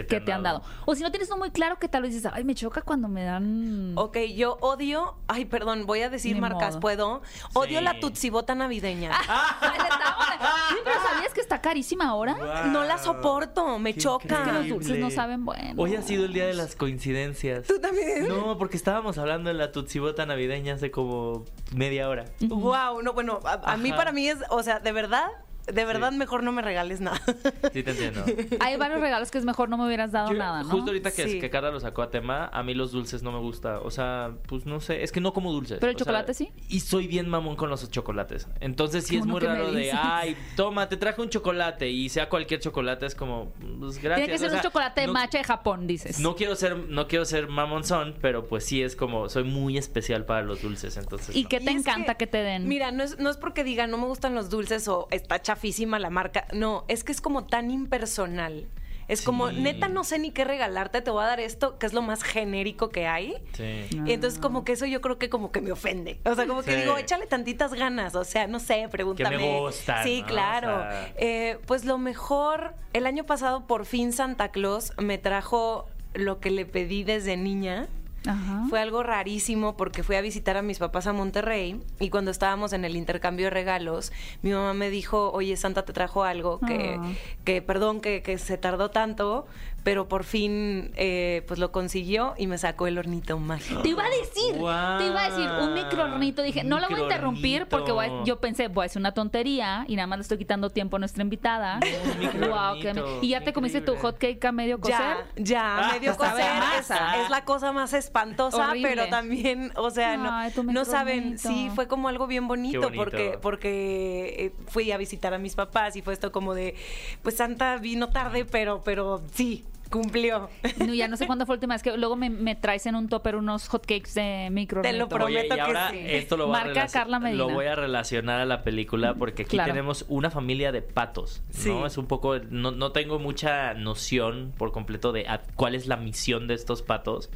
¿Qué 0.03 0.07
que 0.07 0.21
te 0.21 0.33
han 0.33 0.43
dado? 0.43 0.63
O 0.85 0.95
si 0.95 1.03
no 1.03 1.11
tienes 1.11 1.29
uno 1.29 1.39
muy 1.39 1.51
claro, 1.51 1.79
que 1.79 1.89
tal 1.89 2.03
vez 2.03 2.13
dices, 2.15 2.31
ay, 2.35 2.45
me 2.45 2.55
choca 2.55 2.83
cuando 2.83 3.09
me 3.09 3.25
dan... 3.25 3.93
Ok, 3.97 4.19
yo 4.35 4.59
odio, 4.61 5.17
ay, 5.27 5.45
perdón, 5.47 5.87
voy 5.87 6.03
a 6.03 6.11
decir 6.11 6.35
Ni 6.35 6.41
marcas, 6.41 6.71
modo. 6.75 6.81
¿puedo? 6.81 7.23
Odio 7.55 7.79
Sí. 7.79 7.85
la 7.85 7.99
tutsibota 8.01 8.55
navideña. 8.55 9.13
Sí, 9.13 10.77
pero 10.85 10.97
¿sabías 11.03 11.33
que 11.35 11.41
está 11.41 11.61
carísima 11.61 12.09
ahora? 12.09 12.67
No 12.67 12.85
la 12.85 12.99
soporto, 12.99 13.79
me 13.79 13.95
Qué 13.95 14.01
choca. 14.01 14.27
Es 14.37 14.41
que 14.49 14.53
los 14.53 14.69
dulces 14.69 14.99
no 14.99 15.11
saben 15.11 15.45
bueno. 15.45 15.75
Hoy 15.83 15.95
ha 15.97 16.03
sido 16.03 16.25
el 16.27 16.33
día 16.33 16.47
de 16.47 16.55
las 16.55 16.77
coincidencias. 16.77 17.67
¿Tú 17.67 17.79
también? 17.81 18.29
No, 18.29 18.59
porque 18.59 18.77
estábamos 18.77 19.19
hablando 19.19 19.49
de 19.49 19.55
la 19.55 19.73
tutsibota 19.73 20.27
navideña 20.27 20.75
hace 20.75 20.91
como 20.91 21.45
media 21.75 22.09
hora. 22.09 22.25
Wow, 22.41 23.03
no, 23.03 23.13
bueno, 23.13 23.41
a, 23.45 23.73
a 23.73 23.77
mí 23.77 23.93
para 23.93 24.13
mí 24.13 24.29
es, 24.29 24.39
o 24.51 24.63
sea, 24.63 24.81
de 24.81 24.93
verdad, 24.93 25.27
de 25.67 25.85
verdad 25.85 26.13
mejor 26.13 26.43
no 26.43 26.53
me 26.53 26.63
regales 26.63 27.01
nada. 27.01 27.21
Sí, 27.73 27.83
te 27.83 27.91
entiendo. 27.91 28.25
Hay 28.61 28.77
varios 28.77 29.01
regalos 29.01 29.31
que 29.31 29.39
es 29.39 29.45
mejor 29.45 29.69
no 29.69 29.77
me 29.77 29.87
hubieras 29.87 30.13
dado 30.13 30.33
Yo, 30.33 30.39
nada, 30.39 30.63
¿no? 30.63 30.71
Justo 30.71 30.87
ahorita 30.91 31.11
que, 31.11 31.29
Sí. 31.29 31.41
que 31.41 31.51
Carla 31.51 31.71
lo 31.71 31.81
sacó 31.81 32.03
a 32.03 32.11
tema, 32.11 32.47
a 32.53 32.63
mí 32.63 32.73
los 32.75 32.93
dulces 32.93 33.23
no 33.23 33.33
me 33.33 33.39
gusta. 33.41 33.81
O 33.81 33.91
sea, 33.91 34.33
pues 34.49 34.65
no 34.67 34.81
sé, 34.81 35.03
es 35.03 35.13
que 35.13 35.21
no 35.21 35.33
como 35.33 35.53
dulces. 35.53 35.79
Pero 35.79 35.91
el 35.91 35.97
O 35.97 35.99
sea, 35.99 36.05
chocolate 36.07 36.33
sí. 36.35 36.53
Y 36.69 36.81
soy 36.81 37.07
bien 37.07 37.29
mamón 37.29 37.57
con 37.57 37.69
los 37.69 37.91
chocolates. 37.91 38.49
Entonces 38.61 39.05
sí 39.07 39.17
es 39.17 39.23
¿Cómo 39.23 39.33
muy 39.33 39.41
raro 39.41 39.73
de, 39.73 39.93
ay, 39.93 40.37
toma, 40.57 40.89
te 40.89 40.97
traje 40.97 41.21
un 41.21 41.29
chocolate 41.29 41.89
y 41.91 42.09
sea 42.09 42.29
cualquier 42.29 42.61
chocolate, 42.61 43.05
es 43.07 43.15
como, 43.15 43.53
pues 43.79 43.99
gracias. 44.01 44.27
Tiene 44.27 44.33
que 44.33 44.39
ser 44.39 44.49
O 44.49 44.51
sea, 44.51 44.59
un 44.61 44.63
chocolate 44.63 45.01
de 45.03 45.07
no- 45.09 45.13
matcha 45.13 45.39
de 45.39 45.45
Japón, 45.45 45.87
dices. 45.87 46.19
No 46.21 46.35
quiero 46.37 46.55
ser, 46.57 46.77
no 46.77 47.09
quiero 47.09 47.25
ser 47.25 47.49
mamonzón, 47.49 48.17
pero 48.23 48.47
pues 48.47 48.65
sí 48.65 48.83
es 48.83 48.97
como, 48.97 49.29
soy 49.29 49.45
muy 49.45 49.77
especial 49.77 50.25
para 50.25 50.43
los 50.43 50.63
dulces, 50.63 50.97
entonces. 50.97 51.35
¿Y 51.37 51.43
no. 51.45 51.49
qué 51.49 51.61
te 51.61 51.71
Y 51.73 51.75
encanta 51.75 52.15
que, 52.15 52.27
te 52.27 52.39
den? 52.39 52.69
Mira, 52.69 52.93
no 52.93 53.03
es, 53.03 53.19
no 53.19 53.29
es 53.31 53.37
porque 53.37 53.65
diga 53.65 53.87
no 53.87 53.99
me 53.99 54.07
gustan 54.07 54.35
los 54.35 54.49
dulces 54.51 54.87
o 54.89 55.09
está 55.11 55.41
chafísima 55.61 55.99
la 55.99 56.11
marca. 56.11 56.47
No, 56.53 56.85
es 56.89 57.03
que 57.05 57.13
es 57.13 57.21
como 57.21 57.45
tan 57.47 57.71
impersonal. 57.71 58.69
Es 59.09 59.23
como, 59.23 59.51
Sí. 59.51 59.61
neta, 59.61 59.87
no 59.87 60.03
sé 60.03 60.19
ni 60.19 60.33
qué 60.33 60.45
regalarte, 60.45 61.01
te 61.01 61.13
voy 61.13 61.23
a 61.23 61.27
dar 61.29 61.39
esto, 61.39 61.79
que 61.79 61.87
es 61.87 61.93
lo 61.93 62.03
más 62.03 62.25
genérico 62.25 62.89
que 62.89 63.07
hay. 63.07 63.37
Sí. 63.53 63.87
Y 64.05 64.13
entonces 64.13 64.41
como 64.41 64.65
que 64.65 64.73
eso 64.73 64.85
yo 64.85 65.01
creo 65.01 65.17
que 65.17 65.29
como 65.31 65.53
que 65.53 65.61
me 65.61 65.71
ofende. 65.71 66.19
O 66.25 66.35
sea, 66.35 66.45
como 66.49 66.63
que 66.65 66.73
Sí. 66.73 66.81
digo, 66.81 66.99
échale 66.99 67.27
tantitas 67.27 67.73
ganas. 67.73 68.17
O 68.17 68.25
sea, 68.25 68.49
no 68.49 68.59
sé, 68.59 68.89
pregúntame. 68.91 69.61
gustan, 69.61 70.03
Sí, 70.03 70.23
¿no? 70.23 70.27
claro. 70.27 70.75
O 70.75 70.81
sea- 70.81 71.13
Eh, 71.19 71.59
pues 71.67 71.85
lo 71.85 71.99
mejor, 71.99 72.75
el 72.95 73.07
año 73.07 73.25
pasado 73.25 73.65
por 73.69 73.87
fin 73.87 74.13
Santa 74.13 74.49
Claus 74.51 74.93
me 74.99 75.19
trajo 75.19 75.87
lo 76.15 76.41
que 76.41 76.51
le 76.51 76.67
pedí 76.67 77.05
desde 77.05 77.37
niña. 77.37 77.87
Ajá. 78.27 78.65
Fue 78.69 78.81
algo 78.81 79.03
rarísimo 79.03 79.77
porque 79.77 80.03
fui 80.03 80.17
a 80.17 80.21
visitar 80.21 80.57
a 80.57 80.63
mis 80.63 80.79
papás 80.79 81.07
a 81.07 81.13
Monterrey 81.13 81.81
y 82.01 82.11
cuando 82.11 82.31
estábamos 82.31 82.73
en 82.73 82.85
el 82.85 82.97
intercambio 82.97 83.47
de 83.47 83.51
regalos, 83.51 84.13
mi 84.43 84.51
mamá 84.53 84.75
me 84.75 84.91
dijo, 84.91 85.31
oye, 85.33 85.57
Santa 85.57 85.85
te 85.85 85.93
trajo 85.93 86.25
algo 86.25 86.59
que, 86.61 86.97
Ah. 86.99 87.13
que 87.45 87.63
perdón, 87.63 88.01
que, 88.01 88.23
que 88.23 88.39
se 88.39 88.59
tardó 88.59 88.91
tanto, 88.91 89.47
pero 89.87 90.09
por 90.09 90.25
fin 90.25 90.91
eh, 90.97 91.45
pues 91.47 91.61
lo 91.61 91.71
consiguió 91.71 92.35
y 92.37 92.49
me 92.49 92.59
sacó 92.59 92.89
el 92.89 92.99
hornito 92.99 93.39
mágico. 93.39 93.83
Te 93.83 93.91
iba 93.91 94.05
a 94.05 94.09
decir, 94.11 94.57
Guau. 94.57 94.99
te 94.99 95.07
iba 95.07 95.23
a 95.23 95.31
decir 95.31 95.49
un 95.63 95.75
microornito. 95.75 96.43
Dije, 96.43 96.65
no 96.65 96.81
lo 96.81 96.89
voy 96.89 96.99
a 96.99 97.03
interrumpir 97.05 97.67
porque 97.69 97.93
voy 97.93 98.07
a- 98.07 98.25
yo 98.25 98.41
pensé, 98.41 98.67
voy 98.67 98.83
a 98.83 98.87
hacer 98.87 98.99
una 98.99 99.13
tontería 99.15 99.85
y 99.87 99.95
nada 99.95 100.09
más 100.09 100.19
le 100.19 100.23
estoy 100.23 100.39
quitando 100.39 100.71
tiempo 100.71 100.97
a 100.97 100.99
nuestra 100.99 101.23
invitada. 101.23 101.79
Qué- 101.79 103.05
y 103.23 103.29
ya 103.29 103.43
te 103.43 103.53
comiste 103.53 103.81
tu 103.81 103.95
hot 103.95 104.19
cake 104.19 104.45
a 104.45 104.51
medio 104.51 104.81
cocer. 104.81 104.97
Ya, 105.37 105.37
ya, 105.37 105.79
Ah, 105.79 105.93
medio 105.93 106.17
a 106.21 107.21
Es, 107.23 107.31
la 107.31 107.45
cosa 107.45 107.71
más 107.71 107.93
espantosa, 107.93 108.71
Horrible. 108.71 108.89
pero 108.89 109.07
también, 109.09 109.71
o 109.77 109.91
sea, 109.91 110.17
no, 110.17 110.33
no 110.65 110.85
saben, 110.85 111.39
sí, 111.39 111.71
fue 111.77 111.87
como 111.87 112.09
algo 112.09 112.27
bien 112.27 112.49
bonito, 112.49 112.81
bonito. 112.81 113.05
porque 113.05 113.39
porque 113.41 114.35
eh, 114.37 114.53
fui 114.67 114.91
a 114.91 114.97
visitar 114.97 115.33
a 115.33 115.39
mis 115.39 115.55
papás 115.55 115.95
y 115.95 116.03
fue 116.03 116.13
esto 116.13 116.33
como 116.33 116.55
de, 116.55 116.75
pues 117.23 117.37
Santa 117.37 117.77
vino 117.77 118.09
tarde, 118.09 118.45
pero 118.45 118.83
pero 118.85 119.23
sí. 119.33 119.65
Cumplió. 119.91 120.49
No, 120.87 120.93
ya 120.95 121.09
no 121.09 121.17
sé 121.17 121.27
cuándo 121.27 121.47
fue 121.47 121.55
la 121.55 121.59
última 121.59 121.75
vez 121.75 121.83
que 121.83 121.97
luego 121.97 122.17
me, 122.17 122.31
me 122.31 122.55
traes 122.55 122.87
en 122.87 122.95
un 122.97 123.09
topper 123.09 123.37
unos 123.37 123.69
hotcakes 123.69 124.15
de 124.15 124.49
micro. 124.51 124.83
Te 124.83 124.93
lo 124.93 125.09
prometo. 125.09 125.27
Oye, 125.39 125.47
y 125.47 125.49
que 125.49 125.61
ahora 125.61 125.91
sí. 125.91 125.99
esto 126.03 126.37
lo, 126.37 126.47
voy 126.49 126.57
a 126.57 126.65
Marca 126.65 126.73
relacion- 126.87 126.93
Carla 126.93 127.19
Medina. 127.21 127.39
lo 127.45 127.51
voy 127.51 127.67
a 127.67 127.75
relacionar 127.75 128.41
a 128.41 128.45
la 128.47 128.63
película 128.63 129.15
porque 129.15 129.43
aquí 129.43 129.51
Claro. 129.57 129.73
tenemos 129.73 130.05
una 130.09 130.31
familia 130.31 130.73
de 130.73 130.83
patos, 130.83 131.43
Sí. 131.51 131.69
¿no? 131.69 131.87
Es 131.87 131.99
un 131.99 132.07
poco, 132.07 132.39
no, 132.51 132.71
no 132.71 132.93
tengo 132.93 133.19
mucha 133.19 133.75
noción 133.75 134.53
por 134.57 134.73
completo 134.73 135.13
de 135.13 135.27
a- 135.29 135.43
cuál 135.55 135.75
es 135.75 135.87
la 135.87 135.97
misión 135.97 136.47
de 136.49 136.55
estos 136.55 136.83
patos, 136.83 137.31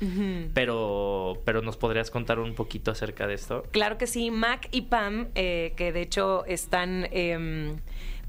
pero, 0.55 1.35
pero 1.45 1.63
nos 1.63 1.77
podrías 1.77 2.11
contar 2.11 2.39
un 2.39 2.55
poquito 2.55 2.91
acerca 2.91 3.27
de 3.27 3.35
esto. 3.35 3.65
Claro 3.71 3.99
que 3.99 4.07
sí, 4.07 4.31
Mac 4.31 4.69
y 4.73 4.83
Pam, 4.83 5.29
eh, 5.35 5.73
que 5.77 5.93
de 5.93 6.03
hecho 6.03 6.45
están, 6.47 7.07
em, 7.13 7.79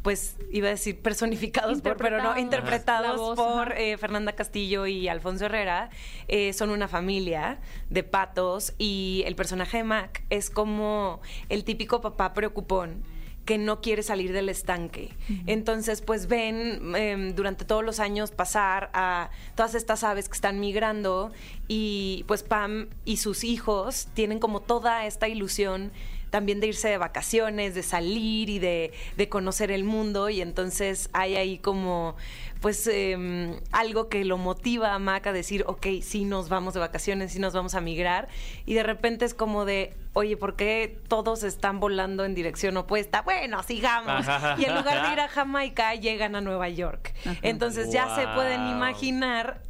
pues 0.01 0.37
iba 0.51 0.67
a 0.67 0.71
decir 0.71 0.99
personificados, 0.99 1.81
por, 1.81 1.97
pero 1.97 2.21
no, 2.21 2.37
Interpretados. 2.37 3.17
voz, 3.17 3.37
por 3.37 3.73
eh, 3.73 3.97
Fernanda 3.97 4.33
Castillo 4.33 4.87
y 4.87 5.07
Alfonso 5.07 5.45
Herrera, 5.45 5.89
eh, 6.27 6.53
son 6.53 6.71
una 6.71 6.87
familia 6.87 7.59
de 7.89 8.03
patos 8.03 8.73
y 8.77 9.23
el 9.25 9.35
personaje 9.35 9.77
de 9.77 9.83
Mac 9.83 10.23
es 10.29 10.49
como 10.49 11.21
el 11.49 11.63
típico 11.63 12.01
papá 12.01 12.33
preocupón 12.33 13.03
que 13.45 13.57
no 13.57 13.81
quiere 13.81 14.03
salir 14.03 14.33
del 14.33 14.49
estanque. 14.49 15.09
Entonces, 15.47 16.01
pues 16.01 16.27
ven 16.27 16.95
em, 16.95 17.35
durante 17.35 17.65
todos 17.65 17.83
los 17.83 17.99
años 17.99 18.31
pasar 18.31 18.91
a 18.93 19.31
todas 19.55 19.73
estas 19.73 20.03
aves 20.03 20.29
que 20.29 20.35
están 20.35 20.59
migrando 20.59 21.31
y 21.67 22.23
pues 22.27 22.43
Pam 22.43 22.89
y 23.03 23.17
sus 23.17 23.43
hijos 23.43 24.07
tienen 24.13 24.39
como 24.39 24.59
toda 24.59 25.05
esta 25.07 25.27
ilusión 25.27 25.91
también 26.31 26.59
de 26.59 26.67
irse 26.67 26.89
de 26.89 26.97
vacaciones, 26.97 27.75
de 27.75 27.83
salir 27.83 28.49
y 28.49 28.57
de, 28.57 28.91
de 29.17 29.29
conocer 29.29 29.69
el 29.69 29.83
mundo 29.83 30.29
y 30.29 30.41
entonces 30.41 31.09
hay 31.13 31.35
ahí 31.35 31.59
como 31.59 32.15
pues 32.61 32.85
em, 32.87 33.59
algo 33.71 34.07
que 34.07 34.23
lo 34.23 34.37
motiva 34.37 34.93
a 34.93 34.99
Mac 34.99 35.25
a 35.25 35.33
decir, 35.33 35.63
ok, 35.67 35.87
sí 36.01 36.25
nos 36.25 36.47
vamos 36.47 36.75
de 36.75 36.79
vacaciones, 36.79 37.33
sí 37.33 37.39
nos 37.39 37.53
vamos 37.53 37.73
a 37.73 37.81
migrar 37.81 38.29
y 38.67 38.75
de 38.75 38.83
repente 38.83 39.25
es 39.25 39.33
como 39.33 39.65
de, 39.65 39.95
oye, 40.13 40.37
¿por 40.37 40.55
qué 40.55 40.99
todos 41.07 41.43
están 41.43 41.79
volando 41.79 42.23
en 42.23 42.35
dirección 42.35 42.77
opuesta? 42.77 43.23
Bueno, 43.23 43.63
sigamos. 43.63 44.25
Y 44.59 44.65
en 44.65 44.75
lugar 44.75 45.07
de 45.07 45.13
ir 45.13 45.19
a 45.19 45.27
Jamaica, 45.27 45.95
llegan 45.95 46.35
a 46.35 46.41
Nueva 46.41 46.69
York. 46.69 47.13
Entonces 47.41 47.91
ya 47.91 48.15
se 48.15 48.27
pueden 48.27 48.67
imaginar 48.67 49.61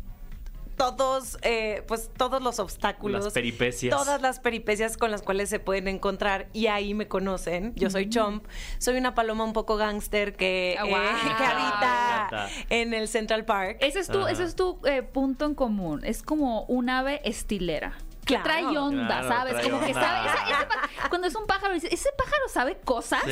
todos, 0.81 1.37
eh, 1.43 1.83
pues 1.87 2.09
todos 2.17 2.41
los 2.41 2.57
obstáculos, 2.59 3.23
Las 3.25 3.33
peripecias. 3.33 3.95
todas 3.95 4.19
las 4.21 4.39
peripecias 4.39 4.97
con 4.97 5.11
las 5.11 5.21
cuales 5.21 5.47
se 5.49 5.59
pueden 5.59 5.87
encontrar 5.87 6.47
y 6.53 6.67
ahí 6.67 6.93
me 6.95 7.07
conocen. 7.07 7.73
Yo 7.75 7.89
soy 7.91 8.09
Chomp, 8.09 8.45
soy 8.79 8.97
una 8.97 9.13
paloma 9.13 9.43
un 9.43 9.53
poco 9.53 9.77
gángster 9.77 10.35
que, 10.35 10.75
Ah, 10.79 10.85
eh, 10.85 10.89
que 10.89 11.43
Me 11.43 11.45
habita 11.45 12.49
en 12.69 12.93
el 12.95 13.07
Central 13.07 13.45
Park. 13.45 13.77
Ese 13.79 13.99
es 13.99 14.07
tu, 14.07 14.25
ese 14.27 14.43
es 14.43 14.55
tu 14.55 14.79
eh, 14.85 15.03
punto 15.03 15.45
en 15.45 15.53
común. 15.55 16.01
Es 16.03 16.23
como 16.23 16.63
un 16.63 16.89
ave 16.89 17.21
estilera. 17.23 17.93
Que 18.25 18.35
Claro. 18.35 18.43
trae 18.43 18.77
onda, 18.77 19.07
Claro, 19.07 19.27
¿sabes? 19.27 19.53
trae 19.55 19.69
como 19.71 19.83
que 19.85 19.93
sabe. 19.95 20.29
esa- 20.29 20.43
ese 20.57 20.65
pa- 20.67 21.09
cuando 21.09 21.27
es 21.27 21.35
un 21.35 21.47
pájaro, 21.47 21.73
dices, 21.73 21.91
¿ese 21.91 22.09
pájaro 22.15 22.47
sabe 22.49 22.77
cosas? 22.85 23.21
Sí. 23.25 23.31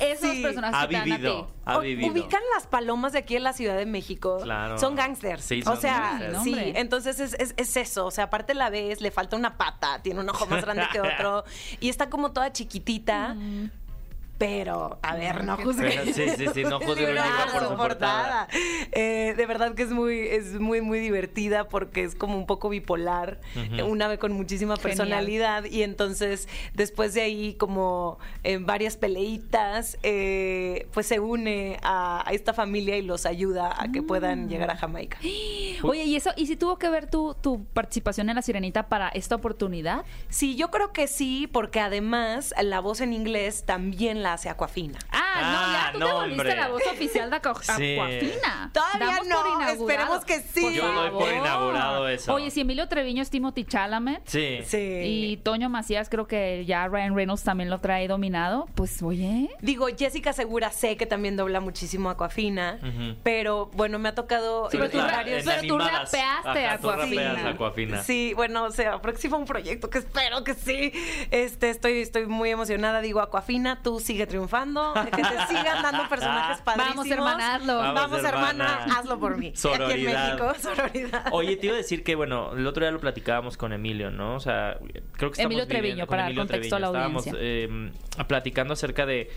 Esos 0.00 0.30
Sí. 0.32 0.42
personajes 0.42 0.76
Ha 0.76 0.82
que 0.82 0.88
te 0.88 0.92
dan 0.94 1.00
a 1.02 1.04
ti. 1.04 1.10
vivido, 1.12 1.50
ha 1.64 1.78
vivido. 1.78 2.12
Ubican 2.12 2.40
las 2.54 2.66
palomas 2.66 3.12
de 3.12 3.20
aquí 3.20 3.36
en 3.36 3.44
la 3.44 3.52
Ciudad 3.52 3.76
de 3.76 3.86
México. 3.86 4.38
Claro. 4.42 4.76
Son 4.78 4.96
gángsters. 4.96 5.44
Sí, 5.44 5.62
o 5.64 5.76
sea, 5.76 6.32
sí. 6.42 6.56
Entonces 6.74 7.20
es, 7.20 7.34
es- 7.34 7.54
es 7.56 7.76
eso. 7.76 8.06
O 8.06 8.10
sea, 8.10 8.24
aparte 8.24 8.54
la 8.54 8.70
ves, 8.70 9.00
le 9.00 9.12
falta 9.12 9.36
una 9.36 9.56
pata, 9.56 10.02
tiene 10.02 10.18
un 10.20 10.28
ojo 10.28 10.46
más 10.46 10.62
grande 10.64 10.84
que 10.92 11.00
otro. 11.30 11.44
Y 11.78 11.88
está 11.88 12.10
como 12.10 12.32
toda 12.32 12.52
chiquitita. 12.52 13.36
Pero, 14.36 14.98
a 15.02 15.14
ver, 15.14 15.44
no 15.44 15.56
juzguen. 15.56 16.12
Sí, 16.12 16.28
sí, 16.36 16.46
sí, 16.52 16.64
no 16.64 16.80
juzguen 16.80 17.10
un 17.10 17.14
libro 17.14 17.52
por 17.52 17.68
su 17.68 17.76
portada. 17.76 18.48
Eh, 18.92 19.34
de 19.36 19.46
verdad 19.46 19.74
que 19.74 19.82
es 19.84 19.90
muy, 19.90 20.18
es 20.20 20.54
muy, 20.60 20.80
muy 20.80 20.98
divertida 20.98 21.68
porque 21.68 22.02
es 22.04 22.14
como 22.16 22.36
un 22.36 22.44
poco 22.46 22.68
bipolar, 22.68 23.40
Ujú. 23.54 23.86
un 23.86 24.02
ave 24.02 24.18
con 24.18 24.32
muchísima 24.32 24.74
Genial. 24.76 24.82
personalidad 24.96 25.64
y 25.66 25.82
entonces 25.84 26.48
después 26.74 27.14
de 27.14 27.22
ahí 27.22 27.54
como 27.54 28.18
en 28.42 28.66
varias 28.66 28.96
peleitas, 28.96 29.98
eh, 30.02 30.88
pues 30.92 31.06
se 31.06 31.20
une 31.20 31.78
a, 31.82 32.28
a 32.28 32.32
esta 32.32 32.52
familia 32.52 32.96
y 32.96 33.02
los 33.02 33.26
ayuda 33.26 33.74
a 33.80 33.90
que 33.92 34.00
Mm. 34.02 34.06
puedan 34.06 34.48
llegar 34.48 34.70
a 34.70 34.76
Jamaica. 34.76 35.18
Oye, 35.82 36.04
¿y 36.04 36.16
eso? 36.16 36.30
¿Y 36.36 36.46
si 36.46 36.56
tuvo 36.56 36.78
que 36.78 36.88
ver 36.88 37.08
tu, 37.08 37.34
tu 37.40 37.64
participación 37.66 38.28
en 38.30 38.36
La 38.36 38.42
Sirenita 38.42 38.88
para 38.88 39.08
esta 39.10 39.34
oportunidad? 39.36 40.04
Sí, 40.28 40.56
yo 40.56 40.70
creo 40.70 40.92
que 40.92 41.06
sí, 41.06 41.48
porque 41.52 41.78
además 41.80 42.52
la 42.62 42.80
voz 42.80 43.00
en 43.00 43.12
inglés 43.12 43.64
también 43.64 44.22
la 44.24 44.32
hace 44.34 44.48
Aquafina. 44.48 44.98
Ah, 45.10 45.34
no, 45.36 45.72
ya 45.72 45.84
Ah, 45.86 45.92
tú 45.92 45.98
no, 46.00 46.06
te 46.06 46.12
volviste 46.12 46.40
hombre. 46.40 46.56
la 46.56 46.68
voz 46.68 46.82
oficial 46.92 47.30
de 47.30 47.36
Aqua- 47.36 47.54
Sí. 47.76 47.98
Aquafina. 47.98 48.70
Todavía 48.72 48.98
Damos 49.06 49.26
no, 49.28 49.36
por 49.36 49.46
inaugurado. 49.46 49.72
esperemos 49.72 50.24
que 50.24 50.40
sí. 50.40 50.60
Por 50.62 50.72
Yo 50.72 50.92
doy 50.92 51.10
por 51.10 51.20
favor. 51.22 51.34
inaugurado 51.34 52.08
eso. 52.08 52.34
Oye, 52.34 52.50
si 52.50 52.60
Emilio 52.62 52.88
Treviño 52.88 53.22
es 53.22 53.30
Timothy 53.30 53.64
Chalamet. 53.64 54.22
Sí. 54.26 54.60
Sí. 54.66 54.78
Y 55.04 55.36
Toño 55.38 55.68
Macías, 55.68 56.08
creo 56.08 56.26
que 56.26 56.64
ya 56.66 56.88
Ryan 56.88 57.14
Reynolds 57.14 57.44
también 57.44 57.70
lo 57.70 57.78
trae 57.80 58.08
dominado. 58.08 58.66
Pues, 58.74 59.02
oye. 59.02 59.50
Digo, 59.60 59.86
Jessica 59.96 60.32
Segura 60.32 60.70
sé 60.70 60.96
que 60.96 61.06
también 61.06 61.36
dobla 61.36 61.60
muchísimo 61.60 62.10
Aquafina, 62.10 62.78
Ujú. 62.82 63.16
pero 63.22 63.66
bueno, 63.74 63.98
me 63.98 64.08
ha 64.08 64.14
tocado 64.14 64.70
Sí, 64.70 64.78
pero 64.78 64.90
tú 64.90 64.98
en 64.98 65.04
ra- 65.06 65.16
varios... 65.16 65.44
pero 65.44 65.60
tú 65.62 65.74
animadas. 65.74 66.12
rapeaste 66.12 66.66
Ajá, 66.66 66.78
tú 66.78 66.90
Aquafina. 66.90 67.32
rapeas 67.34 67.54
Aquafina. 67.54 68.02
Sí, 68.02 68.32
bueno, 68.34 68.64
o 68.64 68.70
sea, 68.70 69.00
próximo 69.02 69.36
un 69.36 69.44
proyecto 69.44 69.90
que 69.90 69.98
espero 69.98 70.42
que 70.44 70.54
sí. 70.54 70.92
Este, 71.30 71.70
estoy, 71.70 72.00
estoy 72.00 72.26
muy 72.26 72.50
emocionada. 72.50 73.00
Digo, 73.00 73.20
Aquafina, 73.20 73.82
tú 73.82 74.00
sigue 74.14 74.26
triunfando, 74.28 74.94
que 74.94 75.10
te 75.22 75.46
sigan 75.48 75.82
dando 75.82 76.08
personajes 76.08 76.62
padrísimos. 76.62 76.96
Vamos 76.96 77.10
a 77.10 77.14
hermanarlo. 77.14 77.76
Vamos, 77.78 77.94
Vamos, 77.94 78.24
hermana, 78.24 78.78
hermana. 78.82 78.98
hazlo 78.98 79.18
por 79.18 79.36
mí. 79.36 79.48
Aquí 79.48 79.54
en 79.54 79.56
Sororidad. 79.56 80.38
México, 80.38 80.54
sororidad. 80.60 81.26
Oye, 81.32 81.56
te 81.56 81.66
iba 81.66 81.74
a 81.74 81.78
decir 81.78 82.04
que, 82.04 82.14
bueno, 82.14 82.52
el 82.52 82.64
otro 82.66 82.84
día 82.84 82.92
lo 82.92 83.00
platicábamos 83.00 83.56
con 83.56 83.72
Emilio, 83.72 84.10
¿no? 84.12 84.36
O 84.36 84.40
sea, 84.40 84.78
creo 85.12 85.30
que 85.30 85.34
estamos 85.34 85.38
Emilio 85.38 85.66
Treviño, 85.66 86.06
para 86.06 86.26
Emilio 86.26 86.42
contexto 86.42 86.76
a 86.76 86.78
la 86.78 86.90
Treviño. 86.92 87.18
Estábamos 87.18 87.40
eh, 87.40 87.90
platicando 88.28 88.74
acerca 88.74 89.04
de 89.04 89.30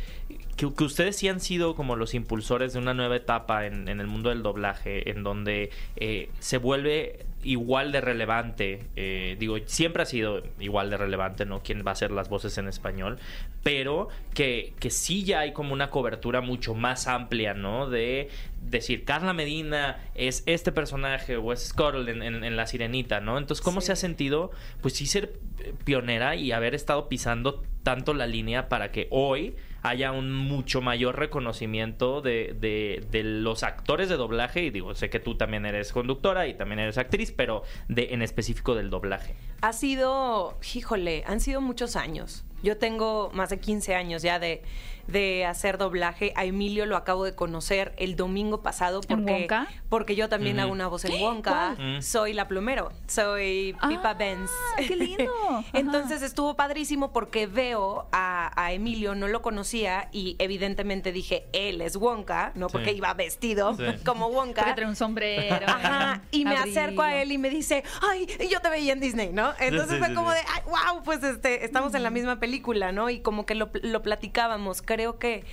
que, 0.56 0.72
que 0.74 0.84
ustedes 0.84 1.16
sí 1.16 1.28
han 1.28 1.40
sido 1.40 1.76
como 1.76 1.96
los 1.96 2.14
impulsores 2.14 2.74
de 2.74 2.80
una 2.80 2.94
nueva 2.94 3.16
etapa 3.16 3.66
en, 3.66 3.88
en 3.88 4.00
el 4.00 4.08
mundo 4.08 4.30
del 4.30 4.44
doblaje, 4.44 5.10
en 5.10 5.24
donde 5.24 5.72
eh, 5.96 6.30
se 6.40 6.58
vuelve 6.58 7.26
igual 7.44 7.92
de 7.92 8.02
relevante, 8.02 8.88
eh, 8.96 9.36
digo, 9.40 9.58
siempre 9.66 10.04
ha 10.04 10.06
sido 10.06 10.44
igual 10.60 10.90
de 10.90 10.98
relevante, 10.98 11.46
¿no? 11.46 11.62
Quién 11.64 11.84
va 11.86 11.92
a 11.92 11.94
hacer 11.94 12.12
las 12.12 12.30
voces 12.30 12.58
en 12.58 12.68
español, 12.68 13.20
pero 13.64 14.10
que, 14.34 14.74
que 14.80 14.90
sí 14.90 15.24
ya 15.24 15.42
hay 15.42 15.54
como 15.54 15.74
una 15.74 15.90
cobertura 15.90 16.42
mucho 16.42 16.74
más 16.74 17.08
amplia, 17.08 17.54
¿no? 17.54 17.90
De 17.90 18.30
decir, 18.62 19.06
Carla 19.06 19.34
Medina 19.34 19.98
es 20.16 20.44
este 20.46 20.72
personaje 20.72 21.38
o 21.38 21.54
es 21.54 21.74
en, 21.78 22.22
en- 22.24 22.44
en 22.44 22.56
La 22.56 22.66
Sirenita, 22.68 23.20
¿no? 23.20 23.38
Entonces, 23.38 23.64
¿cómo 23.64 23.82
se 23.82 23.92
ha 23.92 23.96
sentido, 23.96 24.52
pues 24.82 24.96
sí 24.96 25.06
ser 25.06 25.34
eh, 25.60 25.74
pionera 25.86 26.36
y 26.36 26.52
haber 26.52 26.76
estado 26.76 27.08
pisando 27.08 27.64
tanto 27.84 28.14
la 28.14 28.28
línea 28.28 28.68
para 28.68 28.92
que 28.92 29.08
hoy 29.12 29.56
haya 29.84 30.12
un 30.12 30.34
mucho 30.34 30.82
mayor 30.82 31.18
reconocimiento 31.18 32.22
de, 32.22 32.56
de- 32.60 33.06
de 33.12 33.24
los 33.24 33.64
actores 33.64 34.10
de 34.10 34.18
doblaje? 34.18 34.64
Y 34.64 34.70
digo, 34.70 34.94
sé 34.96 35.10
que 35.10 35.20
tú 35.20 35.36
también 35.38 35.66
eres 35.66 35.92
conductora 35.92 36.48
y 36.48 36.54
también 36.56 36.80
eres 36.80 36.98
actriz, 36.98 37.32
pero 37.32 37.64
de 37.88 38.14
en 38.14 38.22
específico 38.22 38.76
del 38.76 38.90
doblaje. 38.90 39.36
Ha 39.62 39.74
sido, 39.74 40.58
híjole, 40.76 41.24
han 41.28 41.40
sido 41.40 41.62
muchos 41.62 41.96
años. 41.96 42.44
Yo 42.64 42.78
tengo 42.78 43.30
más 43.34 43.50
de 43.52 43.60
15 43.60 43.96
años 43.96 44.22
ya 44.24 44.40
de, 44.40 44.64
de 45.08 45.46
hacer 45.46 45.78
doblaje. 45.78 46.34
A 46.36 46.46
Emilio 46.46 46.86
lo 46.86 46.96
acabo 46.98 47.24
de 47.24 47.34
conocer 47.36 47.94
el 47.98 48.16
domingo 48.16 48.62
pasado 48.62 49.02
¿En 49.08 49.18
porque, 49.20 49.32
Wonka? 49.42 49.68
porque 49.90 50.16
yo 50.16 50.30
también 50.30 50.60
hago 50.60 50.72
una 50.72 50.88
voz 50.88 51.06
en 51.06 51.22
Wonka. 51.22 51.74
¿Cuál? 51.76 52.04
Soy 52.04 52.34
la 52.34 52.48
plumero, 52.48 52.92
soy 53.08 53.76
Pipa 53.88 54.10
Ah, 54.12 54.14
Benz. 54.14 54.52
qué 54.78 54.96
lindo. 54.96 55.32
Ajá. 55.50 55.64
Entonces 55.74 56.22
estuvo 56.22 56.56
padrísimo 56.56 57.12
porque 57.14 57.48
veo 57.48 58.08
a, 58.12 58.52
a 58.62 58.72
Emilio, 58.74 59.16
no 59.16 59.28
lo 59.28 59.42
conocía 59.42 60.10
y 60.12 60.36
evidentemente 60.40 61.12
dije, 61.12 61.48
él 61.54 61.82
es 61.82 61.96
Wonka, 61.96 62.52
¿no? 62.56 62.68
Porque 62.68 62.92
Sí. 62.92 62.98
iba 62.98 63.14
vestido 63.14 63.76
Sí. 63.76 63.84
como 64.06 64.28
Wonka. 64.28 64.62
Porque 64.62 64.76
trae 64.76 64.88
un 64.90 64.96
sombrero. 64.96 65.66
Ajá, 65.68 66.22
y 66.32 66.46
me 66.46 66.58
abrigo. 66.58 66.80
acerco 66.80 67.02
a 67.02 67.16
él 67.16 67.32
y 67.32 67.38
me 67.38 67.50
dice, 67.50 67.84
ay, 68.10 68.28
yo 68.50 68.60
te 68.62 68.70
veía 68.70 68.94
en 68.94 69.00
Disney, 69.00 69.32
¿no? 69.32 69.54
Entonces 69.60 69.92
sí, 69.94 69.98
fue 70.00 70.08
sí, 70.10 70.14
como 70.14 70.32
sí. 70.32 70.38
de, 70.38 70.44
ay, 70.54 70.62
wow, 70.66 71.04
pues 71.04 71.24
este, 71.24 71.64
estamos 71.66 71.94
en 71.96 72.04
la 72.04 72.10
misma 72.10 72.40
película, 72.40 72.92
¿no? 72.92 73.10
Y 73.10 73.20
como 73.22 73.46
que 73.46 73.56
lo, 73.56 73.70
lo 73.82 74.02
platicábamos. 74.02 74.82
Creo 74.82 74.97
que, 75.20 75.44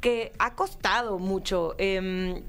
que 0.00 0.32
ha 0.38 0.54
costado 0.54 1.18
mucho. 1.18 1.74
em, 1.78 2.42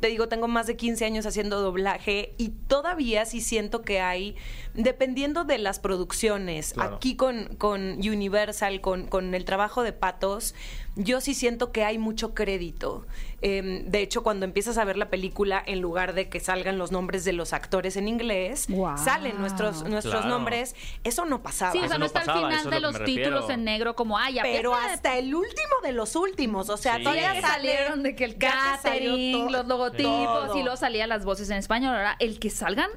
te 0.00 0.08
digo, 0.08 0.28
tengo 0.28 0.48
más 0.48 0.66
de 0.66 0.76
15 0.78 1.04
años 1.04 1.26
haciendo 1.26 1.60
doblaje 1.60 2.32
y 2.38 2.48
todavía 2.48 3.26
sí 3.26 3.42
siento 3.42 3.82
que 3.82 4.00
hay, 4.00 4.34
dependiendo 4.72 5.44
de 5.44 5.58
las 5.58 5.78
producciones, 5.78 6.72
Claro. 6.72 6.96
aquí 6.96 7.16
con, 7.16 7.54
con 7.58 7.98
Universal, 7.98 8.80
con, 8.80 9.06
con 9.06 9.34
el 9.34 9.44
trabajo 9.44 9.82
de 9.82 9.92
Patos, 9.92 10.54
yo 10.96 11.20
sí 11.20 11.34
siento 11.34 11.72
que 11.72 11.84
hay 11.84 11.98
mucho 11.98 12.34
crédito. 12.34 13.06
Em, 13.42 13.84
de 13.90 14.00
hecho, 14.00 14.22
cuando 14.22 14.44
empiezas 14.46 14.78
a 14.78 14.84
ver 14.84 14.96
la 14.96 15.10
película, 15.10 15.62
en 15.66 15.80
lugar 15.80 16.14
de 16.14 16.28
que 16.28 16.40
salgan 16.40 16.78
los 16.78 16.92
nombres 16.92 17.24
de 17.24 17.32
los 17.34 17.52
actores 17.52 17.96
en 17.96 18.08
inglés, 18.08 18.66
salen 19.04 19.38
nuestros, 19.38 19.82
nuestros 19.84 20.14
Claro. 20.22 20.28
nombres. 20.28 20.74
Eso 21.04 21.24
no 21.26 21.42
pasaba. 21.42 21.72
Sí, 21.72 21.78
o 21.78 21.82
Eso 21.82 21.88
sea, 21.88 21.98
no 21.98 22.00
no 22.00 22.06
está 22.06 22.20
al 22.20 22.24
final 22.38 22.70
de 22.70 22.80
lo 22.80 22.90
los 22.92 23.04
títulos 23.04 23.50
en 23.50 23.64
negro 23.64 23.94
como, 23.96 24.16
ay, 24.16 24.38
pero 24.42 24.74
hasta 24.74 25.18
el 25.18 25.34
último 25.34 25.74
de 25.82 25.92
los 25.92 26.16
últimos, 26.16 26.70
o 26.70 26.76
sea, 26.76 26.96
Sí. 26.96 27.02
todavía 27.02 27.40
salieron 27.40 28.02
de 28.02 28.14
que 28.16 28.24
el 28.24 28.36
catering, 28.38 29.50
los 29.52 29.66
logotipos 29.66 30.46
Todo. 30.48 30.56
y 30.58 30.62
luego 30.62 30.76
salían 30.76 31.08
las 31.08 31.24
voces 31.24 31.50
en 31.50 31.58
español. 31.58 31.94
Ahora, 31.94 32.16
el 32.20 32.38
que 32.38 32.50
salgan 32.50 32.90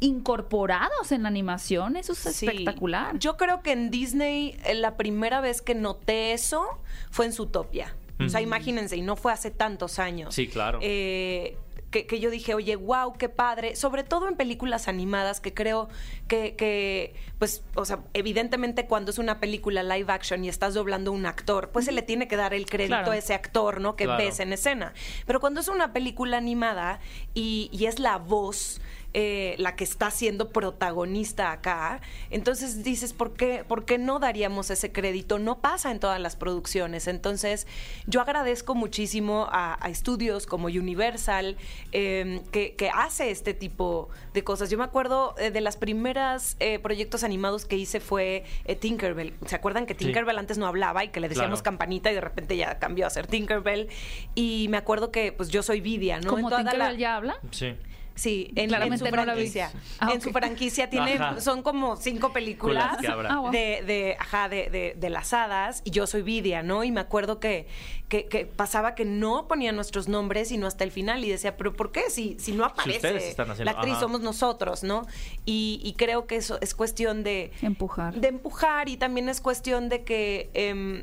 incorporados 0.00 1.12
en 1.12 1.22
la 1.22 1.28
animación, 1.28 1.96
eso 1.96 2.12
es 2.12 2.18
Sí. 2.18 2.46
espectacular. 2.46 3.18
Yo 3.18 3.36
creo 3.36 3.62
que 3.62 3.72
en 3.72 3.90
Disney 3.90 4.56
eh, 4.64 4.74
la 4.74 4.96
primera 4.96 5.40
vez 5.40 5.62
que 5.62 5.74
noté 5.74 6.32
eso 6.32 6.64
fue 7.10 7.26
en 7.26 7.32
Zootopia. 7.32 7.94
O 8.24 8.28
sea, 8.28 8.40
imagínense, 8.40 8.96
y 8.96 9.02
no 9.02 9.16
fue 9.16 9.32
hace 9.32 9.50
tantos 9.50 9.98
años. 9.98 10.34
Sí, 10.36 10.46
claro. 10.46 10.78
Eh, 10.82 11.58
que, 11.90 12.06
que 12.06 12.20
yo 12.20 12.30
dije, 12.30 12.54
oye, 12.54 12.76
wow, 12.76 13.12
qué 13.14 13.28
padre. 13.28 13.74
Sobre 13.76 14.02
todo 14.04 14.28
en 14.28 14.36
películas 14.36 14.86
animadas, 14.88 15.40
que 15.40 15.52
creo 15.52 15.88
que, 16.28 16.54
que, 16.56 17.14
pues, 17.38 17.64
o 17.74 17.84
sea, 17.84 18.00
evidentemente 18.14 18.86
cuando 18.86 19.10
es 19.10 19.18
una 19.18 19.40
película 19.40 19.82
live 19.82 20.12
action 20.12 20.44
y 20.44 20.48
estás 20.48 20.74
doblando 20.74 21.10
un 21.12 21.26
actor, 21.26 21.70
pues 21.70 21.84
se 21.86 21.92
le 21.92 22.02
tiene 22.02 22.28
que 22.28 22.36
dar 22.36 22.54
el 22.54 22.66
crédito 22.66 22.94
Claro. 22.96 23.12
a 23.12 23.16
ese 23.16 23.34
actor, 23.34 23.80
¿no? 23.80 23.96
Que 23.96 24.04
Claro. 24.04 24.22
ves 24.24 24.38
en 24.40 24.52
escena. 24.52 24.92
Pero 25.26 25.40
cuando 25.40 25.60
es 25.60 25.66
una 25.68 25.92
película 25.92 26.36
animada 26.36 27.00
y, 27.34 27.68
y 27.72 27.86
es 27.86 27.98
la 27.98 28.18
voz 28.18 28.80
eh, 29.14 29.54
la 29.58 29.76
que 29.76 29.84
está 29.84 30.10
siendo 30.10 30.50
protagonista 30.50 31.52
acá, 31.52 32.00
entonces 32.30 32.82
dices, 32.84 33.12
¿por 33.12 33.32
qué, 33.32 33.64
¿por 33.66 33.84
qué 33.84 33.96
no 33.96 34.18
daríamos 34.18 34.70
ese 34.70 34.92
crédito? 34.92 35.38
No 35.38 35.60
pasa 35.60 35.90
en 35.90 36.00
todas 36.00 36.20
las 36.20 36.36
producciones. 36.36 37.06
Entonces, 37.08 37.66
yo 38.06 38.20
agradezco 38.20 38.74
muchísimo 38.74 39.46
a, 39.50 39.78
a 39.80 39.88
estudios 39.88 40.46
como 40.46 40.66
Universal, 40.66 41.56
eh, 41.92 42.42
que, 42.52 42.74
que 42.74 42.90
hace 42.90 43.30
este 43.30 43.54
tipo 43.54 44.08
de 44.34 44.44
cosas. 44.44 44.68
Yo 44.70 44.78
me 44.78 44.84
acuerdo 44.84 45.34
eh, 45.38 45.50
de 45.50 45.60
las 45.60 45.76
primeras 45.76 46.56
eh, 46.60 46.78
proyectos 46.80 47.24
animados 47.24 47.64
que 47.64 47.76
hice 47.76 48.00
fue 48.00 48.44
eh, 48.64 48.74
Tinkerbell. 48.76 49.34
¿Se 49.46 49.54
acuerdan 49.54 49.86
que 49.86 49.94
Sí. 49.94 50.06
Tinkerbell 50.06 50.38
antes 50.38 50.58
no 50.58 50.66
hablaba 50.66 51.04
y 51.04 51.08
que 51.08 51.20
le 51.20 51.28
decíamos 51.28 51.62
Claro. 51.62 51.78
campanita 51.78 52.10
y 52.10 52.14
de 52.14 52.20
repente 52.20 52.56
ya 52.56 52.78
cambió 52.80 53.06
a 53.06 53.10
ser 53.10 53.26
Tinkerbell? 53.28 53.88
Y 54.34 54.66
me 54.70 54.76
acuerdo 54.76 55.12
que 55.12 55.30
pues 55.30 55.50
yo 55.50 55.62
soy 55.62 55.80
Vidia, 55.80 56.20
¿no? 56.20 56.30
Como 56.30 56.50
la- 56.50 56.56
Tinkerbell 56.58 56.96
ya 56.98 57.14
habla. 57.16 57.36
Sí. 57.52 57.76
Sí, 58.16 58.52
en, 58.54 58.70
su 58.98 59.06
franquicia. 59.06 59.72
Ah, 59.98 60.12
En 60.14 60.20
su 60.20 60.30
franquicia 60.30 60.88
tiene, 60.88 61.14
Ajá. 61.14 61.40
son 61.40 61.62
como 61.62 61.96
cinco 61.96 62.32
películas. 62.32 62.96
Ah, 63.28 63.40
wow. 63.40 63.50
de, 63.50 63.82
de, 63.84 64.16
ajá, 64.20 64.48
de, 64.48 64.70
de, 64.70 64.94
de 64.96 65.10
las 65.10 65.32
hadas 65.32 65.82
y 65.84 65.90
yo 65.90 66.06
soy 66.06 66.22
Vidia, 66.22 66.62
¿no? 66.62 66.84
Y 66.84 66.92
me 66.92 67.00
acuerdo 67.00 67.40
que, 67.40 67.66
que, 68.08 68.26
que 68.26 68.46
pasaba 68.46 68.94
que 68.94 69.04
no 69.04 69.48
ponían 69.48 69.74
nuestros 69.74 70.06
nombres 70.06 70.48
sino 70.48 70.66
hasta 70.68 70.84
el 70.84 70.92
final 70.92 71.24
y 71.24 71.28
decía, 71.30 71.56
pero 71.56 71.72
¿por 71.74 71.90
qué? 71.90 72.08
Si, 72.08 72.36
si 72.38 72.52
no 72.52 72.64
aparece 72.64 72.98
ustedes 72.98 73.24
están 73.24 73.50
haciendo- 73.50 73.64
la 73.72 73.78
actriz, 73.78 73.94
ajá. 73.94 74.00
somos 74.02 74.20
nosotros, 74.20 74.84
¿no? 74.84 75.06
Y, 75.44 75.80
y 75.82 75.94
creo 75.94 76.26
que 76.28 76.36
eso 76.36 76.58
es 76.60 76.74
cuestión 76.74 77.24
de... 77.24 77.50
Empujar. 77.62 78.14
De 78.14 78.28
empujar 78.28 78.88
y 78.88 78.96
también 78.96 79.28
es 79.28 79.40
cuestión 79.40 79.88
de 79.88 80.04
que... 80.04 80.50
em, 80.54 81.02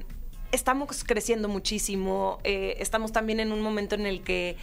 estamos 0.54 1.04
creciendo 1.06 1.48
muchísimo, 1.48 2.40
eh, 2.44 2.76
estamos 2.80 3.12
también 3.14 3.40
en 3.40 3.52
un 3.54 3.62
momento 3.62 3.96
en 3.96 4.06
el 4.06 4.22
que 4.22 4.58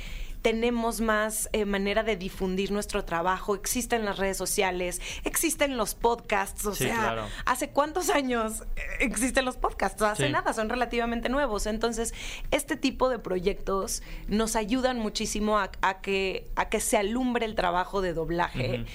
tenemos 0.49 1.03
más 1.03 1.51
eh, 1.53 1.67
manera 1.67 2.03
de 2.03 2.17
difundir 2.17 2.71
nuestro 2.73 3.05
trabajo, 3.05 3.55
existen 3.55 4.07
las 4.07 4.17
redes 4.17 4.39
sociales, 4.39 4.99
existen 5.25 5.77
los 5.77 5.95
podcasts, 5.95 6.65
o 6.65 6.75
Sí, 6.75 6.85
sea, 6.85 6.97
claro. 6.97 7.27
¿hace 7.45 7.69
cuántos 7.69 8.09
años 8.09 8.63
eh, 8.77 8.81
existen 9.01 9.45
los 9.45 9.59
podcasts? 9.59 10.01
Hace 10.01 10.27
Sí. 10.29 10.33
nada, 10.33 10.55
son 10.55 10.71
relativamente 10.71 11.29
nuevos. 11.29 11.67
Entonces, 11.67 12.15
este 12.51 12.77
tipo 12.77 13.11
de 13.11 13.19
proyectos 13.19 14.03
nos 14.27 14.57
ayudan 14.57 14.99
muchísimo 14.99 15.59
a, 15.59 15.71
a 15.83 16.01
que, 16.01 16.49
a 16.57 16.71
que 16.71 16.81
se 16.81 16.97
alumbre 16.97 17.45
el 17.45 17.55
trabajo 17.55 18.01
de 18.01 18.15
doblaje. 18.15 18.87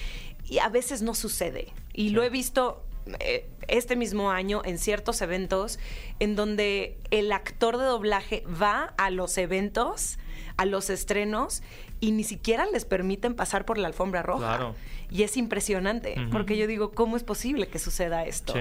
Y 0.46 0.58
a 0.58 0.68
veces 0.70 1.02
no 1.02 1.14
sucede. 1.14 1.72
Y 1.92 2.08
Sí. 2.08 2.14
lo 2.14 2.24
he 2.24 2.30
visto 2.30 2.84
eh, 3.20 3.48
este 3.68 3.94
mismo 3.94 4.30
año 4.32 4.62
en 4.64 4.78
ciertos 4.78 5.20
eventos 5.22 5.78
en 6.18 6.34
donde 6.36 6.98
el 7.12 7.30
actor 7.32 7.76
de 7.78 7.84
doblaje 7.84 8.42
va 8.60 8.92
a 8.96 9.10
los 9.10 9.36
eventos, 9.38 10.18
a 10.56 10.64
los 10.66 10.88
estrenos, 10.90 11.62
y 12.00 12.12
ni 12.12 12.22
siquiera 12.24 12.66
les 12.66 12.84
permiten 12.84 13.34
pasar 13.34 13.64
por 13.64 13.78
la 13.78 13.88
alfombra 13.88 14.22
roja. 14.22 14.56
Claro. 14.56 14.74
Y 15.10 15.22
es 15.22 15.36
impresionante, 15.36 16.14
porque 16.32 16.56
yo 16.56 16.66
digo, 16.66 16.92
¿cómo 16.92 17.16
es 17.16 17.22
posible 17.24 17.68
que 17.68 17.78
suceda 17.78 18.24
esto? 18.24 18.52
Sí. 18.52 18.60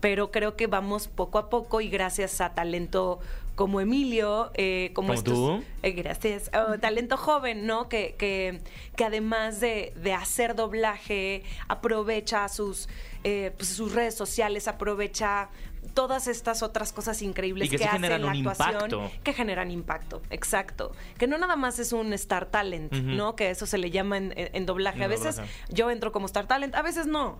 Pero 0.00 0.30
creo 0.30 0.56
que 0.56 0.66
vamos 0.66 1.08
poco 1.08 1.38
a 1.38 1.50
poco 1.50 1.80
y 1.80 1.88
gracias 1.88 2.40
a 2.40 2.54
talento 2.54 3.20
como 3.54 3.80
Emilio, 3.80 4.50
eh, 4.54 4.90
como, 4.94 5.08
¿Como 5.08 5.18
estos- 5.18 5.34
tú? 5.34 5.64
eh, 5.82 5.92
gracias. 5.92 6.50
Oh, 6.52 6.78
talento 6.80 7.16
joven, 7.16 7.66
¿no? 7.66 7.88
Que, 7.88 8.16
que, 8.18 8.60
que 8.96 9.04
además 9.04 9.60
de, 9.60 9.92
de 9.96 10.12
hacer 10.12 10.56
doblaje, 10.56 11.44
aprovecha 11.68 12.48
sus, 12.48 12.88
eh, 13.22 13.52
pues, 13.56 13.68
sus 13.68 13.92
redes 13.92 14.14
sociales, 14.16 14.66
aprovecha 14.66 15.50
todas 15.94 16.26
estas 16.28 16.62
otras 16.62 16.92
cosas 16.92 17.22
increíbles 17.22 17.66
Y 17.68 17.70
que 17.70 17.78
sí 17.78 17.84
hace 17.84 17.92
generan 17.92 18.20
en 18.20 18.26
la 18.26 18.32
un 18.32 18.48
actuación, 18.48 18.90
impacto. 18.90 19.10
que 19.22 19.32
generan 19.32 19.70
impacto, 19.70 20.22
exacto. 20.30 20.92
Que 21.18 21.26
no 21.26 21.38
nada 21.38 21.56
más 21.56 21.78
es 21.78 21.92
un 21.92 22.12
star 22.12 22.46
talent. 22.46 22.92
¿no? 22.92 23.36
Que 23.36 23.50
eso 23.50 23.66
se 23.66 23.78
le 23.78 23.90
llama 23.90 24.16
en, 24.18 24.66
doblaje. 24.66 25.04
A 25.04 25.08
veces 25.08 25.36
doblaje. 25.36 25.54
yo 25.70 25.90
entro 25.90 26.12
como 26.12 26.26
star 26.26 26.46
talent, 26.46 26.74
a 26.74 26.82
veces 26.82 27.06
no. 27.06 27.38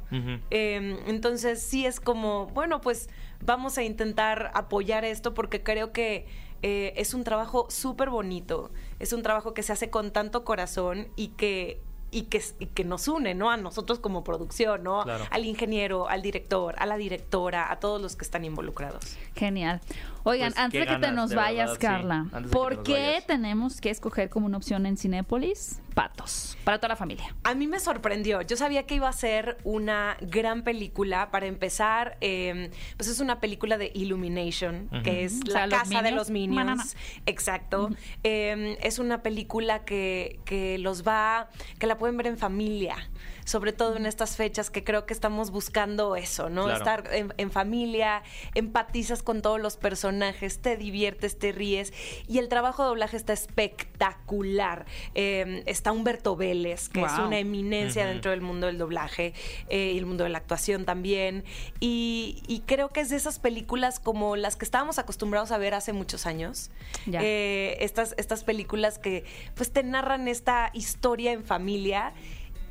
Eh, 0.51 0.99
entonces 1.07 1.62
sí 1.62 1.86
es 1.86 2.01
como, 2.01 2.47
bueno, 2.49 2.80
pues 2.80 3.09
vamos 3.40 3.78
a 3.78 3.82
intentar 3.82 4.51
apoyar 4.55 5.05
esto 5.05 5.34
porque 5.34 5.62
creo 5.62 5.92
que 5.92 6.26
eh, 6.62 6.95
es 6.97 7.12
un 7.14 7.24
trabajo 7.24 7.66
súper 7.68 8.09
bonito, 8.11 8.70
es 8.99 9.12
un 9.12 9.22
trabajo 9.22 9.53
que 9.53 9.62
se 9.62 9.72
hace 9.72 9.90
con 9.90 10.12
tanto 10.12 10.45
corazón 10.45 11.09
y 11.16 11.28
que... 11.28 11.80
Y 12.15 12.23
que, 12.23 12.41
y 12.61 12.67
que 12.67 12.85
nos 12.85 13.09
une, 13.09 13.35
¿no? 13.35 13.51
A 13.51 13.57
nosotros 13.57 13.99
como 13.99 14.23
producción, 14.23 14.85
¿no? 14.85 15.03
Claro. 15.03 15.25
Al 15.31 15.45
ingeniero, 15.45 16.09
al 16.09 16.23
director, 16.23 16.77
a 16.79 16.87
la 16.87 16.97
directora, 16.97 17.73
a 17.73 17.81
todos 17.81 18.01
los 18.01 18.15
que 18.15 18.25
están 18.25 18.45
involucrados. 18.45 19.17
Genial. 19.35 19.81
Oigan, 20.23 20.53
Pues, 20.53 20.59
antes 20.65 20.81
de 20.81 20.87
que 20.87 20.99
te 21.01 21.12
nos 21.12 21.35
vayas, 21.35 21.73
verdad. 21.79 21.81
Carla, 21.81 22.27
¿por 22.51 22.83
qué 22.83 22.93
vayas. 22.93 23.27
tenemos 23.27 23.81
que 23.81 23.91
escoger 23.91 24.31
como 24.31 24.47
una 24.47 24.57
opción 24.57 24.87
en 24.87 24.97
Cinépolis 24.97 25.81
patos? 25.95 26.57
Para 26.65 26.79
toda 26.79 26.89
la 26.89 26.97
familia. 26.97 27.35
A 27.45 27.55
mí 27.55 27.67
me 27.67 27.79
sorprendió. 27.79 28.41
Yo 28.43 28.57
sabía 28.57 28.85
que 28.87 28.95
iba 28.97 29.09
a 29.09 29.12
ser 29.12 29.59
una 29.65 30.17
gran 30.23 30.62
película. 30.62 31.31
Para 31.31 31.47
empezar, 31.47 32.17
eh, 32.21 32.71
pues 32.97 33.09
es 33.11 33.21
una 33.21 33.39
película 33.39 33.77
de 33.77 33.91
Illumination, 33.95 34.89
que 35.05 35.25
es 35.25 35.41
O 35.43 35.53
la 35.53 35.69
sea, 35.69 35.69
casa 35.69 36.03
de 36.03 36.11
los 36.12 36.31
Minions. 36.31 36.55
Manana. 36.57 36.85
Exacto. 37.27 37.91
Eh, 38.23 38.79
es 38.83 38.99
una 38.99 39.23
película 39.23 39.85
que, 39.85 40.41
que 40.47 40.79
los 40.79 41.07
va, 41.07 41.49
que 41.79 41.87
la 41.87 41.99
pueden 42.05 42.18
ver 42.18 42.26
en 42.26 42.36
familia. 42.36 42.96
Sobre 43.45 43.72
todo 43.72 43.97
en 43.97 44.07
estas 44.07 44.36
fechas 44.36 44.70
que 44.70 44.84
creo 44.84 45.07
que 45.07 45.14
estamos 45.14 45.51
buscando 45.51 46.16
eso, 46.16 46.49
¿no? 46.49 46.64
Claro. 46.64 46.78
Estar 46.78 47.14
en, 47.14 47.34
en 47.36 47.51
familia, 47.51 48.22
empatizas 48.55 49.22
con 49.22 49.42
todos 49.42 49.61
los 49.61 49.76
personajes, 49.76 50.61
te 50.61 50.76
diviertes, 50.76 51.38
te 51.38 51.53
ríes. 51.53 51.92
Y 52.28 52.38
el 52.38 52.49
trabajo 52.49 52.82
de 52.82 52.88
doblaje 52.88 53.16
está 53.16 53.32
espectacular. 53.32 54.86
Eh, 55.14 55.62
está 55.66 55.92
Humberto 55.92 56.36
Vélez, 56.36 56.88
que 56.88 57.03
es 57.03 57.12
una 57.18 57.38
eminencia 57.38 58.07
dentro 58.07 58.30
del 58.30 58.40
mundo 58.40 58.66
del 58.66 58.78
doblaje 58.78 59.34
eh, 59.68 59.92
y 59.95 59.99
el 59.99 60.07
mundo 60.07 60.24
de 60.24 60.30
la 60.30 60.38
actuación 60.38 60.84
también. 60.84 61.45
Y, 61.80 62.42
y 62.47 62.61
creo 62.61 62.88
que 62.88 63.01
es 63.01 63.11
de 63.11 63.16
esas 63.16 63.38
películas 63.38 64.01
como 64.01 64.36
las 64.36 64.57
que 64.57 64.64
estábamos 64.64 64.99
acostumbrados 64.99 65.51
a 65.51 65.59
ver 65.59 65.74
hace 65.74 65.92
muchos 65.92 66.26
años. 66.26 66.70
Ya. 67.07 67.20
Eh, 67.22 67.76
estas, 67.80 68.14
estas 68.18 68.45
películas 68.45 68.99
que 68.99 69.24
pues 69.55 69.72
te 69.72 69.82
narran 69.82 70.28
esta 70.28 70.70
historia 70.72 71.32
en 71.32 71.45
familia 71.45 72.12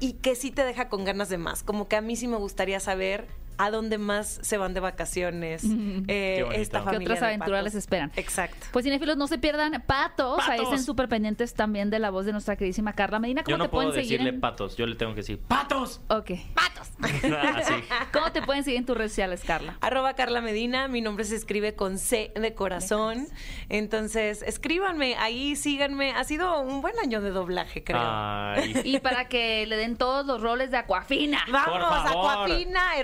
y 0.03 0.15
que 0.15 0.35
sí 0.35 0.51
te 0.51 0.65
deja 0.65 0.89
con 0.89 1.05
ganas 1.05 1.29
de 1.29 1.37
más. 1.37 1.63
Como 1.63 1.87
que 1.87 1.95
a 1.95 2.01
mí 2.01 2.17
sí 2.17 2.27
me 2.27 2.35
gustaría 2.35 2.81
saber 2.81 3.29
a 3.57 3.71
dónde 3.71 3.97
más 3.97 4.39
se 4.41 4.57
van 4.57 4.73
de 4.73 4.79
vacaciones 4.79 5.63
eh, 5.63 6.35
Qué 6.37 6.43
bonito. 6.43 6.61
esta 6.61 6.79
¿Qué 6.79 6.85
familia 6.85 7.05
otras 7.07 7.19
de 7.21 7.25
aventuras 7.27 7.59
patos. 7.61 7.63
les 7.73 7.75
esperan? 7.75 8.11
Exacto. 8.15 8.67
Pues 8.71 8.83
cinéfilos, 8.85 9.17
no 9.17 9.27
se 9.27 9.37
pierdan 9.37 9.83
patos. 9.85 10.41
Ahí 10.47 10.61
estén 10.61 10.83
súper 10.83 11.07
pendientes 11.09 11.53
también 11.53 11.89
de 11.89 11.99
la 11.99 12.09
voz 12.09 12.25
de 12.25 12.31
nuestra 12.31 12.55
queridísima 12.55 12.93
Carla 12.93 13.19
Medina. 13.19 13.43
¿Cómo 13.43 13.53
Yo 13.53 13.57
no 13.57 13.63
te 13.65 13.69
puedo 13.69 13.89
pueden 13.89 14.03
seguir? 14.03 14.19
decirle 14.19 14.35
en- 14.35 14.41
patos, 14.41 14.75
yo 14.77 14.85
le 14.85 14.95
tengo 14.95 15.13
que 15.13 15.21
decir 15.21 15.39
¡Patos! 15.39 16.01
Ok. 16.09 16.31
¡Patos! 16.53 16.89
Así. 17.55 17.73
¿Cómo 18.11 18.31
te 18.31 18.41
pueden 18.41 18.63
seguir 18.63 18.79
en 18.79 18.85
tus 18.85 18.95
redes 18.97 19.11
sociales, 19.11 19.41
Carla? 19.45 19.77
Arroba 19.81 20.13
Carla 20.13 20.41
Medina, 20.41 20.87
mi 20.87 21.01
nombre 21.01 21.25
se 21.25 21.35
escribe 21.35 21.75
con 21.75 21.97
C 21.97 22.31
de 22.35 22.53
corazón. 22.53 23.27
Entonces, 23.69 24.41
escríbanme, 24.43 25.15
ahí 25.15 25.55
síganme. 25.55 26.11
Ha 26.11 26.23
sido 26.23 26.61
un 26.61 26.81
buen 26.81 26.97
año 26.99 27.21
de 27.21 27.31
doblaje, 27.31 27.83
creo. 27.83 27.99
Ay. 28.01 28.81
Y 28.83 28.99
para 28.99 29.27
que 29.27 29.65
le 29.65 29.75
den 29.77 29.97
todos 29.97 30.25
los 30.25 30.41
roles 30.41 30.71
de 30.71 30.77
Aquafina. 30.77 31.43
Vamos. 31.51 32.11
Aquafina, 32.11 32.97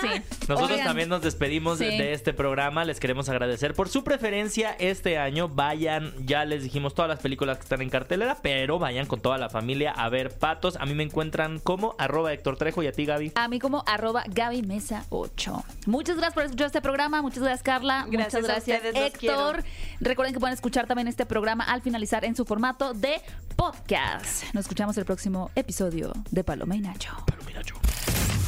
Sí. 0.00 0.08
Nosotros 0.48 0.70
Oigan, 0.72 0.86
también 0.86 1.08
nos 1.08 1.22
despedimos 1.22 1.78
de- 1.78 1.90
Sí. 1.90 1.98
de 1.98 2.12
este 2.12 2.32
programa. 2.32 2.84
Les 2.84 3.00
queremos 3.00 3.28
agradecer 3.28 3.74
por 3.74 3.88
su 3.88 4.02
preferencia 4.04 4.76
este 4.78 5.18
año. 5.18 5.48
Vayan, 5.48 6.12
ya 6.26 6.44
les 6.44 6.62
dijimos 6.62 6.94
todas 6.94 7.08
las 7.08 7.20
películas 7.20 7.56
que 7.58 7.62
están 7.64 7.82
en 7.82 7.90
cartelera, 7.90 8.36
pero 8.42 8.78
vayan 8.78 9.06
con 9.06 9.20
toda 9.20 9.38
la 9.38 9.48
familia 9.50 9.92
a 9.92 10.08
ver 10.08 10.30
Patos. 10.36 10.76
A 10.76 10.86
mí 10.86 10.94
me 10.94 11.02
encuentran 11.04 11.58
como 11.58 11.94
arroba 11.98 12.32
Héctor 12.32 12.56
Trejo 12.56 12.82
y 12.82 12.86
a 12.86 12.92
ti, 12.92 13.04
Gaby. 13.06 13.32
A 13.34 13.48
mí 13.48 13.58
como 13.58 13.82
arroba 13.86 14.24
Gaby 14.26 14.62
Mesa 14.62 15.04
8. 15.10 15.64
Muchas 15.86 16.16
gracias 16.16 16.34
por 16.34 16.42
escuchar 16.44 16.66
este 16.66 16.80
programa. 16.82 17.22
Muchas 17.22 17.40
gracias, 17.42 17.62
Carla. 17.62 18.06
Gracias 18.08 18.42
Muchas 18.42 18.54
gracias, 18.54 18.82
ustedes, 18.84 19.14
Héctor. 19.14 19.64
Recuerden 20.00 20.34
que 20.34 20.40
pueden 20.40 20.54
escuchar 20.54 20.86
también 20.86 21.08
este 21.08 21.26
programa 21.26 21.64
al 21.64 21.82
finalizar 21.82 22.24
en 22.24 22.34
su 22.36 22.44
formato 22.44 22.92
de 22.94 23.20
podcast. 23.56 24.44
Nos 24.54 24.64
escuchamos 24.64 24.96
el 24.98 25.04
próximo 25.04 25.50
episodio 25.54 26.12
de 26.30 26.44
Paloma 26.44 26.76
y 26.76 26.80
Nacho. 26.80 27.10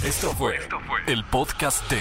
Esto 0.05 0.31
fue 0.31 0.57
el 1.09 1.25
podcast 1.25 1.91
de 1.91 1.99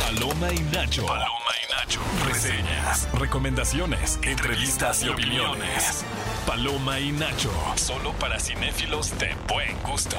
Paloma 0.00 0.52
y 0.52 0.58
Nacho. 0.74 1.06
Paloma 1.06 1.28
y 1.62 1.72
Nacho. 1.72 2.00
Reseñas, 2.26 3.08
recomendaciones, 3.12 4.18
entrevistas 4.22 5.04
y 5.04 5.08
opiniones. 5.10 6.04
Paloma 6.44 6.98
y 6.98 7.12
Nacho, 7.12 7.52
solo 7.76 8.12
para 8.14 8.40
cinéfilos 8.40 9.16
de 9.18 9.32
buen 9.48 9.80
gusto. 9.84 10.16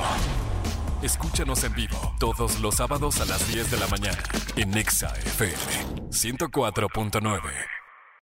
Escúchanos 1.02 1.66
en 1.66 1.74
vivo 1.74 2.16
todos 2.18 2.62
los 2.62 2.76
sábados 2.76 3.20
a 3.20 3.26
las 3.26 3.46
10 3.52 3.72
de 3.72 3.78
la 3.78 3.88
mañana 3.88 4.24
en 4.56 4.72
Nexa 4.72 5.14
FM 5.18 6.10
104.9. 6.12 7.85